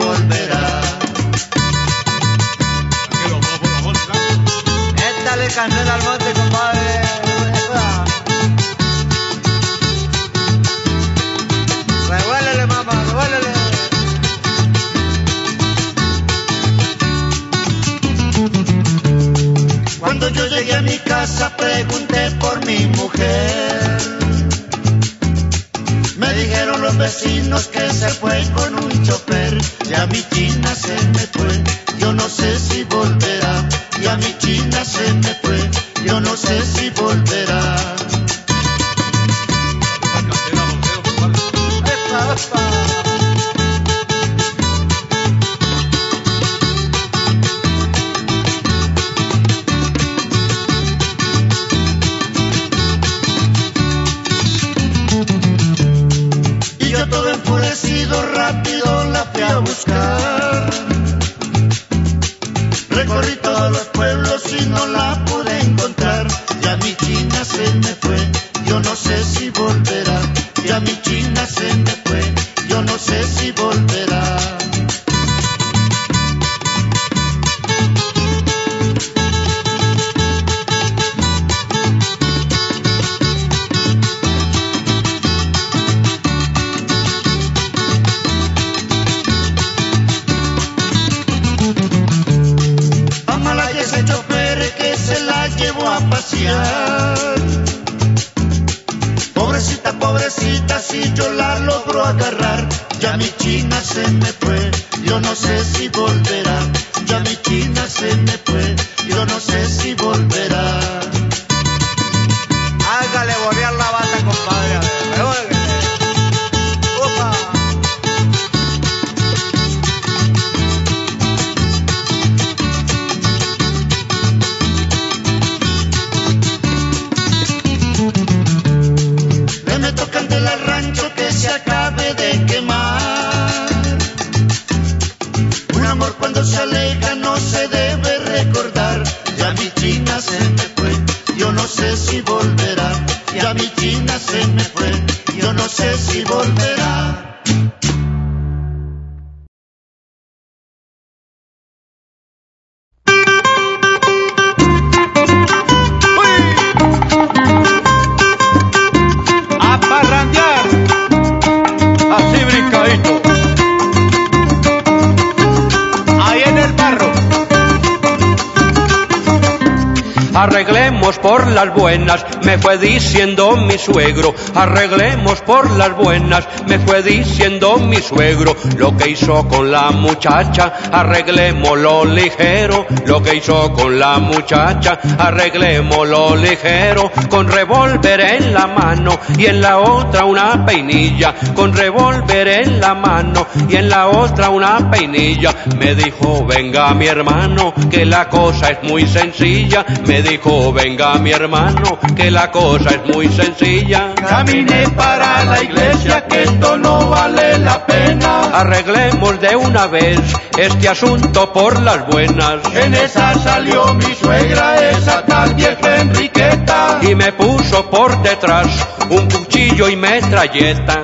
[173.80, 174.34] suegro.
[174.54, 178.54] Arreglemos por las buenas, me fue diciendo mi suegro.
[178.76, 182.86] Lo que hizo con la muchacha, arreglémoslo ligero.
[183.04, 187.10] Lo que hizo con la muchacha, arreglémoslo ligero.
[187.28, 191.34] Con revólver en la mano y en la otra una peinilla.
[191.52, 195.52] Con revólver en la mano y en la otra una peinilla.
[195.76, 199.84] Me dijo, venga mi hermano, que la cosa es muy sencilla.
[200.06, 204.14] Me dijo, venga mi hermano, que la cosa es muy sencilla.
[204.14, 208.42] Caminé para la iglesia que esto no vale la pena.
[208.52, 210.20] Arreglemos de una vez
[210.58, 212.56] este asunto por las buenas.
[212.74, 216.98] En esa salió mi suegra, esa tal vieja Enriqueta.
[217.02, 218.66] Y me puso por detrás
[219.08, 221.02] un cuchillo y metralleta.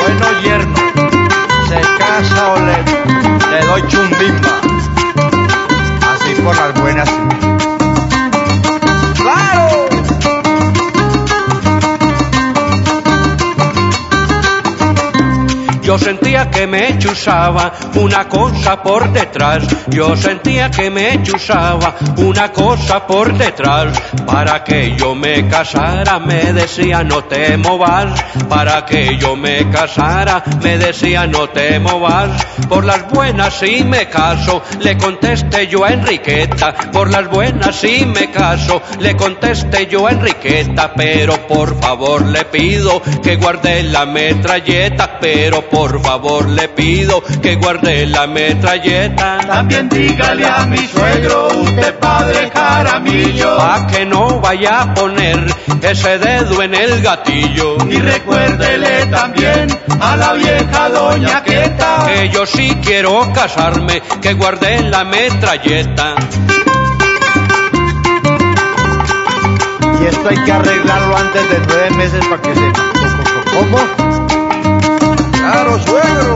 [0.00, 0.76] Bueno, yerno.
[1.68, 4.60] Se casa o le, le doy chumbimba.
[6.12, 7.45] Así por las buenas.
[15.86, 19.62] Yo sentía que me chuzaba una cosa por detrás.
[19.86, 23.96] Yo sentía que me chuzaba una cosa por detrás.
[24.26, 28.20] Para que yo me casara, me decía no te movas.
[28.48, 32.44] Para que yo me casara, me decía no te movas.
[32.68, 36.74] Por las buenas sí me caso, le contesté yo a Enriqueta.
[36.92, 40.92] Por las buenas sí me caso, le contesté yo a Enriqueta.
[40.96, 45.20] Pero por favor le pido que guarde la metralleta.
[45.20, 49.38] Pero por favor le pido que guarde la metralleta.
[49.46, 53.56] También dígale a mi suegro, usted padre Jaramillo.
[53.58, 55.38] Pa' que no vaya a poner
[55.82, 57.76] ese dedo en el gatillo.
[57.90, 59.68] Y recuérdele también
[60.00, 62.06] a la vieja doña Queta.
[62.06, 66.14] Que yo sí quiero casarme, que guarde la metralleta.
[70.00, 72.72] Y esto hay que arreglarlo antes de nueve meses para que se...
[73.56, 74.15] ¿Cómo?
[75.46, 76.34] Claro, suegro.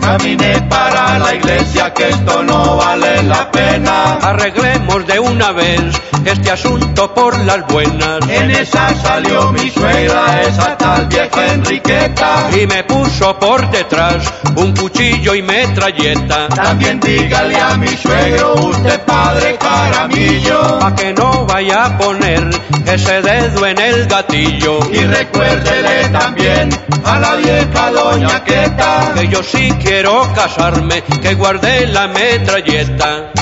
[0.00, 4.14] Caminé para la iglesia que esto no vale la pena.
[4.22, 5.82] Arreglemos de una vez
[6.24, 8.28] este asunto por las buenas.
[8.28, 12.50] En esa salió mi suegra, esa tal vieja Enriqueta.
[12.60, 16.48] Y me puso por detrás un cuchillo y metralleta.
[16.48, 20.78] También dígale a mi suegro, usted padre Caramillo.
[20.80, 22.50] Pa' que no vaya a poner
[22.86, 24.80] ese dedo en el gatillo.
[24.92, 26.70] Y recuérdele también
[27.04, 29.12] a la vieja doña Queta.
[29.14, 33.32] Que yo sí quiero casarme, que guarde la metralleta.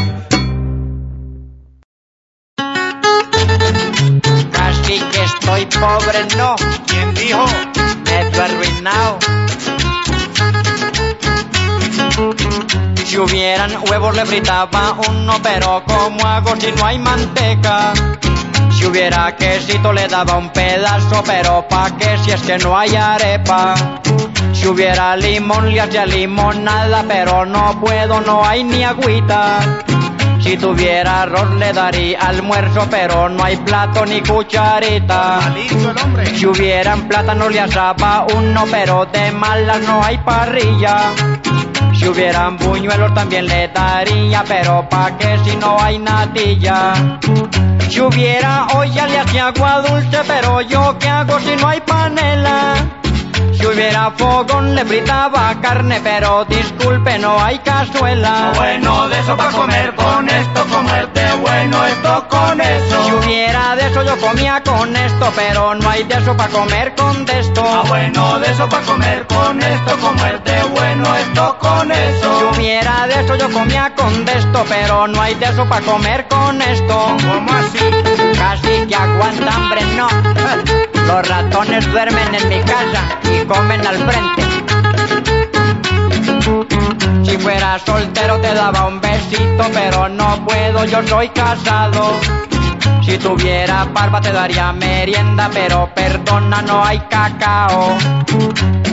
[4.53, 6.57] Casi que estoy pobre, no.
[6.87, 7.45] ¿Quién dijo?
[8.05, 9.19] Medio arruinado.
[13.05, 17.93] Si hubieran huevos le fritaba uno, pero ¿cómo hago si no hay manteca?
[18.73, 22.97] Si hubiera quesito le daba un pedazo, pero pa' qué si es que no hay
[22.97, 23.75] arepa.
[24.65, 29.59] Si hubiera limón le hacía limonada, pero no puedo, no hay ni agüita.
[30.41, 35.53] Si tuviera arroz le daría almuerzo, pero no hay plato ni cucharita.
[36.35, 41.13] Si hubieran plátano le asaba uno, pero de malas no hay parrilla.
[41.93, 47.19] Si hubieran buñuelos también le daría, pero pa' qué si no hay natilla.
[47.91, 53.03] Si hubiera olla le hacía agua dulce, pero yo qué hago si no hay panela.
[53.57, 58.53] Si hubiera fogón le fritaba carne, pero disculpe, no hay cazuela.
[58.57, 63.05] Bueno, de eso pa' comer con esto, comerte bueno esto con eso.
[63.05, 66.95] Si hubiera de eso yo comía con esto, pero no hay de eso pa' comer
[66.95, 67.63] con de esto.
[67.65, 72.39] Ah, bueno, de eso pa' comer con esto, comerte bueno esto con eso.
[72.39, 75.81] Si hubiera de eso yo comía con de esto, pero no hay de eso pa'
[75.81, 77.17] comer con esto.
[77.33, 77.91] ¿Cómo así?
[78.39, 80.09] Casi que aguanta hambre, no.
[81.07, 84.43] Los ratones duermen en mi casa y comen al frente.
[87.25, 92.21] Si fuera soltero te daba un besito, pero no puedo, yo soy casado.
[93.03, 97.97] Si tuviera barba te daría merienda, pero perdona, no hay cacao.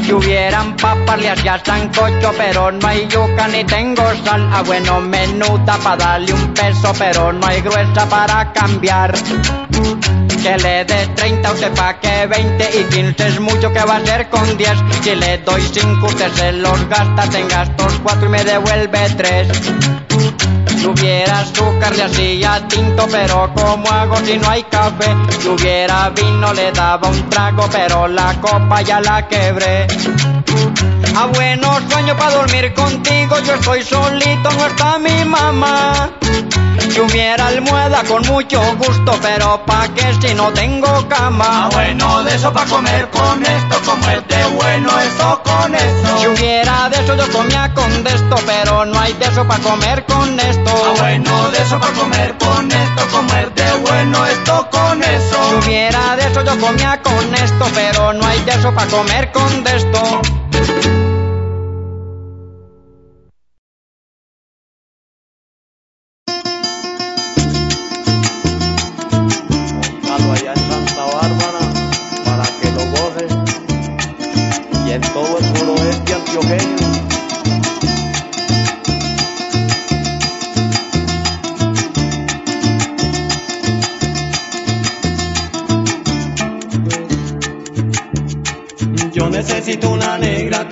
[0.04, 4.50] Si hubieran papas le hacía sancocho, pero no hay yuca ni tengo sal.
[4.52, 9.14] Ah, bueno, menuda para darle un peso, pero no hay gruesa para cambiar.
[10.42, 13.98] Que le dé 30 usted pa' que 20 y 15 es mucho que va a
[13.98, 14.72] hacer con 10.
[15.04, 19.48] Si le doy 5 usted se los gasta, tenga estos 4 y me devuelve 3.
[20.82, 25.16] Si hubiera azúcar le hacía tinto, pero ¿cómo hago si no hay café?
[25.40, 29.86] Si hubiera vino le daba un trago, pero la copa ya la quebré.
[31.16, 36.14] Ah, bueno, sueño para dormir contigo, yo estoy solito, no está mi mamá.
[36.80, 41.46] Si hubiera almohada con mucho gusto, pero pa' qué si no tengo cama.
[41.48, 46.18] Ah, bueno, de eso pa' comer con esto, comerte bueno eso con eso.
[46.20, 49.60] Si hubiera de eso yo comía con de esto, pero no hay de eso pa'
[49.60, 50.71] comer con esto.
[50.74, 55.38] Ah, bueno, de eso pa' comer con esto, comerte bueno esto con eso.
[55.50, 59.32] Si hubiera de eso yo comía con esto, pero no hay de eso pa' comer
[59.32, 61.01] con de esto.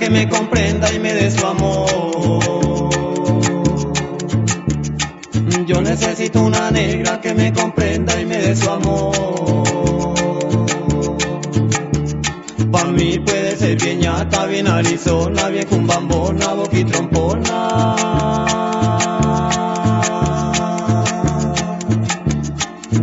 [0.00, 1.90] Que me comprenda y me dé su amor.
[5.66, 9.64] Yo necesito una negra que me comprenda y me dé su amor.
[12.72, 17.96] Pa' mí puede ser bien ñata, bien arizona, bien cumbambona, boquitrompona.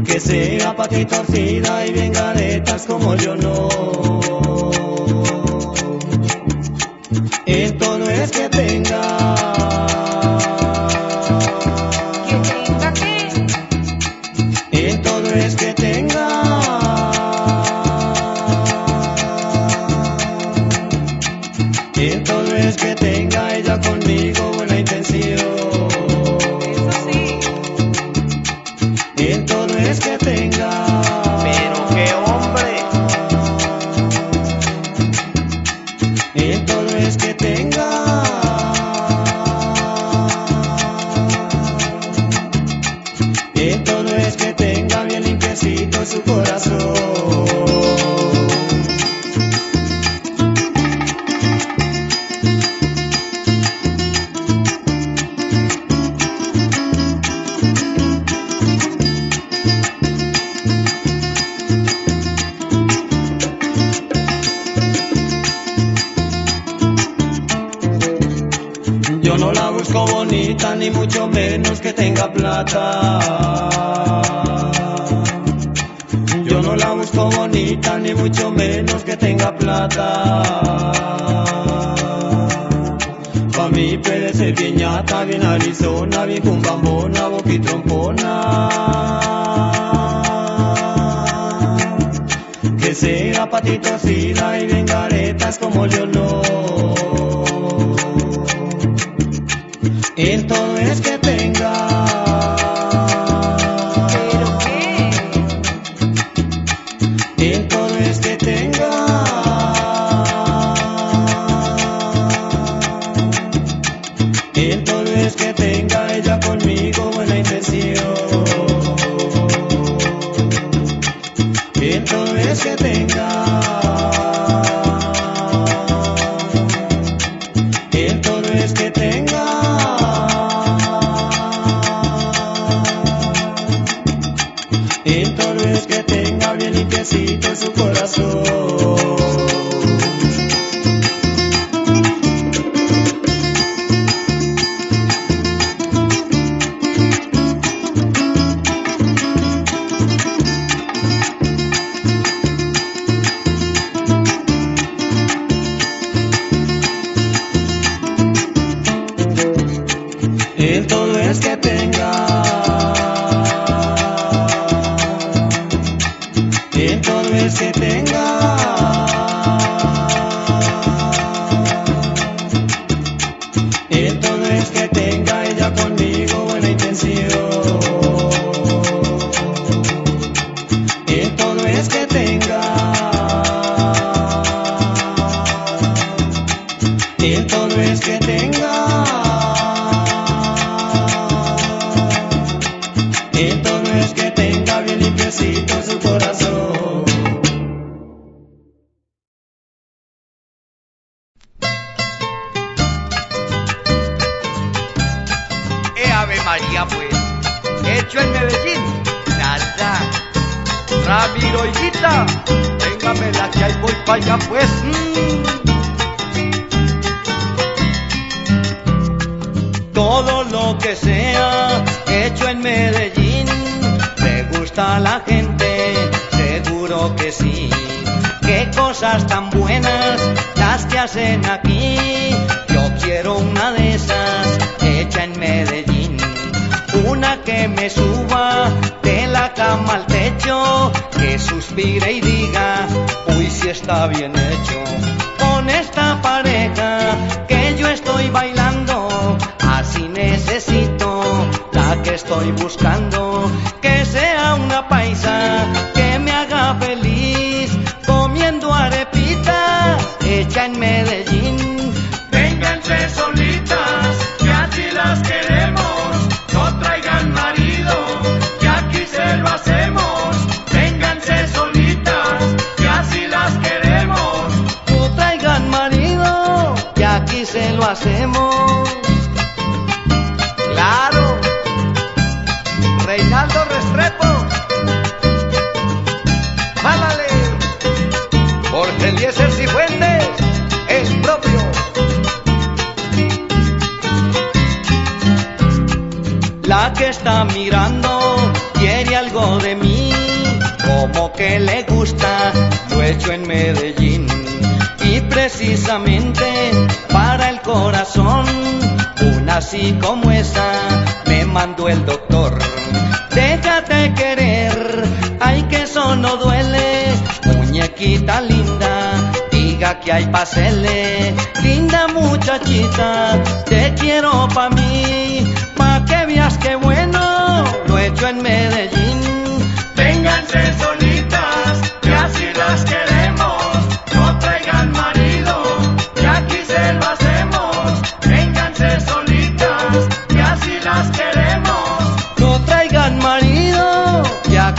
[0.03, 4.16] Que sea pati torcida y bien garetas como yo no.
[8.27, 8.56] Esto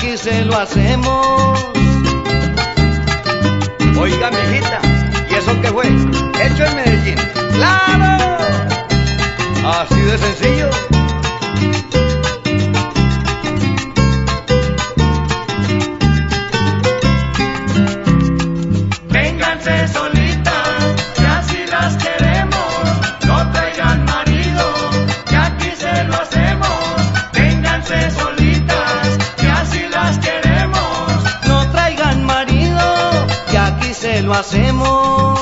[0.08, 1.58] aquí se lo hacemos.
[3.98, 4.80] Oiga, mijita,
[5.30, 5.86] ¿y eso qué fue?
[5.86, 7.16] Hecho en Medellín.
[7.54, 8.38] ¡Claro!
[9.66, 10.98] Así de sencillo.
[34.28, 35.38] lo hacemos.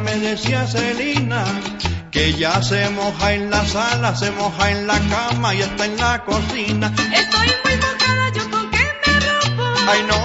[0.00, 1.44] me decía Celina
[2.10, 5.96] que ya se moja en la sala, se moja en la cama y está en
[5.96, 6.92] la cocina.
[7.12, 9.64] Estoy muy mojada, yo con qué me rompo.
[9.88, 10.15] Ay, no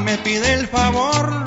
[0.00, 1.44] me pide el favor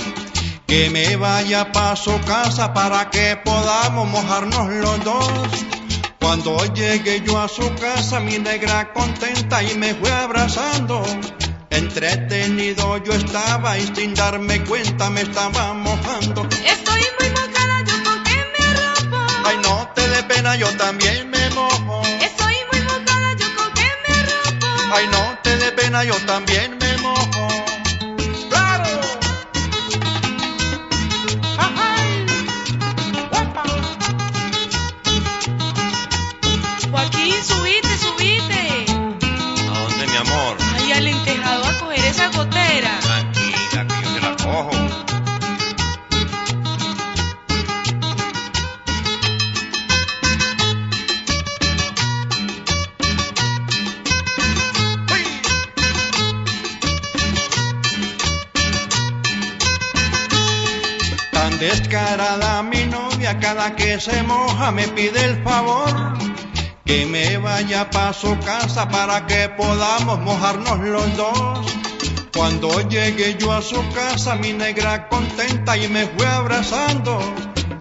[0.68, 5.32] que me vaya pa' su casa para que podamos mojarnos los dos.
[6.20, 11.04] Cuando llegué yo a su casa, mi negra contenta y me fue abrazando.
[11.70, 16.48] Entretenido yo estaba y sin darme cuenta me estaba mojando.
[16.66, 19.18] Estoy muy mojada, yo con qué me arropo.
[19.46, 22.02] Ay, no te dé pena, yo también me mojo.
[22.22, 24.68] Estoy muy mojada, yo con qué me arropo.
[24.94, 26.75] Ay, no te dé pena, yo también
[61.86, 66.18] descarada mi novia cada que se moja me pide el favor
[66.84, 71.74] que me vaya pa' su casa para que podamos mojarnos los dos.
[72.36, 77.20] Cuando llegué yo a su casa mi negra contenta y me fue abrazando.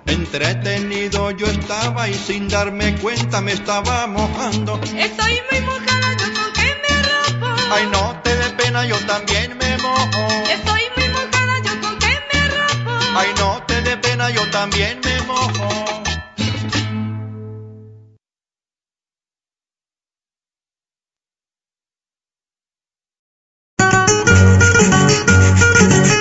[0.07, 4.81] Entretenido yo estaba y sin darme cuenta me estaba mojando.
[4.83, 7.47] Estoy muy mojada, yo con qué me arropo.
[7.75, 10.23] Ay no te dé pena, yo también me mojo.
[10.51, 13.19] Estoy muy mojada, yo con qué me arropo.
[13.19, 13.74] Ay no te
[14.17, 15.69] yo también me mojo.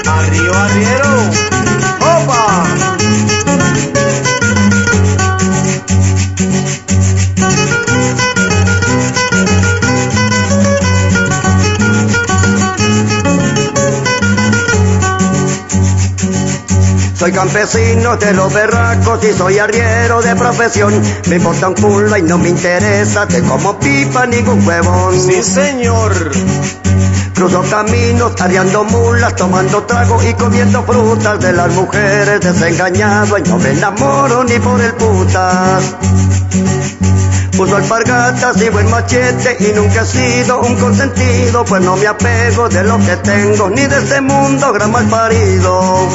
[0.05, 1.62] Arriba, arriero.
[17.23, 21.01] Soy campesino de los berracos y soy arriero de profesión.
[21.29, 25.17] Me importa un culo y no me interesa que como pipa ningún huevón.
[25.21, 26.11] Sí, señor.
[27.33, 33.57] Cruzo caminos, arriando mulas, tomando trago y comiendo frutas de las mujeres desengañado y no
[33.57, 35.95] me enamoro ni por el putas.
[37.57, 42.67] Uso alpargatas y buen machete y nunca he sido un consentido, pues no me apego
[42.67, 46.09] de lo que tengo, ni de este mundo gran mal parido.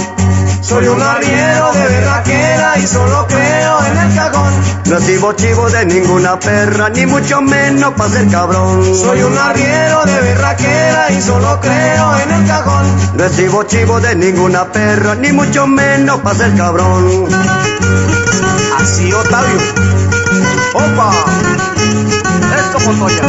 [0.61, 4.53] Soy un arriero de berraquera y solo creo en el cagón.
[4.87, 8.83] No sigo chivo de ninguna perra, ni mucho menos pa' ser cabrón.
[8.95, 12.85] Soy un arriero de berraquera y solo creo en el cagón.
[13.15, 17.29] No sigo chivo de ninguna perra, ni mucho menos pa' ser cabrón.
[18.79, 19.59] Así, Otavio.
[20.75, 21.13] ¡Opa!
[22.57, 23.23] Esto, Montoya.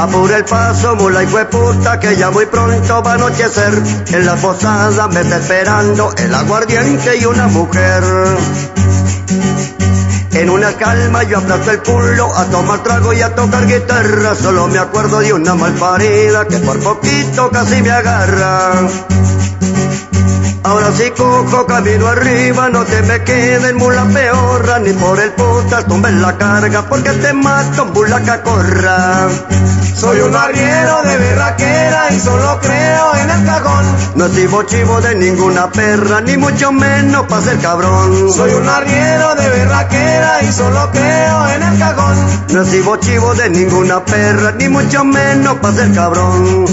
[0.00, 3.82] Apura el paso, mula y puta, que ya muy pronto va a anochecer.
[4.14, 8.02] En la posada me está esperando el aguardiente y una mujer.
[10.32, 14.34] En una calma yo aplasto el culo a tomar trago y a tocar guitarra.
[14.34, 18.72] Solo me acuerdo de una malparida que por poquito casi me agarra.
[20.62, 25.86] Ahora sí cojo camino arriba, no te me queden mula peorra, ni por el putas
[25.86, 29.28] tumben la carga, porque te mato mula cacorra.
[29.94, 33.84] Soy un arriero de berraquera y solo creo en el cagón.
[34.16, 38.30] No sigo chivo de ninguna perra, ni mucho menos pa' ser cabrón.
[38.30, 42.16] Soy un arriero de berraquera y solo creo en el cagón.
[42.50, 46.66] No sigo chivo de ninguna perra, ni mucho menos pa' ser cabrón.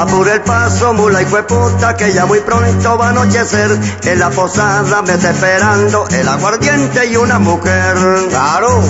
[0.00, 3.70] Apura el paso, mula y puta, que ya muy pronto va a anochecer.
[4.04, 7.96] En la posada me está esperando el aguardiente y una mujer.
[8.30, 8.82] Claro.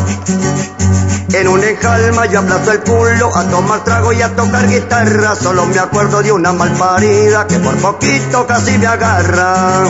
[1.33, 5.37] En un enjalma yo aplasto el culo a tomar trago y a tocar guitarra.
[5.37, 9.85] Solo me acuerdo de una malparida que por poquito casi me agarra.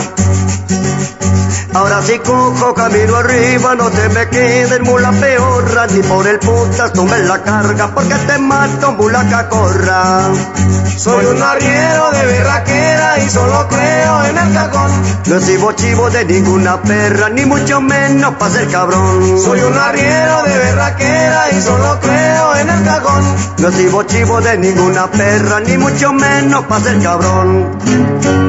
[1.73, 6.91] Ahora sí cojo camino arriba, no te me quedes mula peorra, ni por el putas
[6.91, 10.29] tomes la carga, porque te mato mula cacorra.
[10.97, 14.91] Soy un arriero de berraquera y solo creo en el cagón.
[15.27, 19.39] No sigo chivo de ninguna perra, ni mucho menos pa' ser cabrón.
[19.41, 22.51] Soy un arriero de berraquera y solo creo
[22.83, 23.23] cagón.
[23.59, 28.40] No sigo chivo de ninguna perra, ni mucho menos pa' ser cabrón.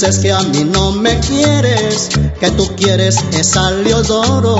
[0.00, 4.56] Dices que a mí no me quieres, que tú quieres es a Leodoro.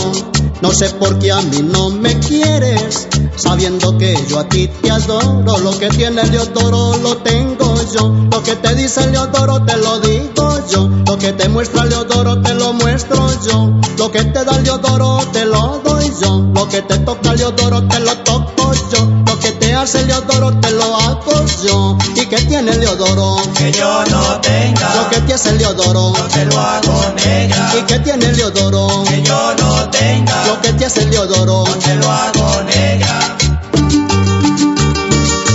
[0.60, 4.91] No sé por qué a mí no me quieres, sabiendo que yo a ti te
[4.91, 5.58] adoro.
[5.58, 10.58] Lo que tiene Leodoro lo tengo yo, lo que te dice Leodoro te lo digo
[10.73, 15.20] yo, lo que te muestra Leodoro te lo muestro yo, lo que te da Leodoro
[15.33, 19.52] te lo doy yo, lo que te toca Leodoro te lo toco yo, lo que
[19.52, 21.97] te hace Leodoro te lo hago yo.
[22.28, 23.39] ¿Y qué tiene Leodoro?
[23.57, 24.94] Que yo no tenga.
[24.97, 27.73] Lo que te hace Leodoro te lo hago negra.
[27.74, 29.02] ¿Y qué tiene Leodoro?
[29.05, 30.47] Que yo no tenga.
[30.47, 33.39] Lo que te hace Leodoro te lo hago negra.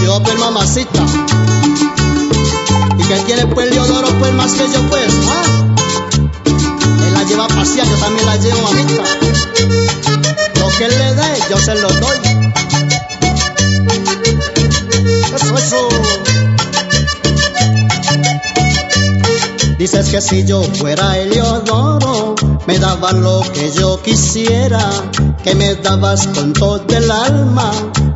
[0.04, 1.04] Yo pues mamacita.
[2.98, 5.14] ¿Y qué tiene pues Leodoro pues más que yo pues?
[5.30, 5.44] ¿Ah?
[7.06, 9.04] Él la lleva a pasear, yo también la llevo mamita.
[10.60, 12.18] Lo que él le dé, yo se lo doy.
[15.36, 16.53] Eso, eso.
[19.84, 22.36] Dices que si yo fuera Eleodoro,
[22.68, 24.80] me dabas lo que yo quisiera,
[25.44, 27.70] que me dabas con todo el alma,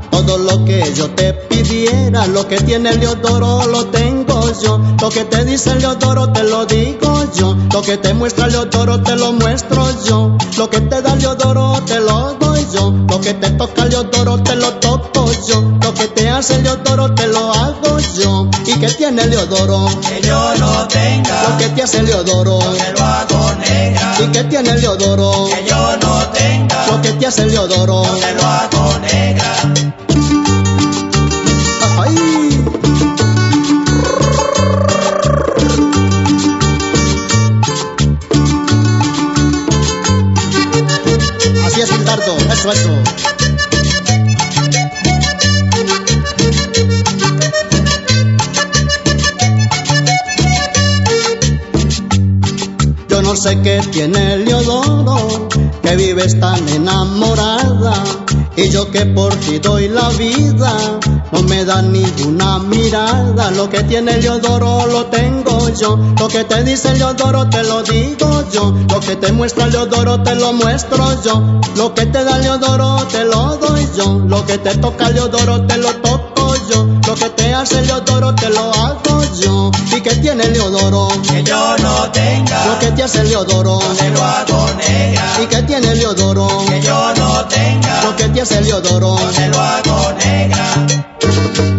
[0.09, 5.25] todo lo que yo te pidiera, lo que tiene Leodoro lo tengo yo, lo que
[5.25, 9.85] te dice Leodoro te lo digo yo, lo que te muestra Leodoro te lo muestro
[10.05, 14.41] yo, lo que te da Leodoro te lo doy yo, lo que te toca Leodoro
[14.41, 18.87] te lo toco yo, lo que te hace Leodoro te lo hago yo, y que
[18.89, 21.43] tiene Leodoro Que yo no tenga.
[21.49, 24.15] lo que te hace Leodoro te lo hago negra.
[24.19, 26.87] y que tiene Leodoro Que yo no tenga.
[26.87, 29.53] lo que te hace Leodoro te lo hago negra.
[31.99, 32.15] Ay.
[41.65, 42.89] Así es, Gildardo, eso, eso.
[53.27, 55.49] No sé qué tiene Leodoro,
[55.81, 57.93] que vives tan enamorada.
[58.55, 60.73] Y yo que por ti doy la vida,
[61.33, 63.51] no me da ninguna mirada.
[63.51, 65.97] Lo que tiene Leodoro lo tengo yo.
[66.17, 68.73] Lo que te dice Leodoro te lo digo yo.
[68.89, 71.59] Lo que te muestra Leodoro te lo muestro yo.
[71.75, 74.23] Lo que te da Leodoro te lo doy yo.
[74.25, 76.87] Lo que te toca Leodoro te lo toco yo.
[77.05, 79.06] Lo que te hace Leodoro te lo hago
[79.39, 81.09] ¿Y que tiene Leodoro?
[81.21, 82.65] Que yo no tenga.
[82.65, 85.37] Lo que te hace Leodoro te lo hago negra.
[85.43, 86.47] ¿Y que tiene Leodoro?
[86.67, 88.03] Que yo no tenga.
[88.03, 91.76] Lo que te hace Leodoro te lo hago negra.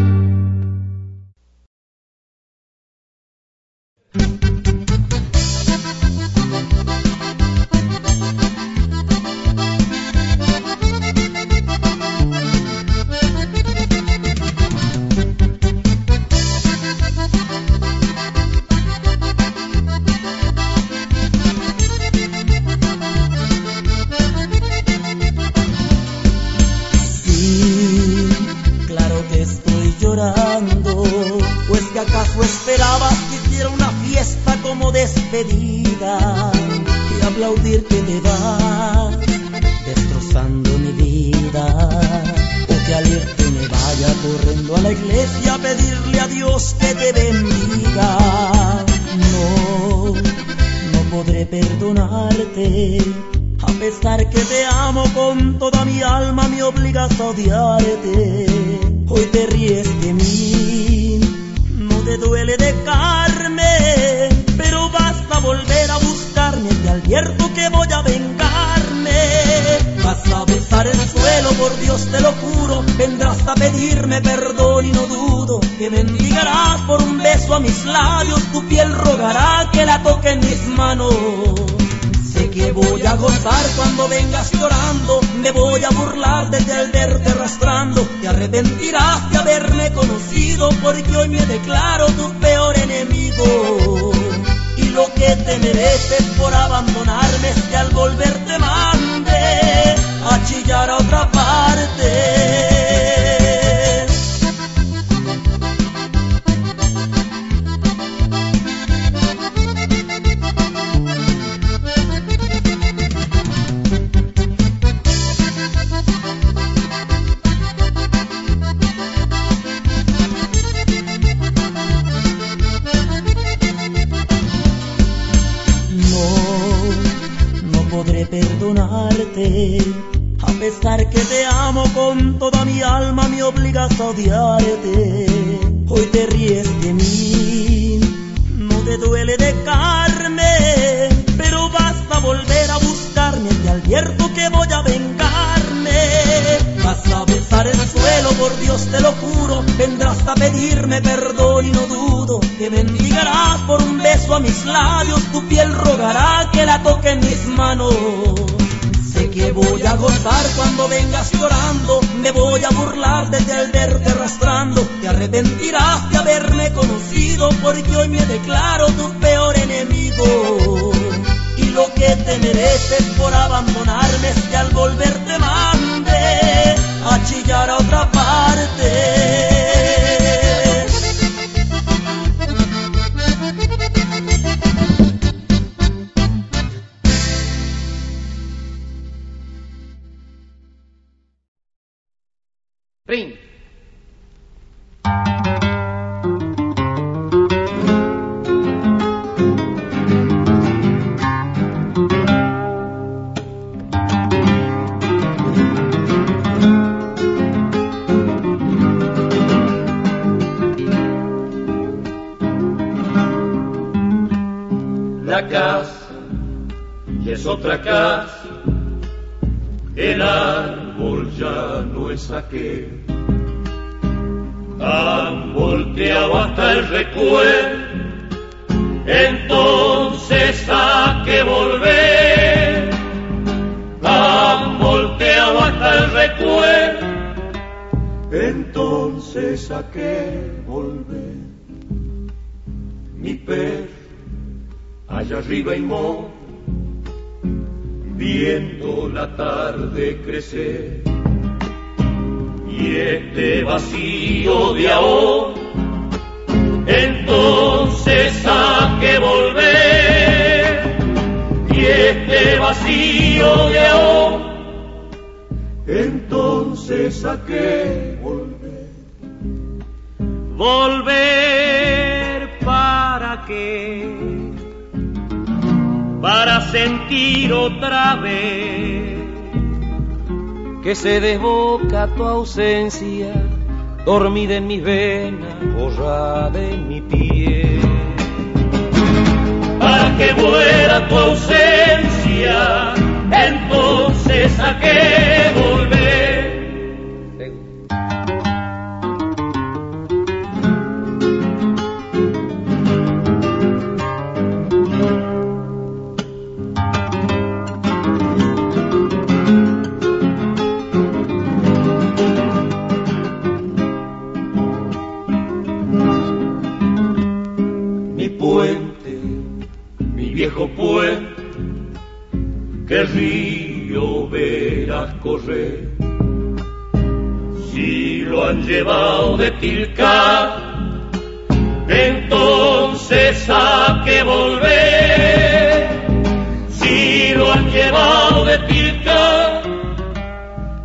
[284.39, 284.98] pirámide en mis venas.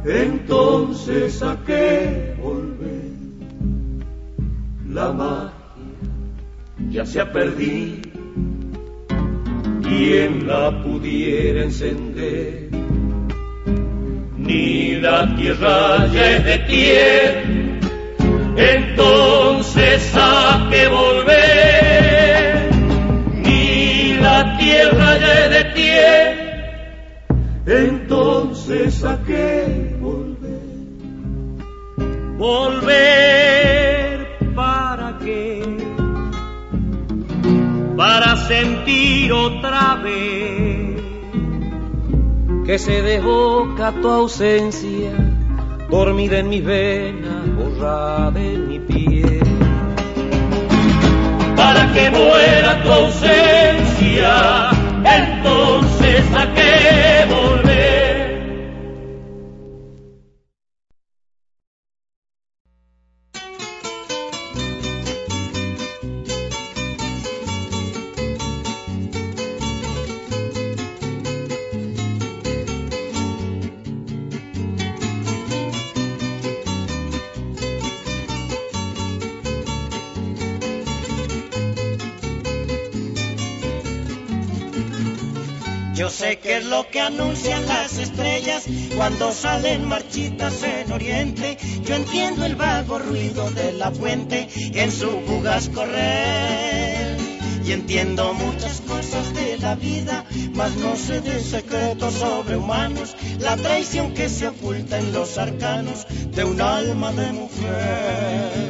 [0.06, 3.14] entonces a qué volver.
[4.90, 5.54] La magia
[6.90, 8.02] ya se ha perdido,
[9.82, 12.70] quien la pudiera encender.
[14.38, 17.42] Ni la tierra ya es de tierra,
[18.58, 22.70] entonces a qué volver.
[23.44, 26.44] Ni la tierra ya es de tierra,
[27.66, 29.83] entonces a qué
[32.44, 35.64] volver para qué,
[37.96, 41.02] para sentir otra vez
[42.66, 45.14] que se dejó tu ausencia,
[45.90, 49.40] dormida en mis venas, borrada en mi piel.
[51.56, 54.70] Para que muera tu ausencia,
[55.20, 57.93] entonces a qué volver.
[86.74, 91.56] Lo que anuncian las estrellas cuando salen marchitas en oriente.
[91.84, 97.16] Yo entiendo el vago ruido de la fuente en su fugaz correr.
[97.64, 104.16] Y entiendo muchas cosas de la vida, mas no sé de secretos sobrehumanos, la traición
[104.16, 108.62] que se oculta en los arcanos de un alma de mujer.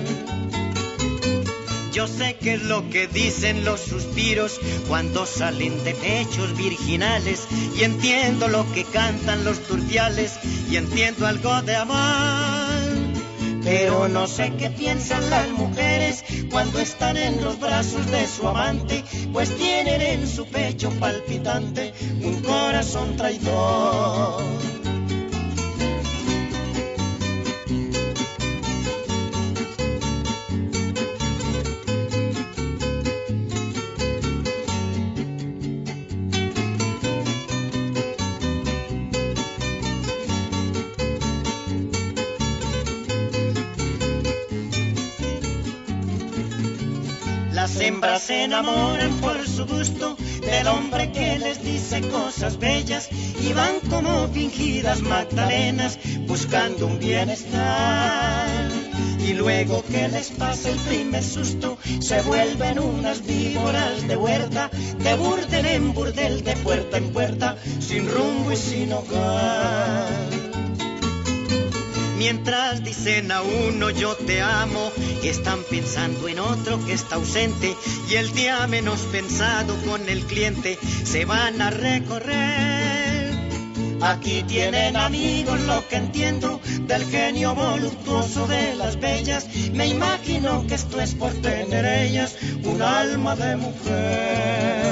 [1.94, 7.48] Yo sé qué es lo que dicen los suspiros cuando salen de pechos virginales
[7.78, 10.40] y entiendo lo que cantan los turbiales
[10.72, 12.74] y entiendo algo de amor.
[13.64, 19.04] Pero no sé qué piensan las mujeres cuando están en los brazos de su amante,
[19.32, 24.42] pues tienen en su pecho palpitante un corazón traidor.
[48.04, 53.80] Hembras se enamoran por su gusto del hombre que les dice cosas bellas y van
[53.90, 58.70] como fingidas magdalenas buscando un bienestar.
[59.20, 65.16] Y luego que les pasa el primer susto, se vuelven unas víboras de huerta, de
[65.16, 70.23] burdel en burdel, de puerta en puerta, sin rumbo y sin hogar.
[72.18, 74.92] Mientras dicen a uno yo te amo,
[75.24, 77.76] están pensando en otro que está ausente
[78.10, 83.34] y el día menos pensado con el cliente se van a recorrer.
[84.02, 89.48] Aquí tienen amigos lo que entiendo del genio voluptuoso de las bellas.
[89.72, 94.83] Me imagino que esto es por tener ellas un alma de mujer.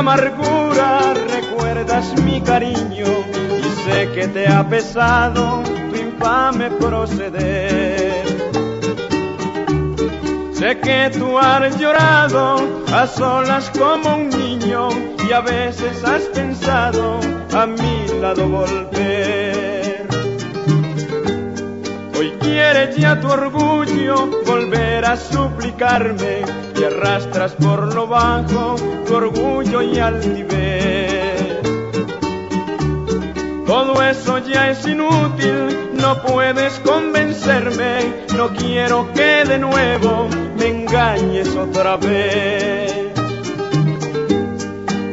[0.00, 3.04] Amargura recuerdas mi cariño
[3.58, 8.24] y sé que te ha pesado tu infame proceder.
[10.54, 12.44] Sé que tú has llorado
[12.94, 14.88] a solas como un niño
[15.28, 17.20] y a veces has pensado
[17.52, 20.06] a mi lado volver.
[22.18, 28.74] Hoy quieres ya tu orgullo volver a suplicarme y arrastras por lo bajo
[29.06, 31.60] tu orgullo y altivez.
[33.66, 40.28] Todo eso ya es inútil, no puedes convencerme, no quiero que de nuevo
[40.58, 43.12] me engañes otra vez.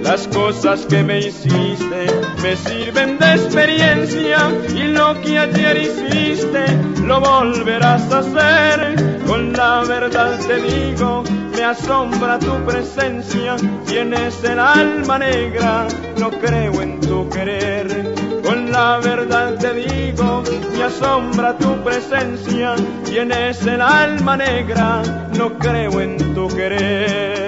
[0.02, 2.08] Las cosas que me hiciste
[2.42, 4.38] me sirven de experiencia
[4.74, 6.66] y lo que ayer hiciste
[7.04, 9.18] lo volverás a hacer.
[9.28, 11.24] Con la verdad te digo,
[11.58, 13.56] me asombra tu presencia,
[13.88, 15.88] tienes el alma negra,
[16.20, 18.14] no creo en tu querer.
[18.44, 20.44] Con la verdad te digo,
[20.78, 25.02] me asombra tu presencia, tienes el alma negra,
[25.36, 27.47] no creo en tu querer.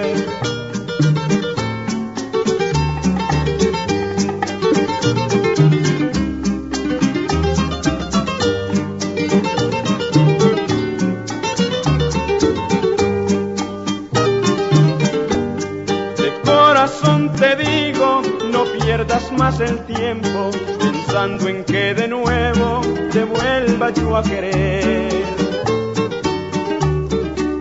[19.19, 22.81] Pierdas más el tiempo pensando en que de nuevo
[23.11, 25.09] te vuelva yo a querer.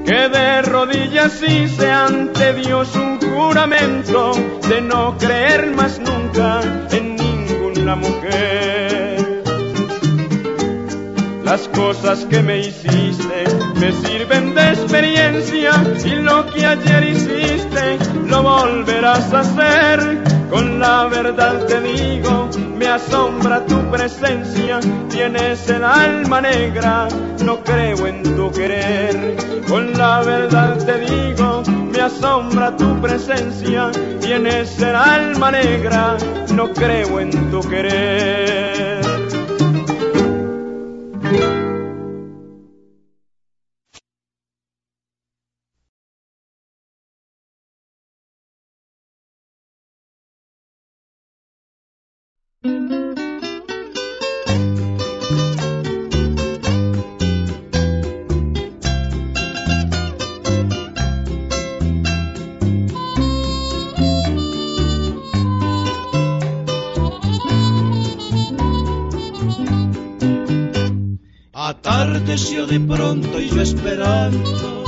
[0.04, 4.32] Que de rodillas hice ante Dios un juramento
[4.68, 9.42] de no creer más nunca en ninguna mujer.
[11.44, 13.44] Las cosas que me hiciste
[13.76, 15.70] me sirven de experiencia
[16.04, 20.37] y lo que ayer hiciste lo volverás a hacer.
[20.50, 27.08] Con la verdad te digo, me asombra tu presencia, tienes el alma negra,
[27.44, 29.36] no creo en tu querer.
[29.68, 31.62] Con la verdad te digo,
[31.92, 36.16] me asombra tu presencia, tienes el alma negra,
[36.54, 38.97] no creo en tu querer.
[72.38, 74.84] De pronto y yo esperando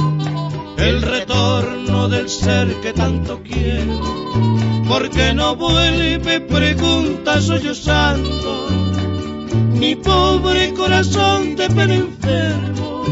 [0.78, 4.84] el retorno del ser que tanto quiero.
[4.88, 8.68] Porque no vuelve, pregunta sollozando,
[9.74, 13.04] mi pobre corazón de pena enfermo,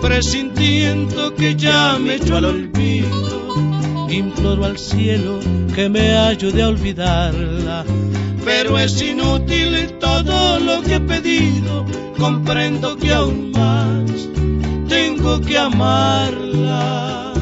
[0.00, 4.06] presintiendo que ya me echó al olvido.
[4.08, 5.40] Imploro al cielo
[5.74, 7.84] que me ayude a olvidarla,
[8.46, 11.84] pero es inútil todo lo que he pedido.
[12.16, 14.08] Comprendo que aún más
[14.88, 17.32] tengo que amarla.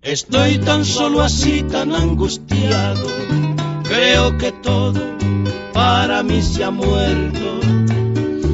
[0.00, 3.49] Estoy tan solo así, tan angustiado.
[3.90, 5.00] Creo que todo
[5.72, 7.60] para mí se ha muerto.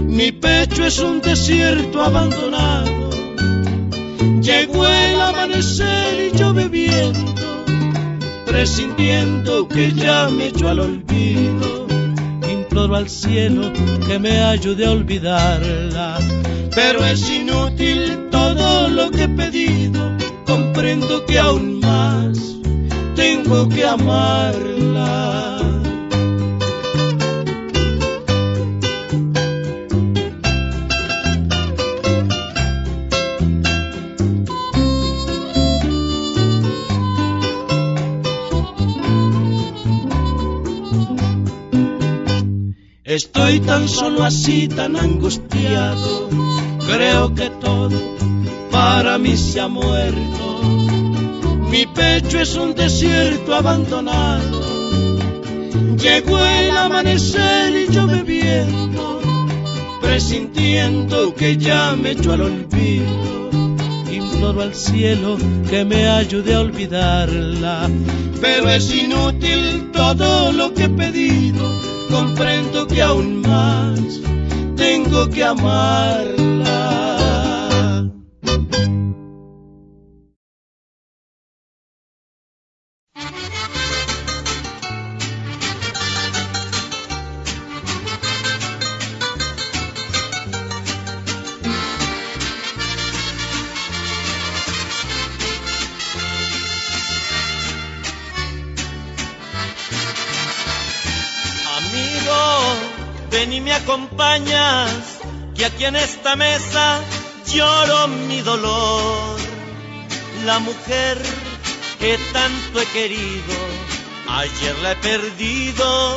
[0.07, 3.11] Mi pecho es un desierto abandonado.
[4.41, 7.65] Llegó el amanecer y yo bebiendo,
[8.47, 11.87] presintiendo que ya me echó al olvido.
[12.51, 13.71] Imploro al cielo
[14.07, 16.19] que me ayude a olvidarla,
[16.75, 20.17] pero es inútil todo lo que he pedido.
[20.47, 22.56] Comprendo que aún más
[23.17, 25.57] tengo que amarla.
[43.05, 46.29] Estoy tan solo así, tan angustiado.
[46.87, 47.99] Creo que todo
[48.71, 50.96] para mí se ha muerto.
[51.71, 54.61] Mi pecho es un desierto abandonado.
[55.97, 59.21] Llegó el amanecer y yo bebiendo,
[60.01, 63.51] presintiendo que ya me echó al olvido.
[64.11, 65.37] Imploro al cielo
[65.69, 67.91] que me ayude a olvidarla,
[68.41, 74.01] pero es inútil todo lo que he pedido comprendo que aún más
[74.77, 77.06] tengo que amarla.
[106.27, 107.01] Esta mesa
[107.47, 109.39] lloro mi dolor.
[110.45, 111.17] La mujer
[112.01, 113.55] que tanto he querido,
[114.29, 116.17] ayer la he perdido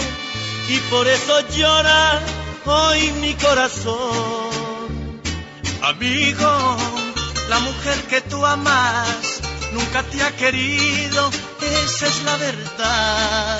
[0.67, 2.21] y por eso llora
[2.65, 5.21] hoy mi corazón.
[5.83, 6.77] Amigo,
[7.47, 9.41] la mujer que tú amas
[9.73, 11.29] nunca te ha querido,
[11.61, 13.59] esa es la verdad.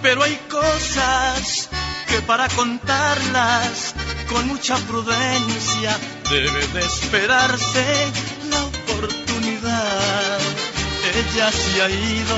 [0.00, 1.68] Pero hay cosas
[2.08, 3.94] que para contarlas
[4.30, 5.98] con mucha prudencia
[6.30, 7.84] debe de esperarse
[8.48, 10.38] la oportunidad.
[11.14, 12.36] Ella se ha ido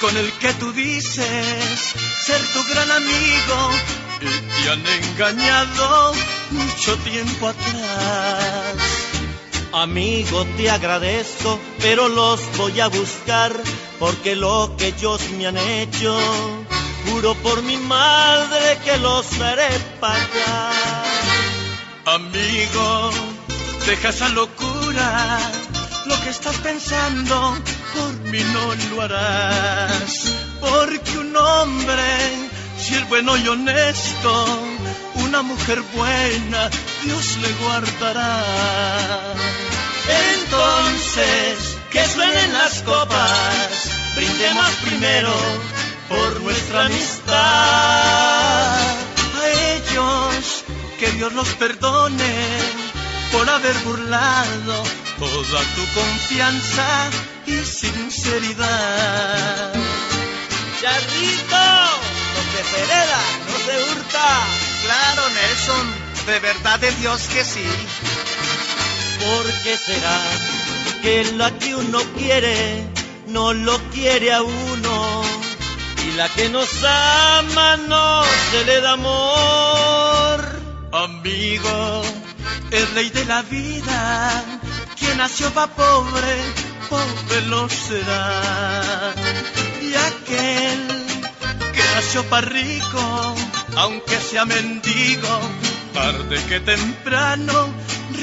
[0.00, 1.94] con el que tú dices
[2.26, 3.70] ser tu gran amigo
[4.20, 6.12] y te han engañado
[6.50, 8.76] mucho tiempo atrás.
[9.72, 13.52] Amigo, te agradezco, pero los voy a buscar
[14.00, 16.18] porque lo que ellos me han hecho
[17.08, 19.68] Juro por mi madre que los haré
[20.00, 21.04] pagar.
[22.06, 23.10] Amigo,
[23.86, 25.38] deja esa locura.
[26.06, 27.56] Lo que estás pensando,
[27.94, 30.32] por mí no lo harás.
[30.60, 32.08] Porque un hombre,
[32.78, 34.46] si es bueno y honesto,
[35.16, 36.70] una mujer buena,
[37.04, 38.44] Dios le guardará.
[40.34, 45.77] Entonces, que suenen las copas, brindemos primero
[46.08, 47.36] por nuestra amistad.
[49.36, 50.64] A ellos
[50.98, 52.58] que Dios los perdone
[53.32, 54.82] por haber burlado
[55.18, 57.10] toda tu confianza
[57.46, 59.72] y sinceridad.
[60.80, 61.66] Charrito,
[62.34, 64.28] no se hereda, no se hurta.
[64.84, 65.86] Claro, Nelson,
[66.26, 67.68] de verdad de Dios que sí.
[69.20, 70.20] ¿Por qué será
[71.02, 72.86] que la que uno quiere
[73.26, 75.47] no lo quiere a uno?
[76.18, 80.38] La que nos ama no se le da amor.
[80.92, 82.02] Amigo,
[82.72, 84.42] es ley de la vida,
[84.98, 86.34] quien nació pa' pobre,
[86.90, 89.14] pobre lo será.
[89.80, 90.80] Y aquel
[91.74, 93.34] que nació pa' rico,
[93.76, 95.34] aunque sea mendigo,
[95.94, 97.68] tarde que temprano,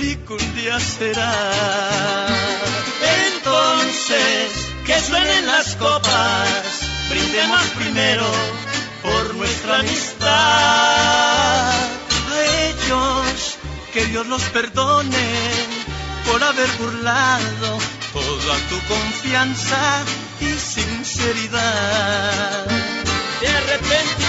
[0.01, 2.27] rico un día será.
[3.30, 4.51] Entonces,
[4.85, 8.25] que suenen las copas, brindemos primero
[9.01, 10.30] por nuestra amistad.
[12.32, 13.58] A ellos,
[13.93, 15.27] que Dios los perdone
[16.25, 17.77] por haber burlado
[18.14, 20.03] toda tu confianza
[20.42, 21.85] y sinceridad.
[23.40, 24.24] Te arrepentirás,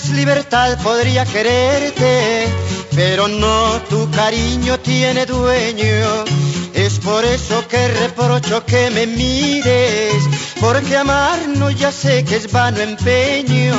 [0.00, 2.46] libertad podría quererte,
[2.94, 6.24] pero no, tu cariño tiene dueño.
[6.72, 10.14] Es por eso que reprocho que me mires,
[10.60, 13.76] porque amarnos ya sé que es vano empeño.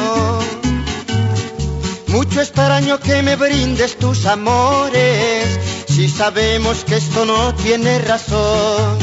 [2.07, 8.99] Mucho extraño que me brindes tus amores, si sabemos que esto no tiene razón.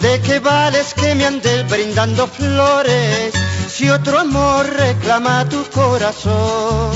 [0.00, 3.32] ¿De qué vales que me andes brindando flores
[3.72, 6.90] si otro amor reclama tu corazón?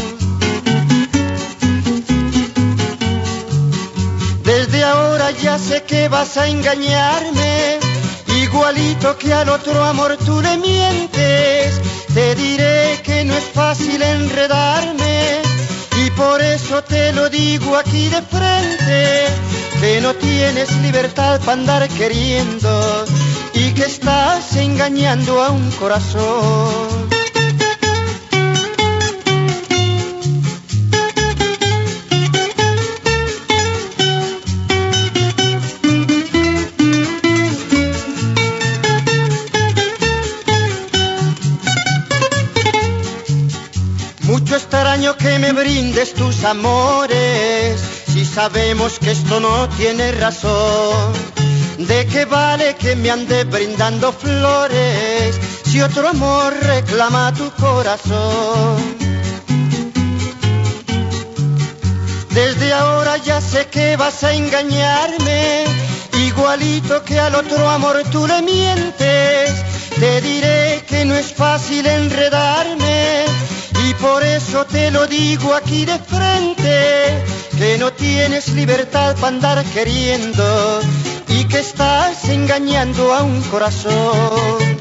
[4.45, 7.79] Desde ahora ya sé que vas a engañarme,
[8.43, 11.81] igualito que al otro amor tú le mientes.
[12.13, 15.41] Te diré que no es fácil enredarme
[16.05, 19.27] y por eso te lo digo aquí de frente,
[19.81, 23.05] que no tienes libertad para andar queriendo
[23.57, 27.09] y que estás engañando a un corazón.
[44.21, 47.81] Mucho extraño que me brindes tus amores,
[48.13, 51.36] si sabemos que esto no tiene razón.
[51.79, 58.83] ¿De qué vale que me ande brindando flores si otro amor reclama tu corazón?
[62.31, 65.65] Desde ahora ya sé que vas a engañarme,
[66.27, 69.51] igualito que al otro amor tú le mientes.
[70.01, 73.25] Te diré que no es fácil enredarme
[73.87, 77.25] y por eso te lo digo aquí de frente,
[77.59, 80.81] que no tienes libertad para andar queriendo
[81.29, 84.76] y que estás engañando a un corazón.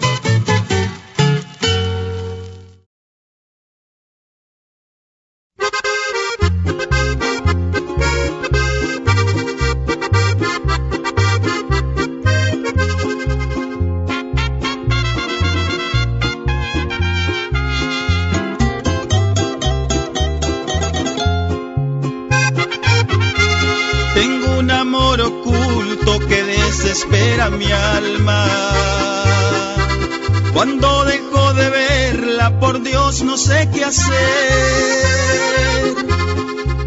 [33.45, 34.15] Sé qué hacer.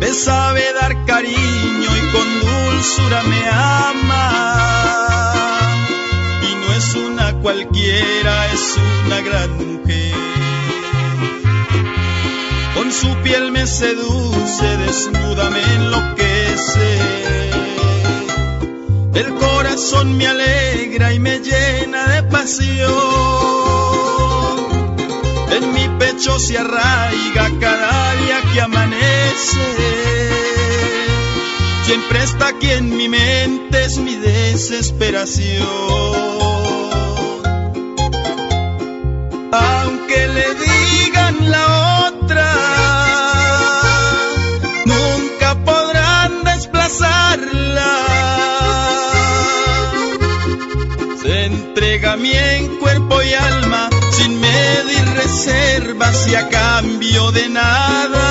[0.01, 4.27] Me sabe dar cariño y con dulzura me ama.
[6.49, 8.65] Y no es una cualquiera, es
[9.05, 10.15] una gran mujer.
[12.75, 16.91] Con su piel me seduce, desnuda me enloquece.
[19.15, 23.29] El corazón me alegra y me llena de pasión.
[25.51, 29.67] En mi pecho se arraiga cada día que amanece.
[31.85, 35.67] Siempre está aquí en mi mente, es mi desesperación.
[39.53, 42.55] Aunque le digan la otra,
[44.85, 47.93] nunca podrán desplazarla.
[51.23, 53.89] Se entrega a mí en cuerpo y alma,
[55.19, 58.27] reservas y a cambio de nada.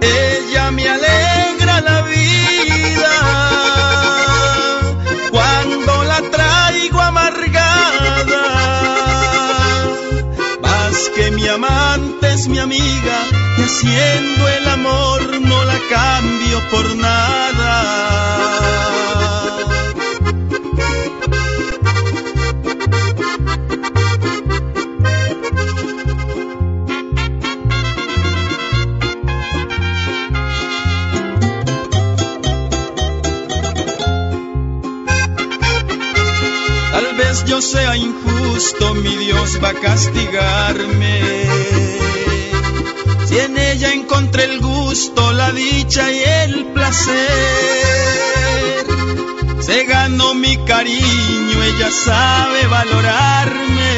[0.00, 3.14] Ella me alegra la vida
[5.30, 8.44] cuando la traigo amargada.
[10.62, 13.18] Más que mi amante es mi amiga
[13.58, 17.44] y haciendo el amor no la cambio por nada.
[37.54, 41.20] Yo sea injusto, mi Dios va a castigarme.
[43.26, 47.14] Si en ella encontré el gusto, la dicha y el placer,
[49.60, 53.92] se ganó mi cariño, ella sabe valorarme.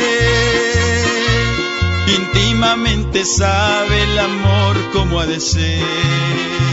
[2.08, 6.65] Íntimamente sabe el amor como ha de ser.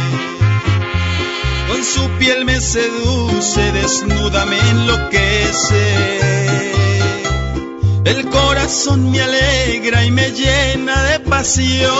[1.93, 6.19] Su piel me seduce, desnuda me enloquece.
[8.05, 11.93] El corazón me alegra y me llena de pasión.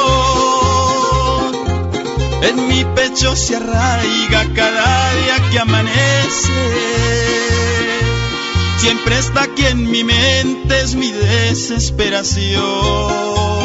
[2.42, 6.52] En mi pecho se arraiga cada día que amanece.
[8.78, 13.63] Siempre está aquí en mi mente, es mi desesperación.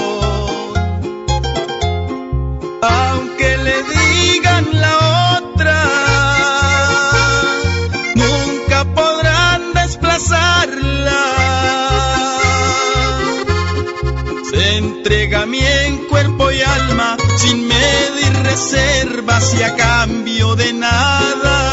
[15.57, 21.73] En cuerpo y alma, sin medir reservas y a cambio de nada.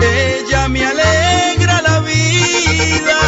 [0.00, 3.20] Ella me alegra la vida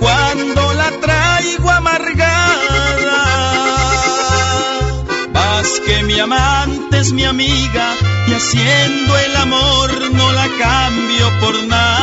[0.00, 3.22] cuando la traigo amargada.
[5.32, 7.94] Más que mi amante es mi amiga
[8.26, 11.93] y haciendo el amor no la cambio por nada.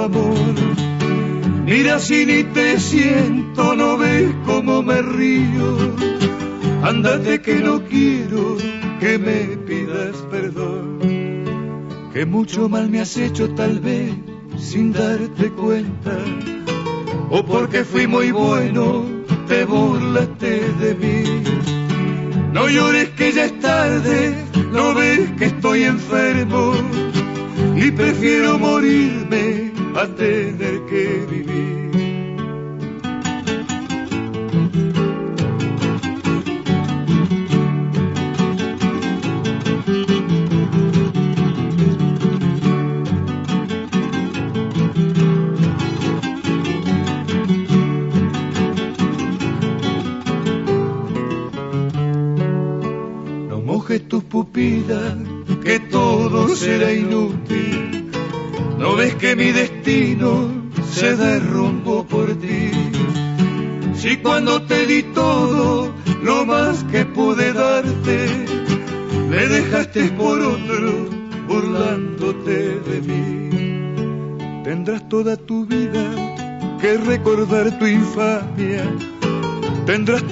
[0.00, 0.54] Amor.
[1.64, 5.94] Mira si ni te siento, no ves cómo me río.
[6.82, 8.56] Andate que no quiero
[9.00, 10.98] que me pidas perdón.
[12.12, 14.12] Que mucho mal me has hecho tal vez
[14.58, 16.16] sin darte cuenta.
[17.30, 19.04] O porque fui muy bueno,
[19.48, 21.42] te burlaste de mí.
[22.52, 24.34] No llores que ya es tarde,
[24.70, 26.74] no ves que estoy enfermo
[27.74, 29.23] y prefiero morirme
[30.04, 30.53] a tener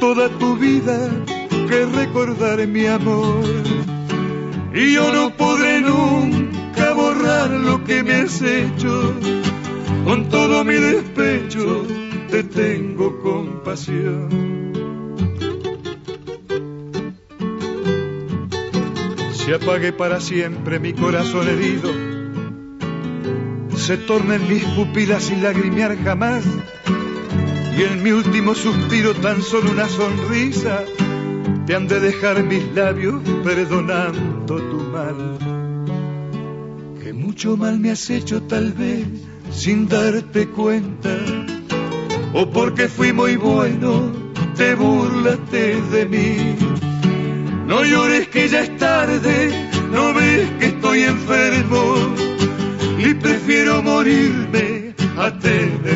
[0.02, 0.98] toda tu vida
[1.68, 3.44] que recordar mi amor.
[4.74, 9.14] Y yo no podré nunca borrar lo que me has hecho.
[10.05, 11.86] Con todo mi despecho
[12.32, 14.28] te tengo compasión.
[19.34, 21.90] Se apague para siempre mi corazón herido.
[23.76, 26.42] Se tornen mis pupilas sin lagrimear jamás.
[27.76, 30.84] Y en mi último suspiro tan solo una sonrisa
[31.67, 35.39] te han de dejar mis labios perdonando tu mal.
[37.02, 39.07] Que mucho mal me has hecho tal vez
[39.51, 41.17] sin darte cuenta.
[42.34, 44.12] O porque fui muy bueno,
[44.57, 46.57] te burlaste de mí.
[47.67, 52.15] No llores que ya es tarde, no ves que estoy enfermo.
[52.99, 55.91] Y prefiero morirme a tener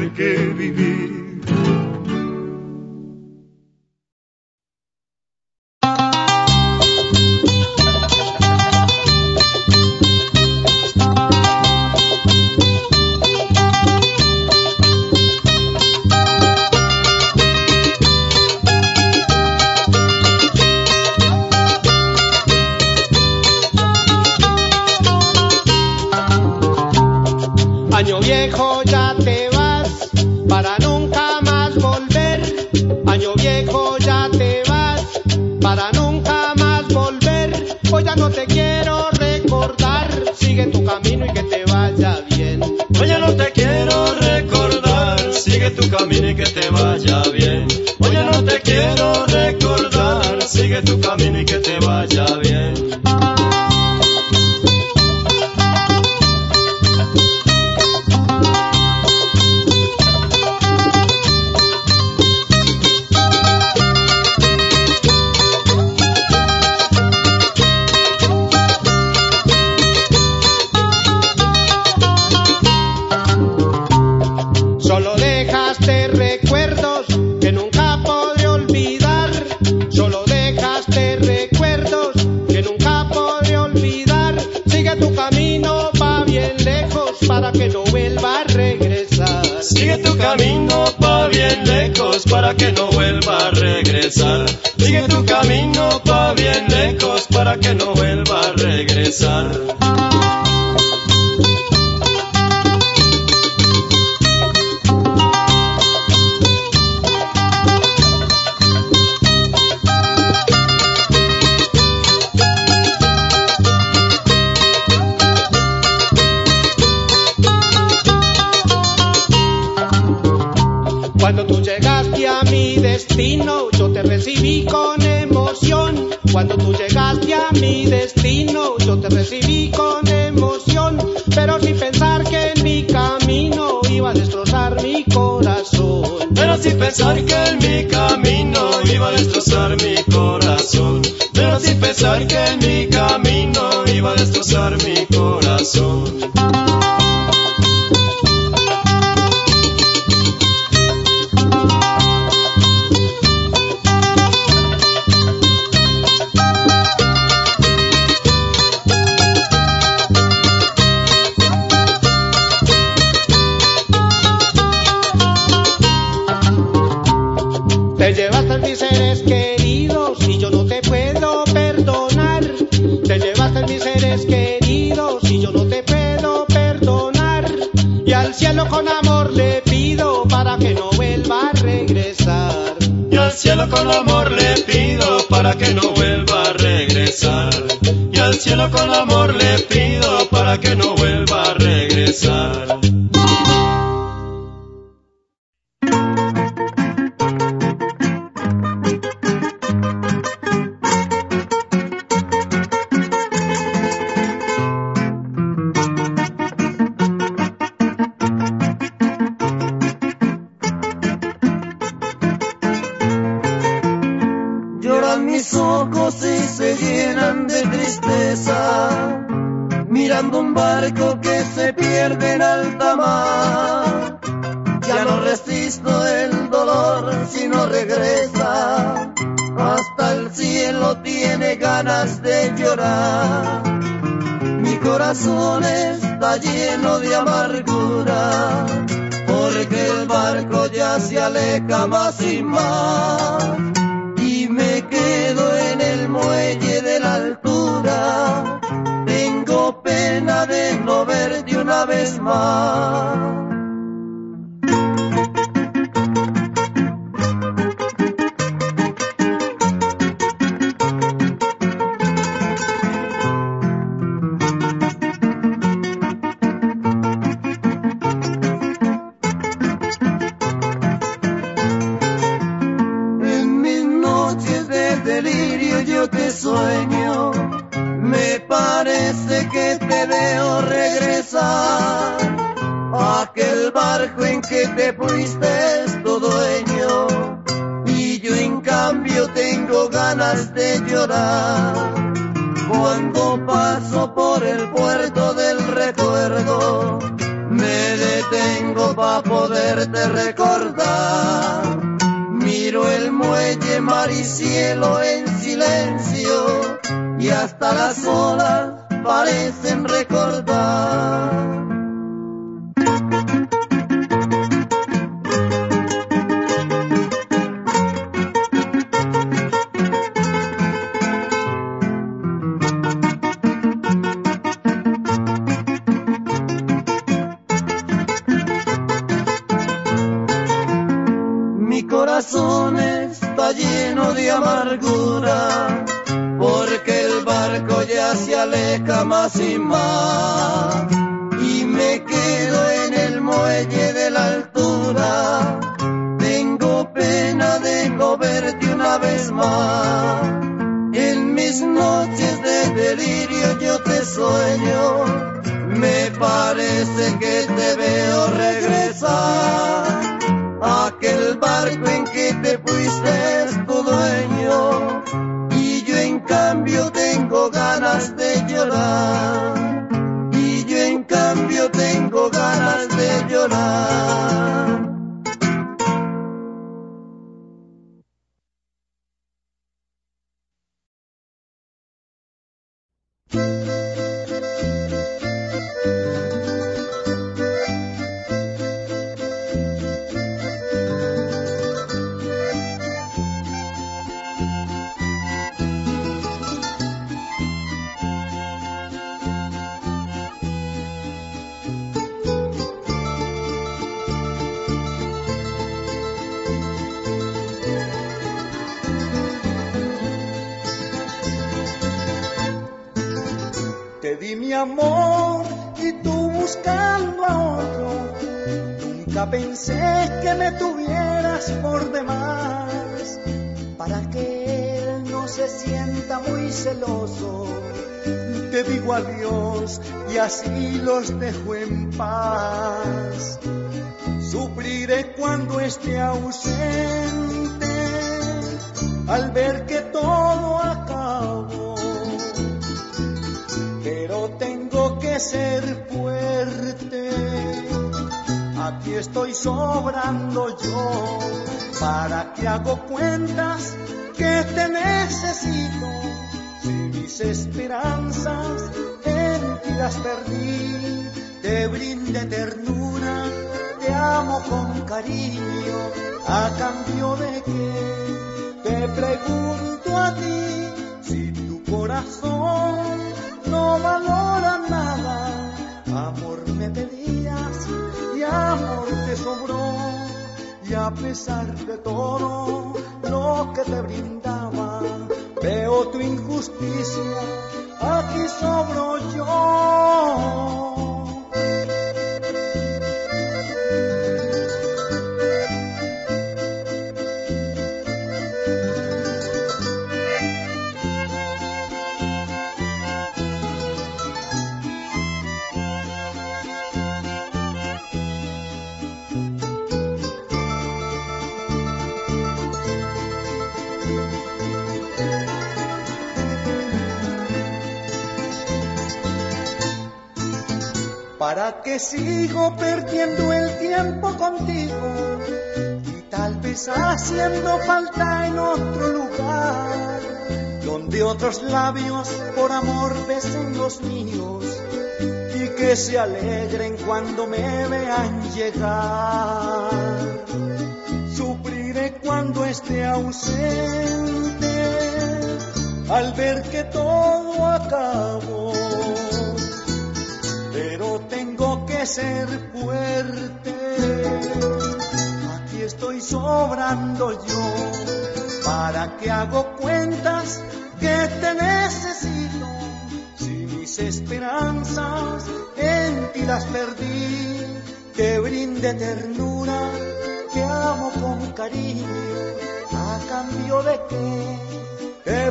[536.19, 538.96] alegren cuando me vean llegar.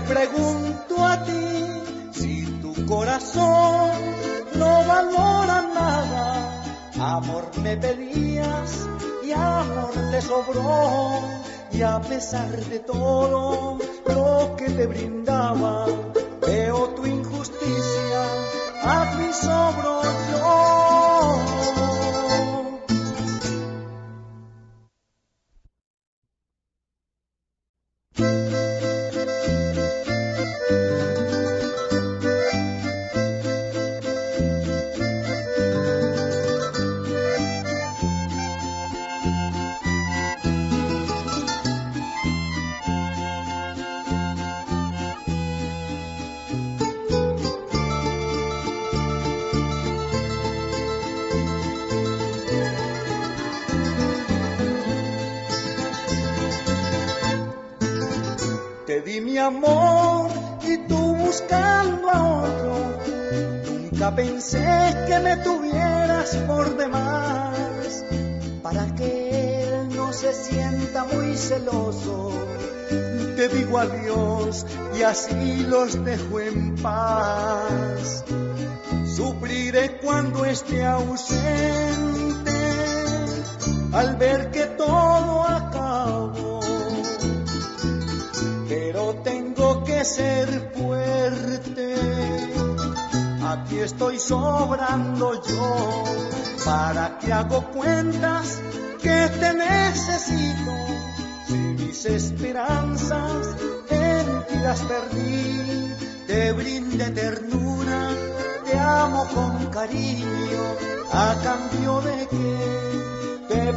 [0.08, 3.92] pregunto a ti si tu corazón
[4.56, 6.64] no valora nada.
[7.00, 8.88] Amor me pedías
[9.24, 11.19] y amor te sobró
[11.72, 13.15] y a pesar de todo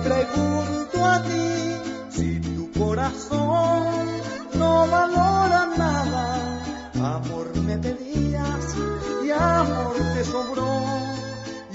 [0.03, 1.77] pregunto a ti
[2.11, 3.83] si tu corazón
[4.55, 6.61] no valora nada.
[7.17, 8.77] Amor me pedías
[9.25, 10.69] y amor te sobró.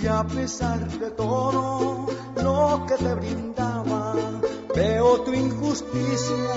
[0.02, 4.14] Y a pesar de todo lo que te brindaba,
[4.76, 6.54] veo tu injusticia,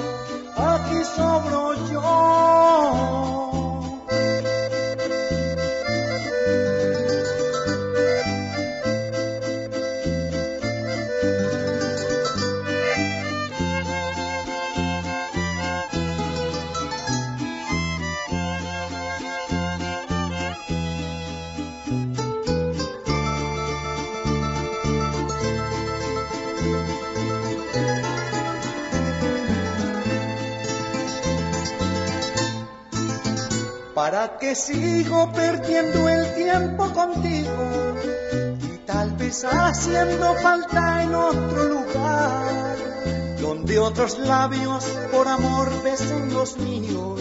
[0.56, 3.45] aquí sobro yo.
[34.26, 37.94] ¿Para qué sigo perdiendo el tiempo contigo?
[38.60, 42.76] Y tal vez haciendo falta en otro lugar,
[43.40, 47.20] donde otros labios por amor besen los míos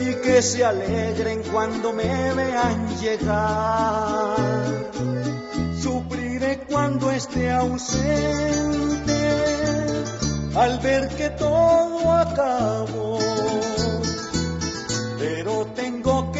[0.00, 4.36] y que se alegren cuando me vean llegar.
[5.82, 9.12] Sufriré cuando esté ausente
[10.54, 13.05] al ver que todo acabó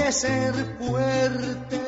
[0.06, 1.80] que ser fuerte.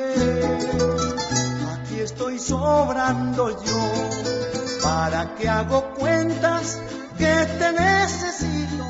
[1.72, 6.80] Aquí estoy sobrando yo, para que hago cuentas
[7.16, 8.84] que te necesito.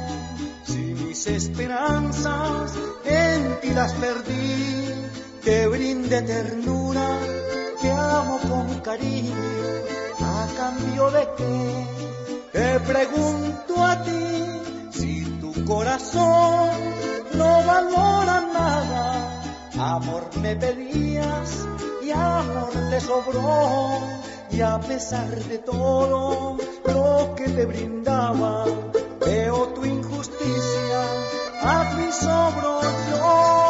[0.64, 2.72] Si mis esperanzas
[3.04, 4.94] en ti las perdí,
[5.44, 7.08] te brinde ternura,
[7.82, 9.34] te amo con cariño,
[10.22, 11.86] a cambio de que
[12.52, 16.70] te pregunto a ti si tu corazón
[17.34, 19.42] no valora nada.
[19.78, 21.66] Amor me pedías
[22.02, 24.00] y amor te sobró.
[24.50, 28.64] Y a pesar de todo lo que te brindaba,
[29.20, 31.00] veo tu injusticia,
[31.62, 33.67] aquí sobro yo.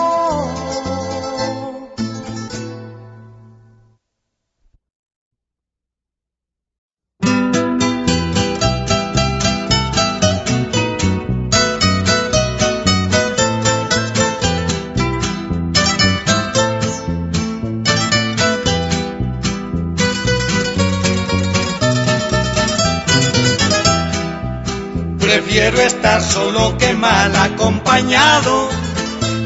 [25.69, 28.71] Prefiero estar solo que mal acompañado.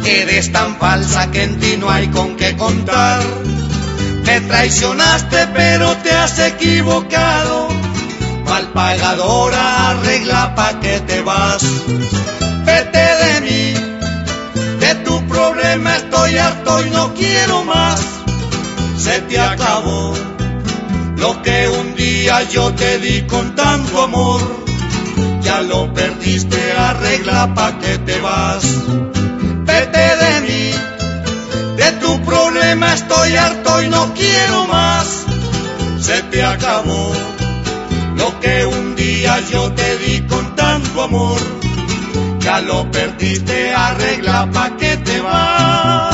[0.05, 3.21] Eres tan falsa que en ti no hay con qué contar.
[4.25, 7.67] Me traicionaste pero te has equivocado.
[8.45, 11.65] Mal pagadora, arregla pa' que te vas.
[12.67, 13.75] Vete de mí,
[14.79, 18.01] de tu problema estoy harto y no quiero más.
[18.97, 20.15] Se te acabó
[21.17, 24.72] lo que un día yo te di con tanto amor
[25.43, 28.65] ya lo perdiste, arregla pa' que te vas.
[29.69, 30.65] Vete de mí,
[31.77, 35.25] de tu problema estoy harto y no quiero más.
[36.01, 37.13] Se te acabó
[38.17, 41.41] lo que un día yo te di con tanto amor.
[42.41, 46.12] Ya lo perdiste, arregla pa' que te vas.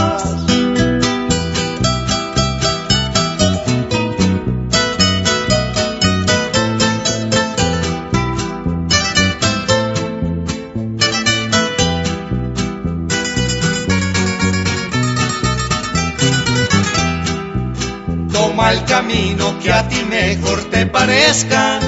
[18.58, 21.78] Toma el camino que a ti mejor te parezca.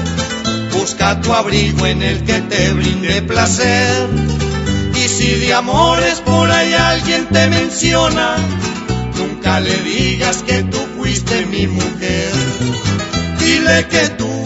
[0.71, 4.07] Busca tu abrigo en el que te brinde placer.
[4.95, 8.37] Y si de amores por ahí alguien te menciona,
[9.17, 12.31] nunca le digas que tú fuiste mi mujer.
[13.39, 14.43] Dile que tú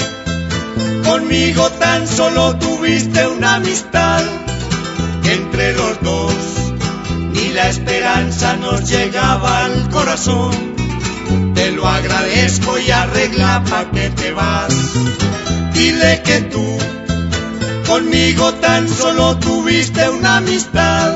[1.07, 4.23] conmigo tan solo tuviste una amistad.
[5.25, 6.33] entre los dos,
[7.33, 10.74] ni la esperanza nos llegaba al corazón.
[11.53, 14.73] Te lo agradezco y arregla pa' que te vas.
[15.73, 16.77] Dile que tú
[17.87, 21.13] conmigo tan solo tuviste una amistad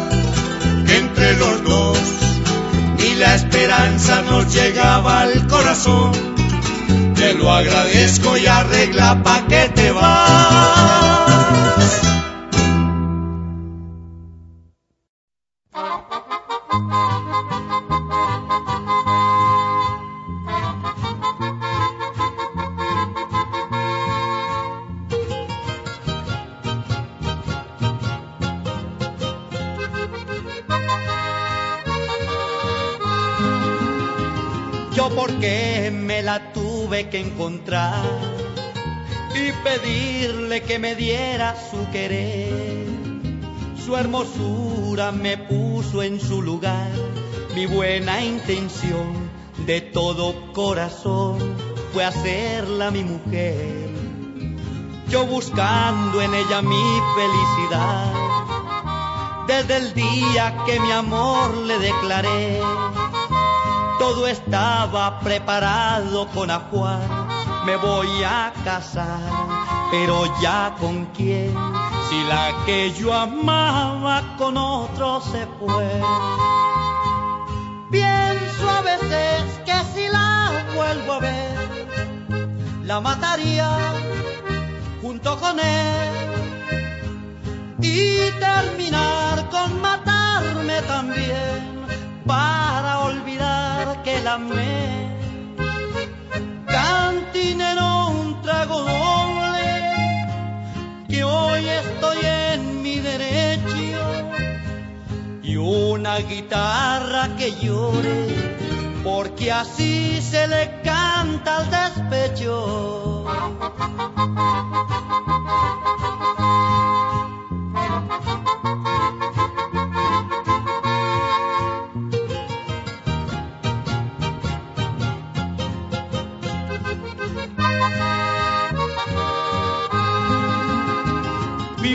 [0.88, 1.98] entre los dos.
[2.98, 6.11] Ni la esperanza nos llegaba al corazón.
[7.15, 11.18] Te lo agradezco y arregla pa' que te vas.
[37.09, 38.03] Que encontrar
[39.35, 42.88] y pedirle que me diera su querer.
[43.83, 46.91] Su hermosura me puso en su lugar,
[47.55, 49.29] mi buena intención
[49.65, 51.55] de todo corazón
[51.93, 53.89] fue hacerla mi mujer.
[55.09, 58.13] Yo buscando en ella mi felicidad,
[59.47, 62.59] desde el día que mi amor le declaré
[63.99, 67.01] todo estaba preparado con ajuar.
[67.65, 69.19] Me voy a casar,
[69.91, 71.53] pero ya con quién,
[72.09, 76.01] si la que yo amaba con otro se fue.
[77.91, 82.49] Pienso a veces que si la vuelvo a ver,
[82.85, 83.69] la mataría
[85.01, 86.09] junto con él
[87.81, 91.78] y terminar con matarme también
[92.30, 95.17] para olvidar que la amé.
[96.67, 99.67] Cantinero, un trago doble,
[101.09, 102.19] que hoy estoy
[102.51, 103.99] en mi derecho,
[105.41, 108.19] y una guitarra que llore,
[109.03, 113.25] porque así se le canta al despecho.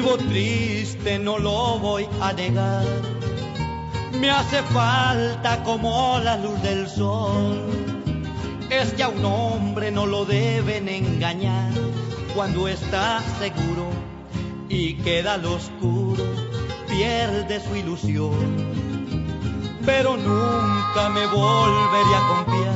[0.04, 2.84] Triste, no lo voy a negar.
[4.12, 7.64] Me hace falta como la luz del sol.
[8.70, 11.72] Es que a un hombre no lo deben engañar
[12.34, 13.88] cuando está seguro
[14.68, 16.22] y queda al oscuro,
[16.86, 18.72] pierde su ilusión.
[19.86, 22.74] Pero nunca me volveré a confiar.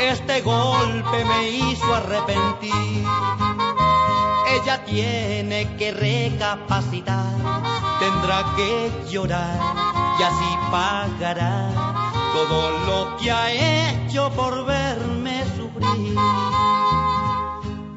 [0.00, 3.06] Este golpe me hizo arrepentir
[4.46, 7.32] ella tiene que recapacitar,
[7.98, 9.58] tendrá que llorar
[10.18, 11.68] y así pagará
[12.32, 16.16] todo lo que ha hecho por verme sufrir.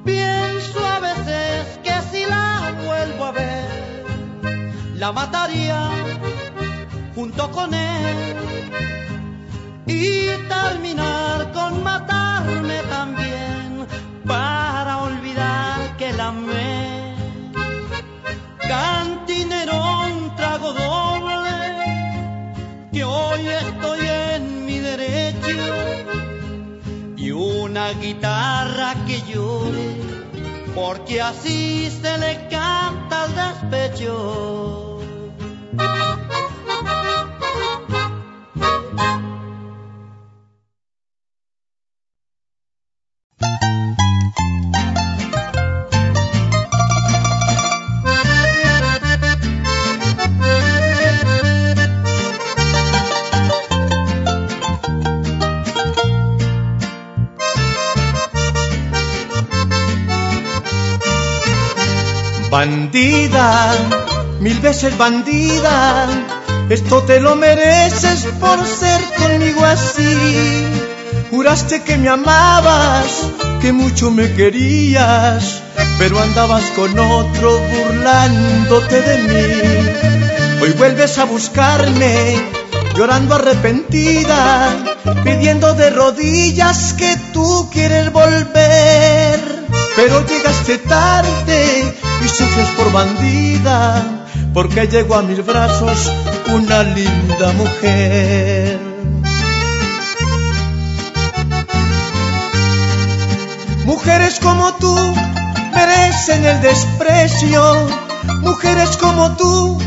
[0.04, 4.06] Pienso a veces que si la vuelvo a ver,
[4.96, 5.90] la mataría
[7.14, 8.36] junto con él
[9.86, 13.88] y terminar con matarme también
[14.26, 17.16] para olvidar que la amé.
[18.58, 21.58] Cantinero, un trago doble,
[22.92, 24.00] que hoy estoy
[24.34, 25.60] en mi derecho,
[27.18, 29.90] y una guitarra que llore,
[30.76, 35.00] porque así se le canta al despecho.
[62.60, 63.74] Bandida,
[64.42, 66.10] mil veces bandida,
[66.70, 70.66] esto te lo mereces por ser conmigo así.
[71.32, 73.06] Juraste que me amabas,
[73.62, 75.62] que mucho me querías,
[76.00, 80.62] pero andabas con otro burlándote de mí.
[80.62, 82.46] Hoy vuelves a buscarme,
[82.94, 84.68] llorando arrepentida,
[85.24, 89.40] pidiendo de rodillas que tú quieres volver.
[89.96, 94.04] Pero llegaste tarde y sufres por bandida,
[94.54, 96.12] porque llegó a mis brazos
[96.54, 98.80] una linda mujer.
[103.86, 104.96] Mujeres como tú
[105.74, 107.88] merecen el desprecio,
[108.42, 109.80] mujeres como tú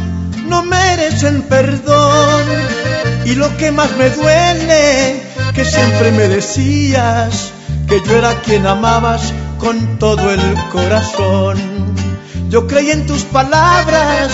[0.47, 2.43] no merecen perdón.
[3.25, 5.23] Y lo que más me duele,
[5.55, 7.53] que siempre me decías
[7.89, 10.41] que yo era quien amabas con todo el
[10.73, 11.92] corazón.
[12.53, 14.31] Yo creí en tus palabras,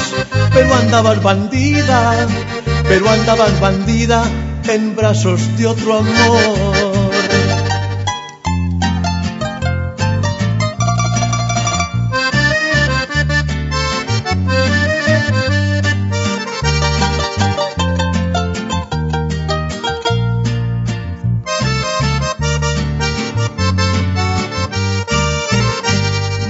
[0.53, 2.27] pero andabas bandida,
[2.89, 4.25] pero andabas bandida
[4.69, 7.13] en brazos de otro amor.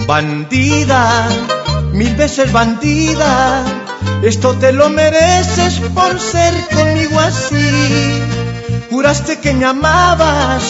[0.07, 1.29] Bandida,
[1.99, 3.65] mil veces bandida,
[4.23, 8.23] esto te lo mereces por ser conmigo así.
[8.89, 10.63] Juraste que me amabas,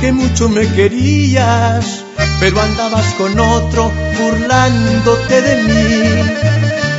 [0.00, 2.02] que mucho me querías,
[2.40, 6.32] pero andabas con otro burlándote de mí.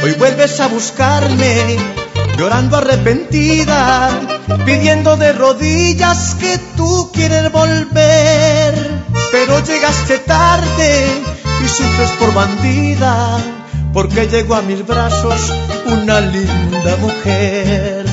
[0.01, 1.77] Hoy vuelves a buscarme,
[2.37, 4.09] llorando arrepentida,
[4.65, 8.73] pidiendo de rodillas que tú quieres volver,
[9.29, 11.05] pero llegaste tarde
[11.63, 13.39] y sufres por bandida,
[13.93, 15.53] porque llegó a mis brazos
[15.85, 18.05] una linda mujer.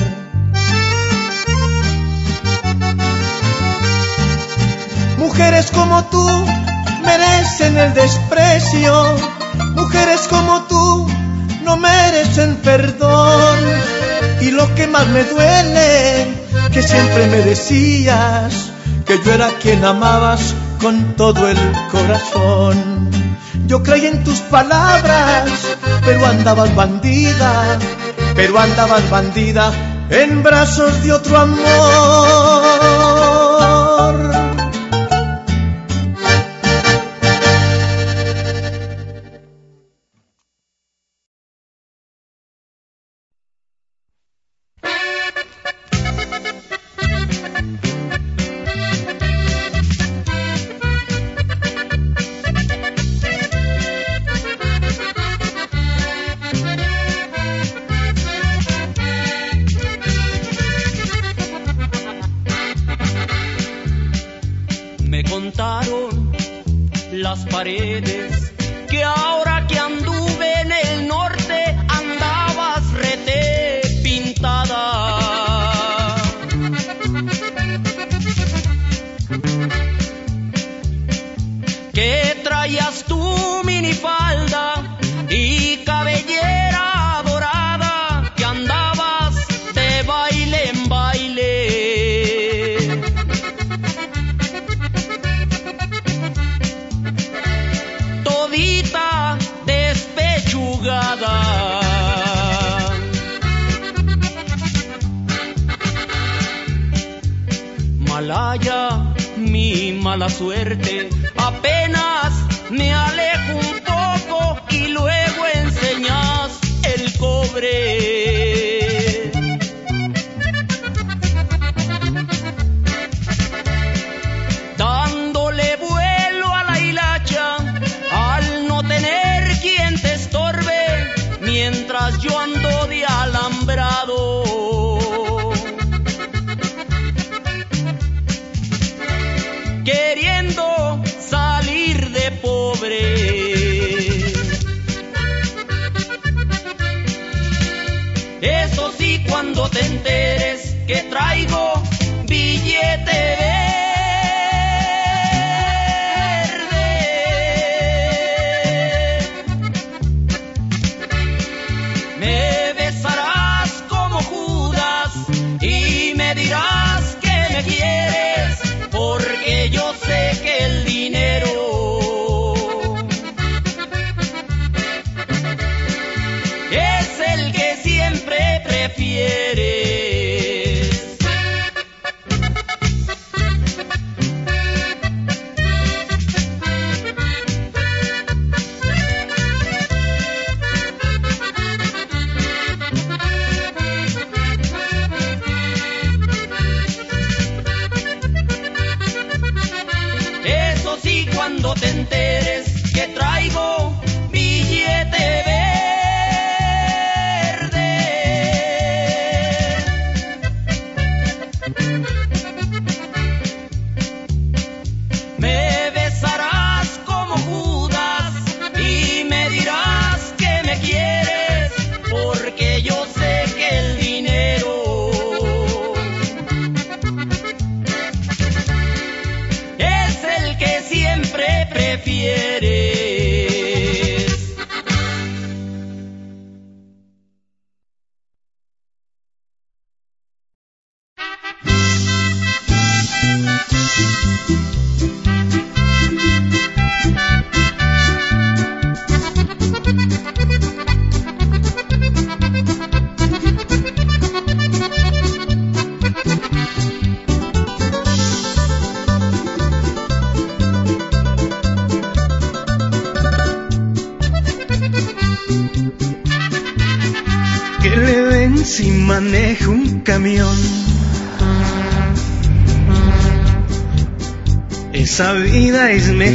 [5.17, 6.27] Mujeres como tú
[7.03, 8.93] merecen el desprecio,
[9.75, 11.09] mujeres como tú
[11.63, 13.57] no merecen perdón.
[14.41, 16.27] Y lo que más me duele,
[16.71, 18.71] que siempre me decías
[19.05, 21.57] que yo era quien amabas con todo el
[21.91, 23.10] corazón.
[23.71, 25.49] Yo creí en tus palabras,
[26.03, 27.79] pero andabas bandida,
[28.35, 29.71] pero andabas bandida
[30.09, 33.10] en brazos de otro amor.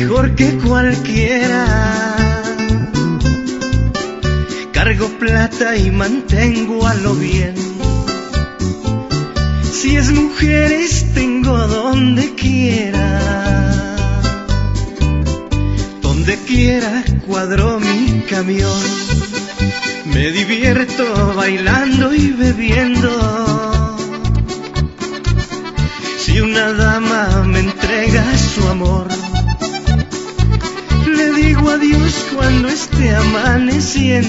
[0.06, 1.66] Mejor que cualquiera.
[4.72, 7.54] Cargo plata y mantengo a lo bien.
[9.62, 13.96] Si es mujeres tengo donde quiera.
[16.02, 18.80] Donde quiera cuadro mi camión.
[20.04, 23.45] Me divierto bailando y bebiendo.
[33.86, 34.22] De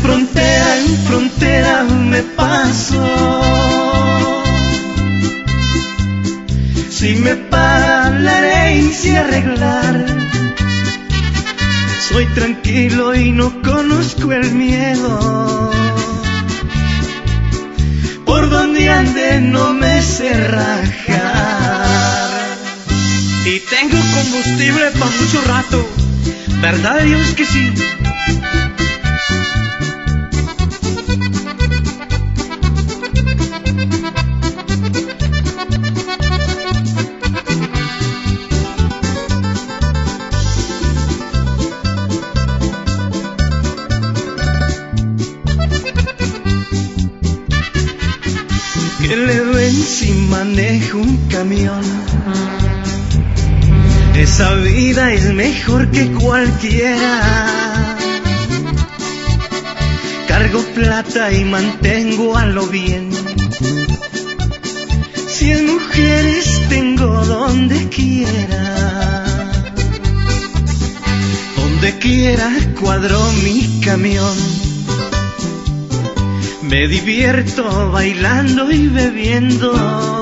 [0.00, 3.04] frontera en frontera me paso.
[6.88, 10.06] Si me para la herencia arreglar
[12.08, 15.70] soy tranquilo y no conozco el miedo.
[18.24, 20.30] Por donde ande no me sé.
[23.46, 26.03] Y tengo combustible para mucho rato.
[26.64, 27.74] ¿Verdad de Dios que sí?
[49.02, 51.84] que le ven si manejo un camión.
[54.24, 57.86] Esa vida es mejor que cualquiera.
[60.26, 63.10] Cargo plata y mantengo a lo bien.
[65.28, 69.24] Si es mujeres tengo donde quiera.
[71.58, 74.38] Donde quiera cuadro mi camión.
[76.62, 80.13] Me divierto bailando y bebiendo.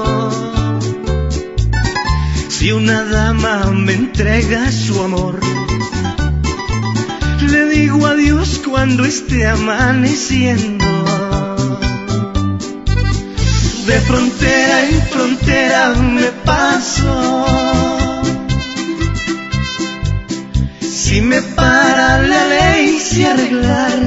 [2.63, 5.41] Si una dama me entrega su amor,
[7.41, 10.85] le digo adiós cuando esté amaneciendo.
[13.85, 17.47] De frontera en frontera me paso.
[20.81, 23.99] Si me para la ley se arreglar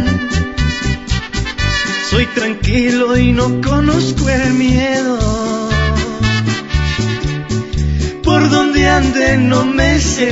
[2.10, 5.55] soy tranquilo y no conozco el miedo.
[8.46, 10.32] Por donde ande no me sé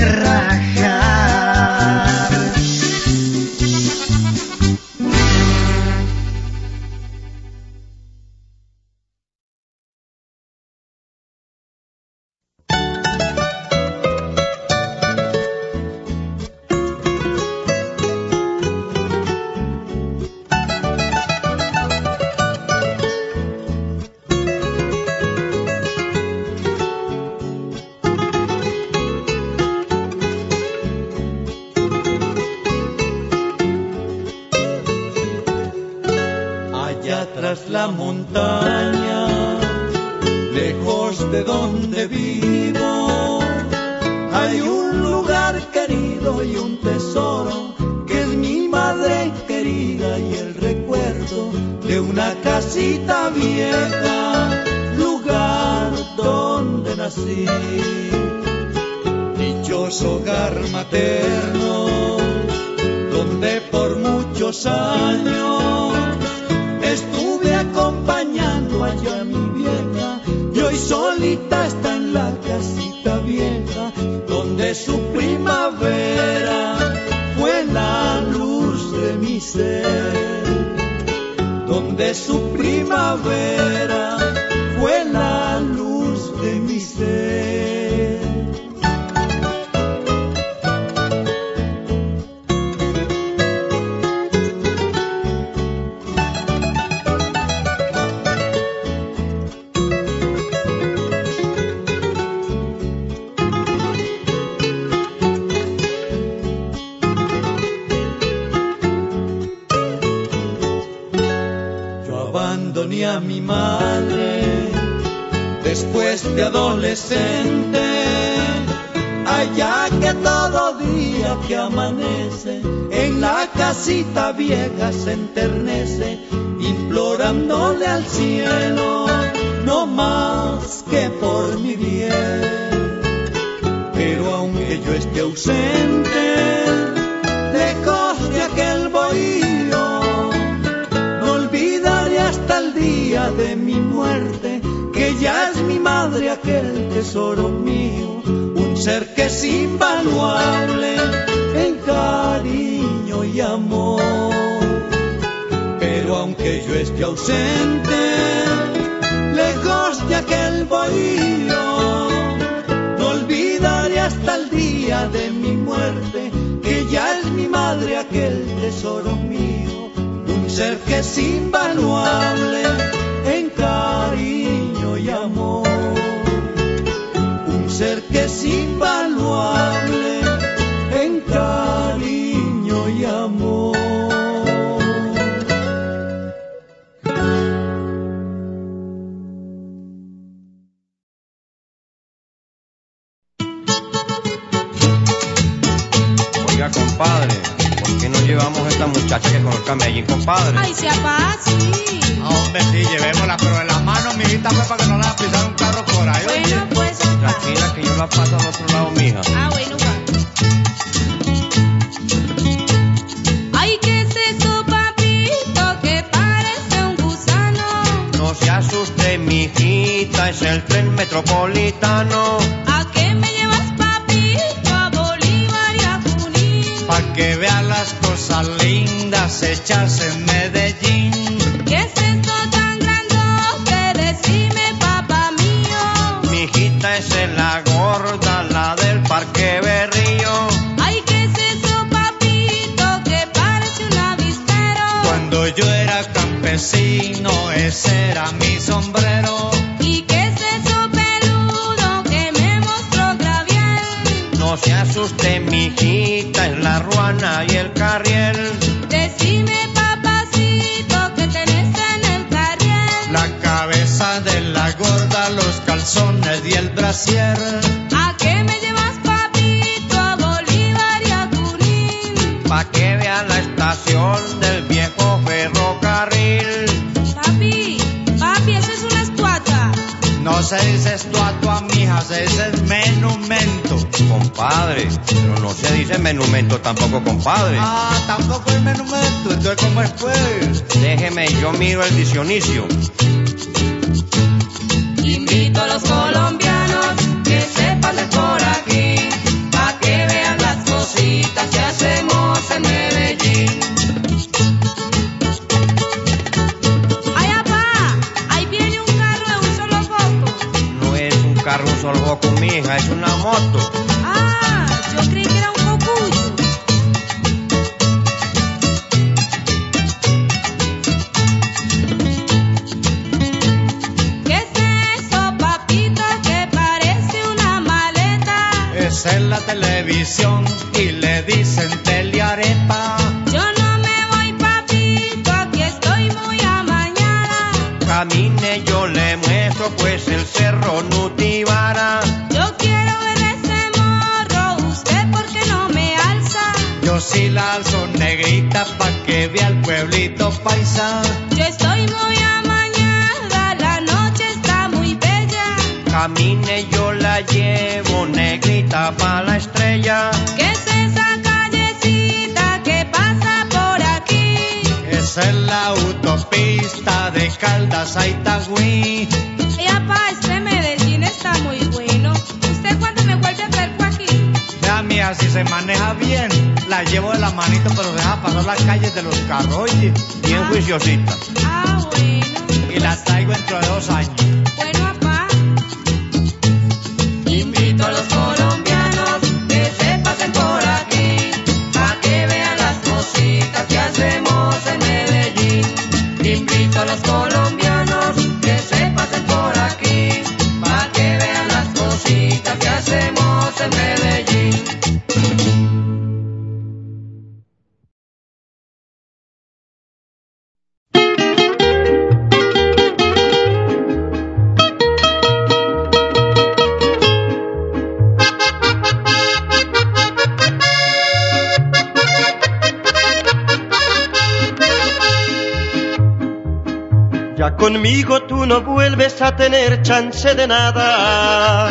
[427.64, 431.70] Conmigo tú no vuelves a tener chance de nada.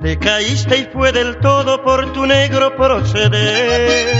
[0.00, 4.14] Te caíste y fue del todo por tu negro proceder.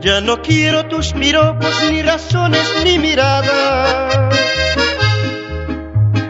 [0.00, 4.18] Ya no quiero tus piropos, ni razones, ni miradas.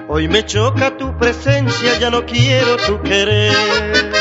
[0.07, 4.14] Hoy me choca tu presencia, ya no quiero tu querer.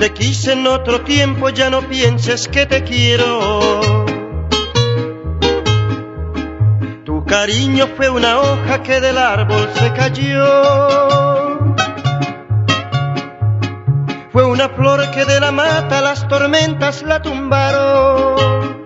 [0.00, 3.76] Te quise en otro tiempo, ya no pienses que te quiero.
[7.04, 11.58] Tu cariño fue una hoja que del árbol se cayó.
[14.32, 18.80] Fue una flor que de la mata las tormentas la tumbaron.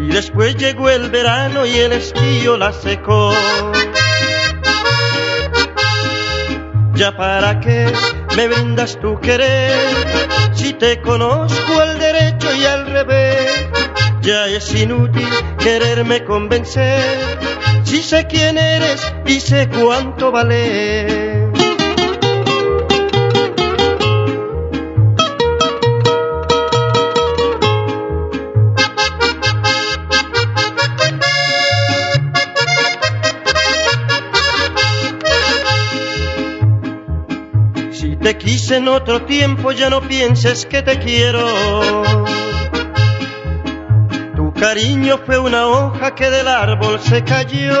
[0.00, 3.32] Y después llegó el verano y el estío la secó.
[6.94, 7.92] Ya para qué
[8.38, 9.96] me brindas tu querer
[10.52, 13.66] si te conozco al derecho y al revés.
[14.22, 17.18] Ya es inútil quererme convencer
[17.82, 21.27] si sé quién eres y sé cuánto vale.
[38.70, 41.46] En otro tiempo, ya no pienses que te quiero.
[44.36, 47.78] Tu cariño fue una hoja que del árbol se cayó.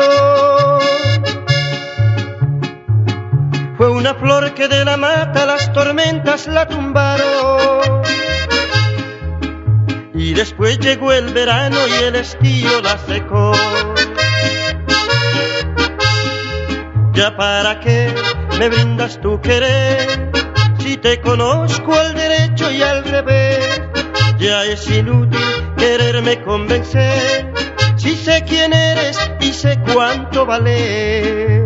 [3.76, 8.02] Fue una flor que de la mata las tormentas la tumbaron.
[10.14, 13.52] Y después llegó el verano y el estío la secó.
[17.12, 18.14] Ya para qué
[18.58, 20.27] me brindas tu querer
[21.00, 23.80] te conozco al derecho y al revés.
[24.38, 25.40] Ya es inútil
[25.76, 27.52] quererme convencer
[27.96, 31.64] si sé quién eres y sé cuánto vale.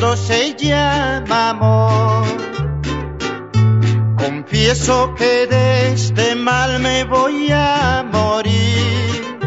[0.00, 2.24] Se llama amor,
[4.16, 9.38] confieso que de este mal me voy a morir.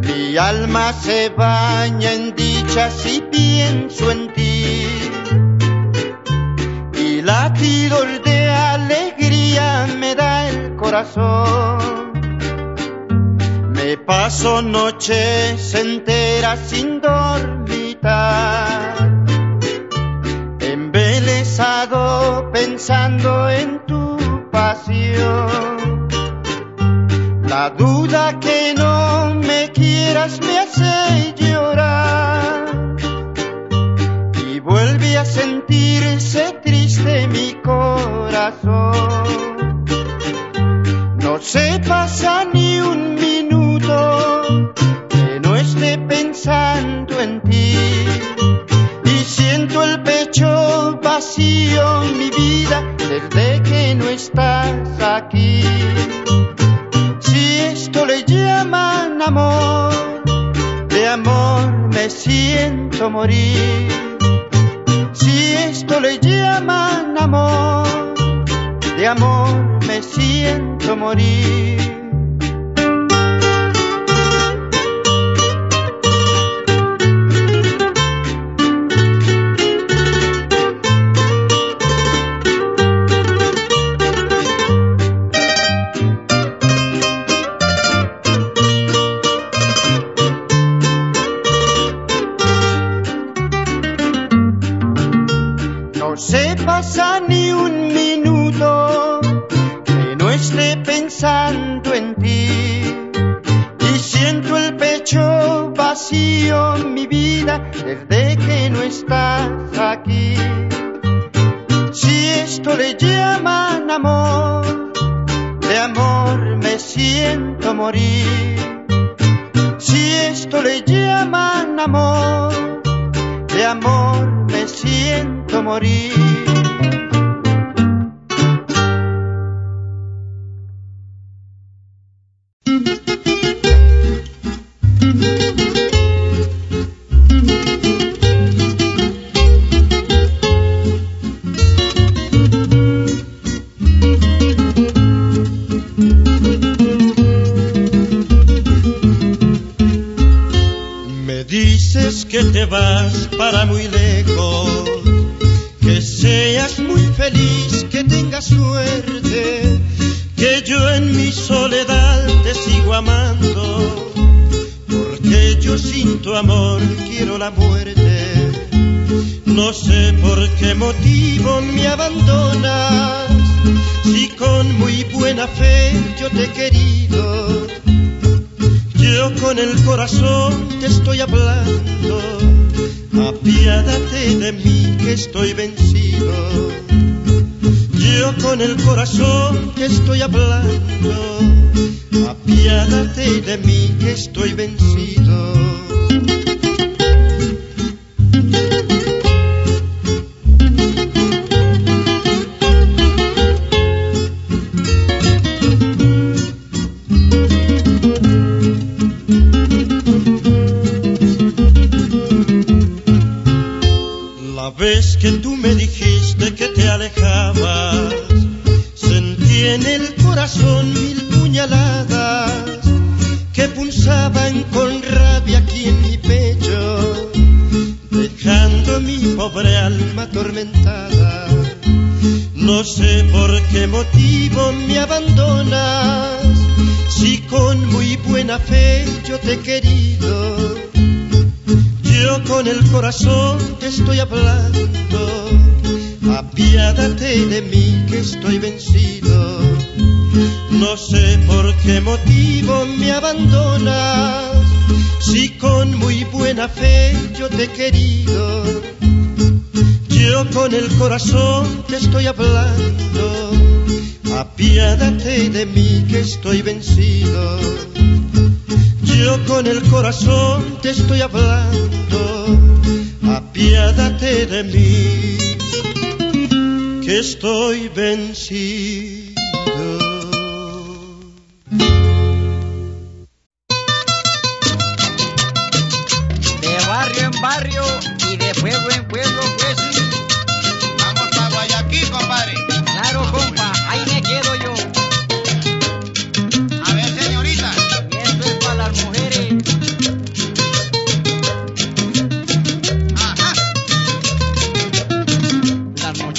[0.00, 4.86] Mi alma se baña en dicha si pienso en ti.
[6.94, 12.12] Y latidos de alegría me da el corazón.
[13.74, 16.93] Me paso noches enteras sin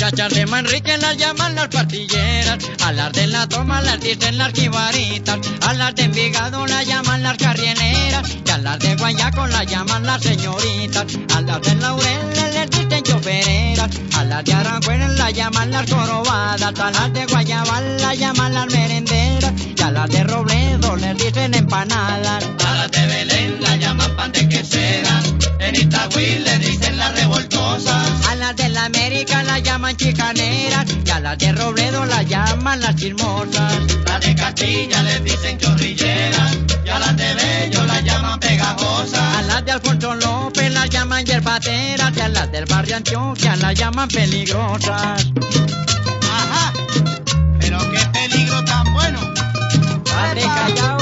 [0.06, 4.54] muchachas de Manrique las llaman las partilleras, a las de la toma las dicen las
[4.54, 9.66] jibaritas, a las de Envigado las llaman las carrieneras, y a las de Guayaco las
[9.66, 12.20] llaman las señoritas, a las de Laurel
[12.54, 17.98] les dicen chofereras, a las de Aranjuez las llaman las jorobadas, a las de Guayabal
[18.00, 19.54] las llaman las merenderas,
[19.86, 22.44] y a las de Robledo les dicen empanadas.
[22.66, 25.22] A las de Belén la llaman pan de quesera.
[25.60, 28.28] En Itagüí le dicen las revoltosas.
[28.28, 32.80] A las de la América las llaman chicaneras y a las de Robledo las llaman
[32.82, 33.74] las chismosas.
[34.06, 36.58] Las de Castilla les dicen chorrilleras.
[36.84, 39.38] Y a las de Bello las llaman pegajosas.
[39.38, 43.76] A las de Alfonso López las llaman yerbateras y a las del barrio Antioquia las
[43.76, 45.28] llaman peligrosas.
[50.36, 50.98] Padre callao.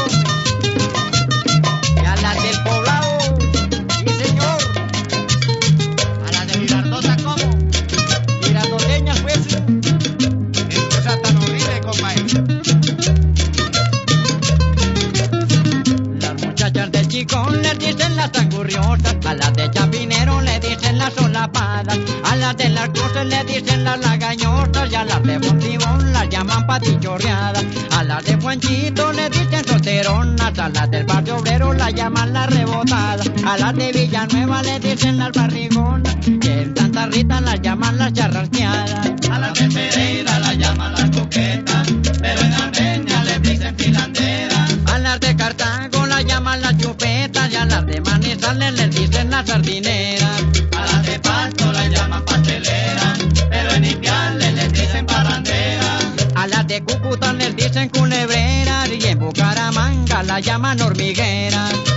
[1.96, 3.18] Y a las del poblado.
[3.98, 4.58] Sí, señor.
[6.26, 7.58] A las de Girardota, ¿cómo?
[8.44, 9.40] Girandoteñas, pues.
[10.70, 12.24] Qué cosa tan horrible, compadre.
[16.20, 20.53] Las muchachas del Chicón dicen las angurriosas, a las de Chapinero le dicen
[21.04, 25.38] las solapadas, a las de las cruces le dicen las lagañosas y a las de
[25.38, 31.36] Fontibón las llaman patichorreadas, a las de Juanchito le dicen solteronas, a las del barrio
[31.38, 36.74] obrero las llaman las rebotadas, a las de Villanueva le dicen las barrigonas, y en
[36.74, 39.30] Santa Rita las llaman las charrasqueadas.
[39.30, 41.88] A las de Pereira la llaman las coquetas.
[42.22, 44.72] Pero en Armenia les dicen filanderas.
[44.86, 49.30] A las de Cartago las llaman las chupetas y a las de Manizales les dicen
[49.32, 50.44] las sardineras.
[51.24, 53.20] Pasto la llaman pasteleras.
[53.50, 56.04] Pero en Ipiales les dicen parranderas.
[56.36, 61.93] A las de Cúcuta les dicen culebreras y en Bucaramanga las llaman hormigueras.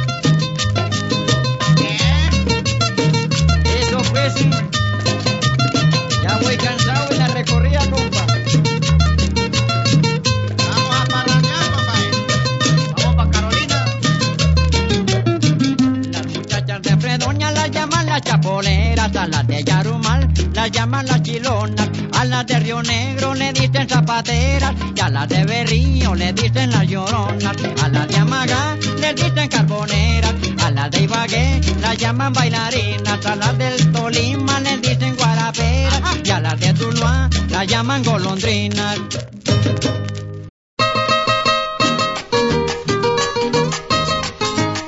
[18.17, 23.35] Las chapoleras, a las de Yarumal las llaman las chilonas, a las de Río Negro
[23.35, 28.17] le dicen zapateras, y a las de Berrío le dicen las lloronas, a las de
[28.17, 30.33] Amagá les dicen carboneras,
[30.65, 36.31] a las de Ibagué las llaman bailarinas, a las del Tolima les dicen guaraperas, y
[36.31, 38.99] a las de Tuluá las llaman golondrinas.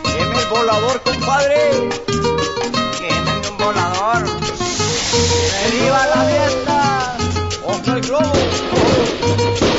[0.03, 0.43] Deme
[2.71, 2.99] compadre.
[2.99, 4.25] Quémeme un volador.
[5.73, 7.17] ¡Viva la fiesta!
[7.65, 9.78] ¡Ojo el globo!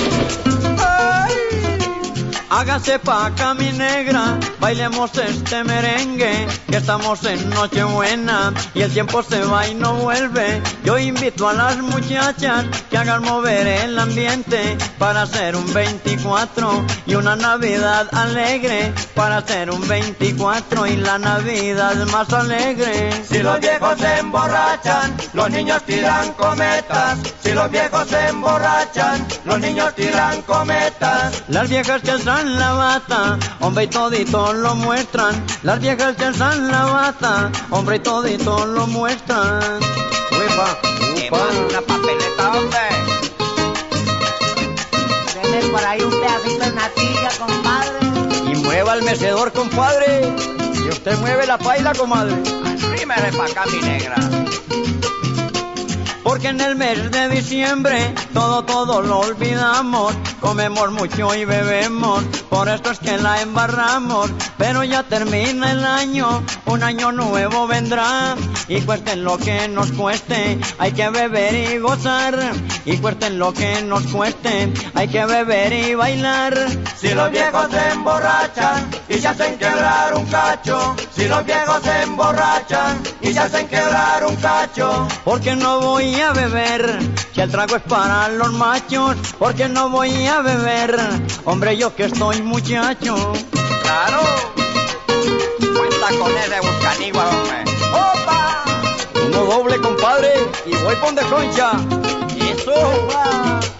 [2.51, 9.21] Hágase pa' acá mi negra, bailemos este merengue, que estamos en Nochebuena y el tiempo
[9.21, 10.59] se va y no vuelve.
[10.83, 17.13] Yo invito a las muchachas que hagan mover el ambiente para hacer un 24 y
[17.13, 23.11] una Navidad alegre, para hacer un 24 y la Navidad más alegre.
[23.29, 27.19] Si los viejos se emborrachan, los niños tiran cometas.
[27.43, 31.43] Si los viejos se emborrachan, los niños tiran cometas.
[31.47, 35.45] Las viejas que alzan la bata, hombre y todito lo muestran.
[35.63, 39.79] Las viejas que alzan la bata, hombre y todito lo muestran.
[40.31, 40.77] Uepa,
[41.15, 42.79] Llevan una papeleta, hombre.
[45.33, 48.51] Deme por ahí un pedacito de natilla, compadre.
[48.51, 50.33] Y mueva el mecedor, compadre.
[50.85, 52.35] Y usted mueve la paila, comadre.
[52.93, 54.15] Arrímele pa' acá, mi negra.
[56.29, 60.13] Porque en el mes de diciembre todo, todo lo olvidamos.
[60.39, 64.29] Comemos mucho y bebemos, por esto es que la embarramos.
[64.59, 68.35] Pero ya termina el año, un año nuevo vendrá.
[68.67, 72.37] Y cuesten lo que nos cueste, hay que beber y gozar.
[72.85, 76.55] Y cuesten lo que nos cueste, hay que beber y bailar.
[76.95, 80.95] Si los viejos se emborrachan y se hacen quebrar un cacho.
[81.15, 85.07] Si los viejos se emborrachan y se hacen quebrar un cacho.
[85.25, 86.99] Porque no voy a beber,
[87.33, 89.15] si el trago es para los machos.
[89.37, 90.97] Porque no voy a beber,
[91.45, 93.33] hombre, yo que estoy muchacho.
[93.83, 94.21] Claro.
[95.05, 97.63] Cuenta con ese buscanigua, hombre.
[97.91, 98.63] ¡Opa!
[99.27, 100.33] Uno doble, compadre,
[100.65, 101.71] y voy pon de concha.
[102.51, 103.78] Eso.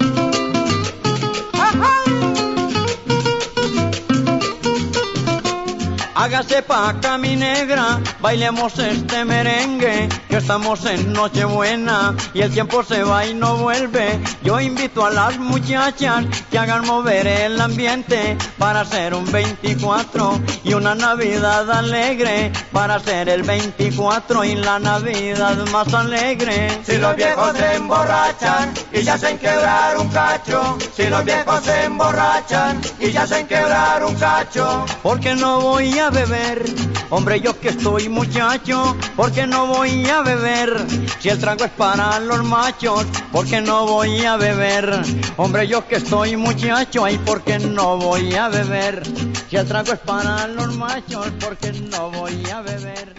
[6.15, 12.83] Hágase pa' acá mi negra, bailemos este merengue, que estamos en Nochebuena y el tiempo
[12.83, 14.19] se va y no vuelve.
[14.43, 20.73] Yo invito a las muchachas que hagan mover el ambiente para hacer un 24 y
[20.73, 26.79] una Navidad alegre, para hacer el 24 y la Navidad más alegre.
[26.83, 30.77] Si los viejos se emborrachan y ya hacen quebrar un cacho.
[30.95, 34.85] Si los viejos se emborrachan y ya hacen quebrar un cacho.
[35.01, 36.65] Porque no voy a beber,
[37.09, 40.75] hombre yo que estoy muchacho, porque no voy a beber,
[41.19, 45.01] si el trago es para los machos, porque no voy a beber,
[45.37, 49.03] hombre yo que estoy muchacho, ay porque no voy a beber,
[49.49, 53.15] si el trago es para los machos, porque no voy a beber,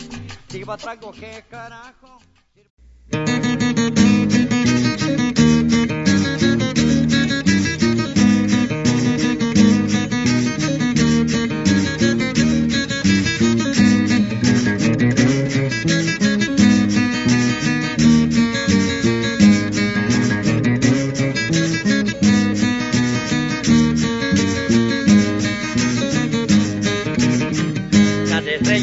[0.49, 2.19] si va trago qué carajo.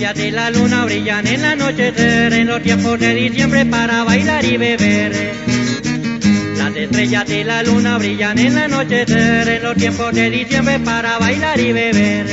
[0.07, 4.45] Estrellas de la luna brillan en la anochecer, en los tiempos de diciembre para bailar
[4.45, 5.33] y beber.
[6.57, 11.17] Las estrellas de la luna brillan en la anochecer, en los tiempos de diciembre para
[11.17, 12.25] bailar y beber.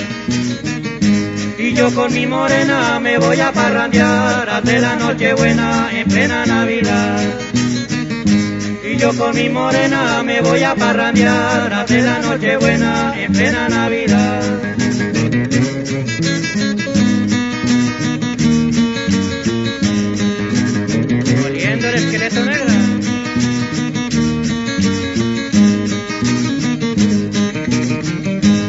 [1.59, 6.47] Y yo con mi morena me voy a parrandear, hacer la noche buena en plena
[6.47, 7.21] Navidad.
[8.85, 13.69] Y yo con mi morena me voy a parrandear, hacer la noche buena en plena
[13.69, 14.75] Navidad.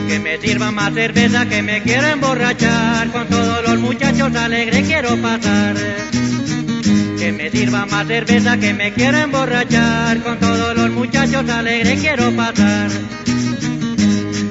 [0.07, 3.07] Que me sirvan más cerveza, que me quiero emborrachar.
[3.11, 5.75] Con todos los muchachos alegres quiero pasar.
[7.17, 10.21] Que me sirvan más cerveza, que me quiero emborrachar.
[10.21, 12.91] Con todos los muchachos alegres quiero pasar.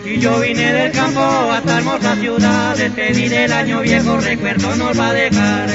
[0.05, 4.99] Y yo vine del campo a esta hermosa ciudad, despedir el año viejo, recuerdo nos
[4.99, 5.69] va a dejar.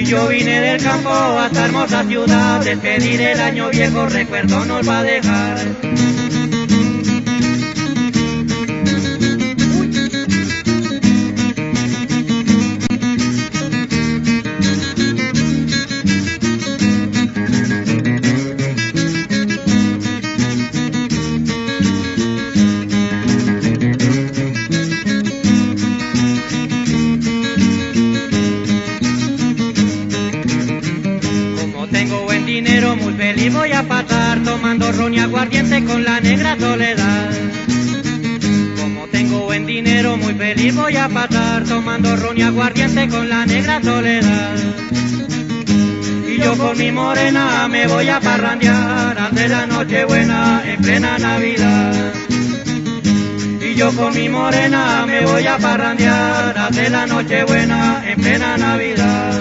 [0.00, 5.00] Y yo vine del campo a hermosa ciudad, despedir el año viejo, recuerdo nos va
[5.00, 6.07] a dejar.
[35.08, 37.30] Ron y aguardiente con la negra soledad.
[38.78, 43.46] Como tengo buen dinero, muy feliz voy a pasar tomando ron y aguardiente con la
[43.46, 44.56] negra soledad.
[46.28, 51.18] Y yo con mi morena me voy a parrandear ante la noche buena en plena
[51.18, 52.12] Navidad.
[53.62, 58.58] Y yo con mi morena me voy a parrandear ante la noche buena en plena
[58.58, 59.32] Navidad.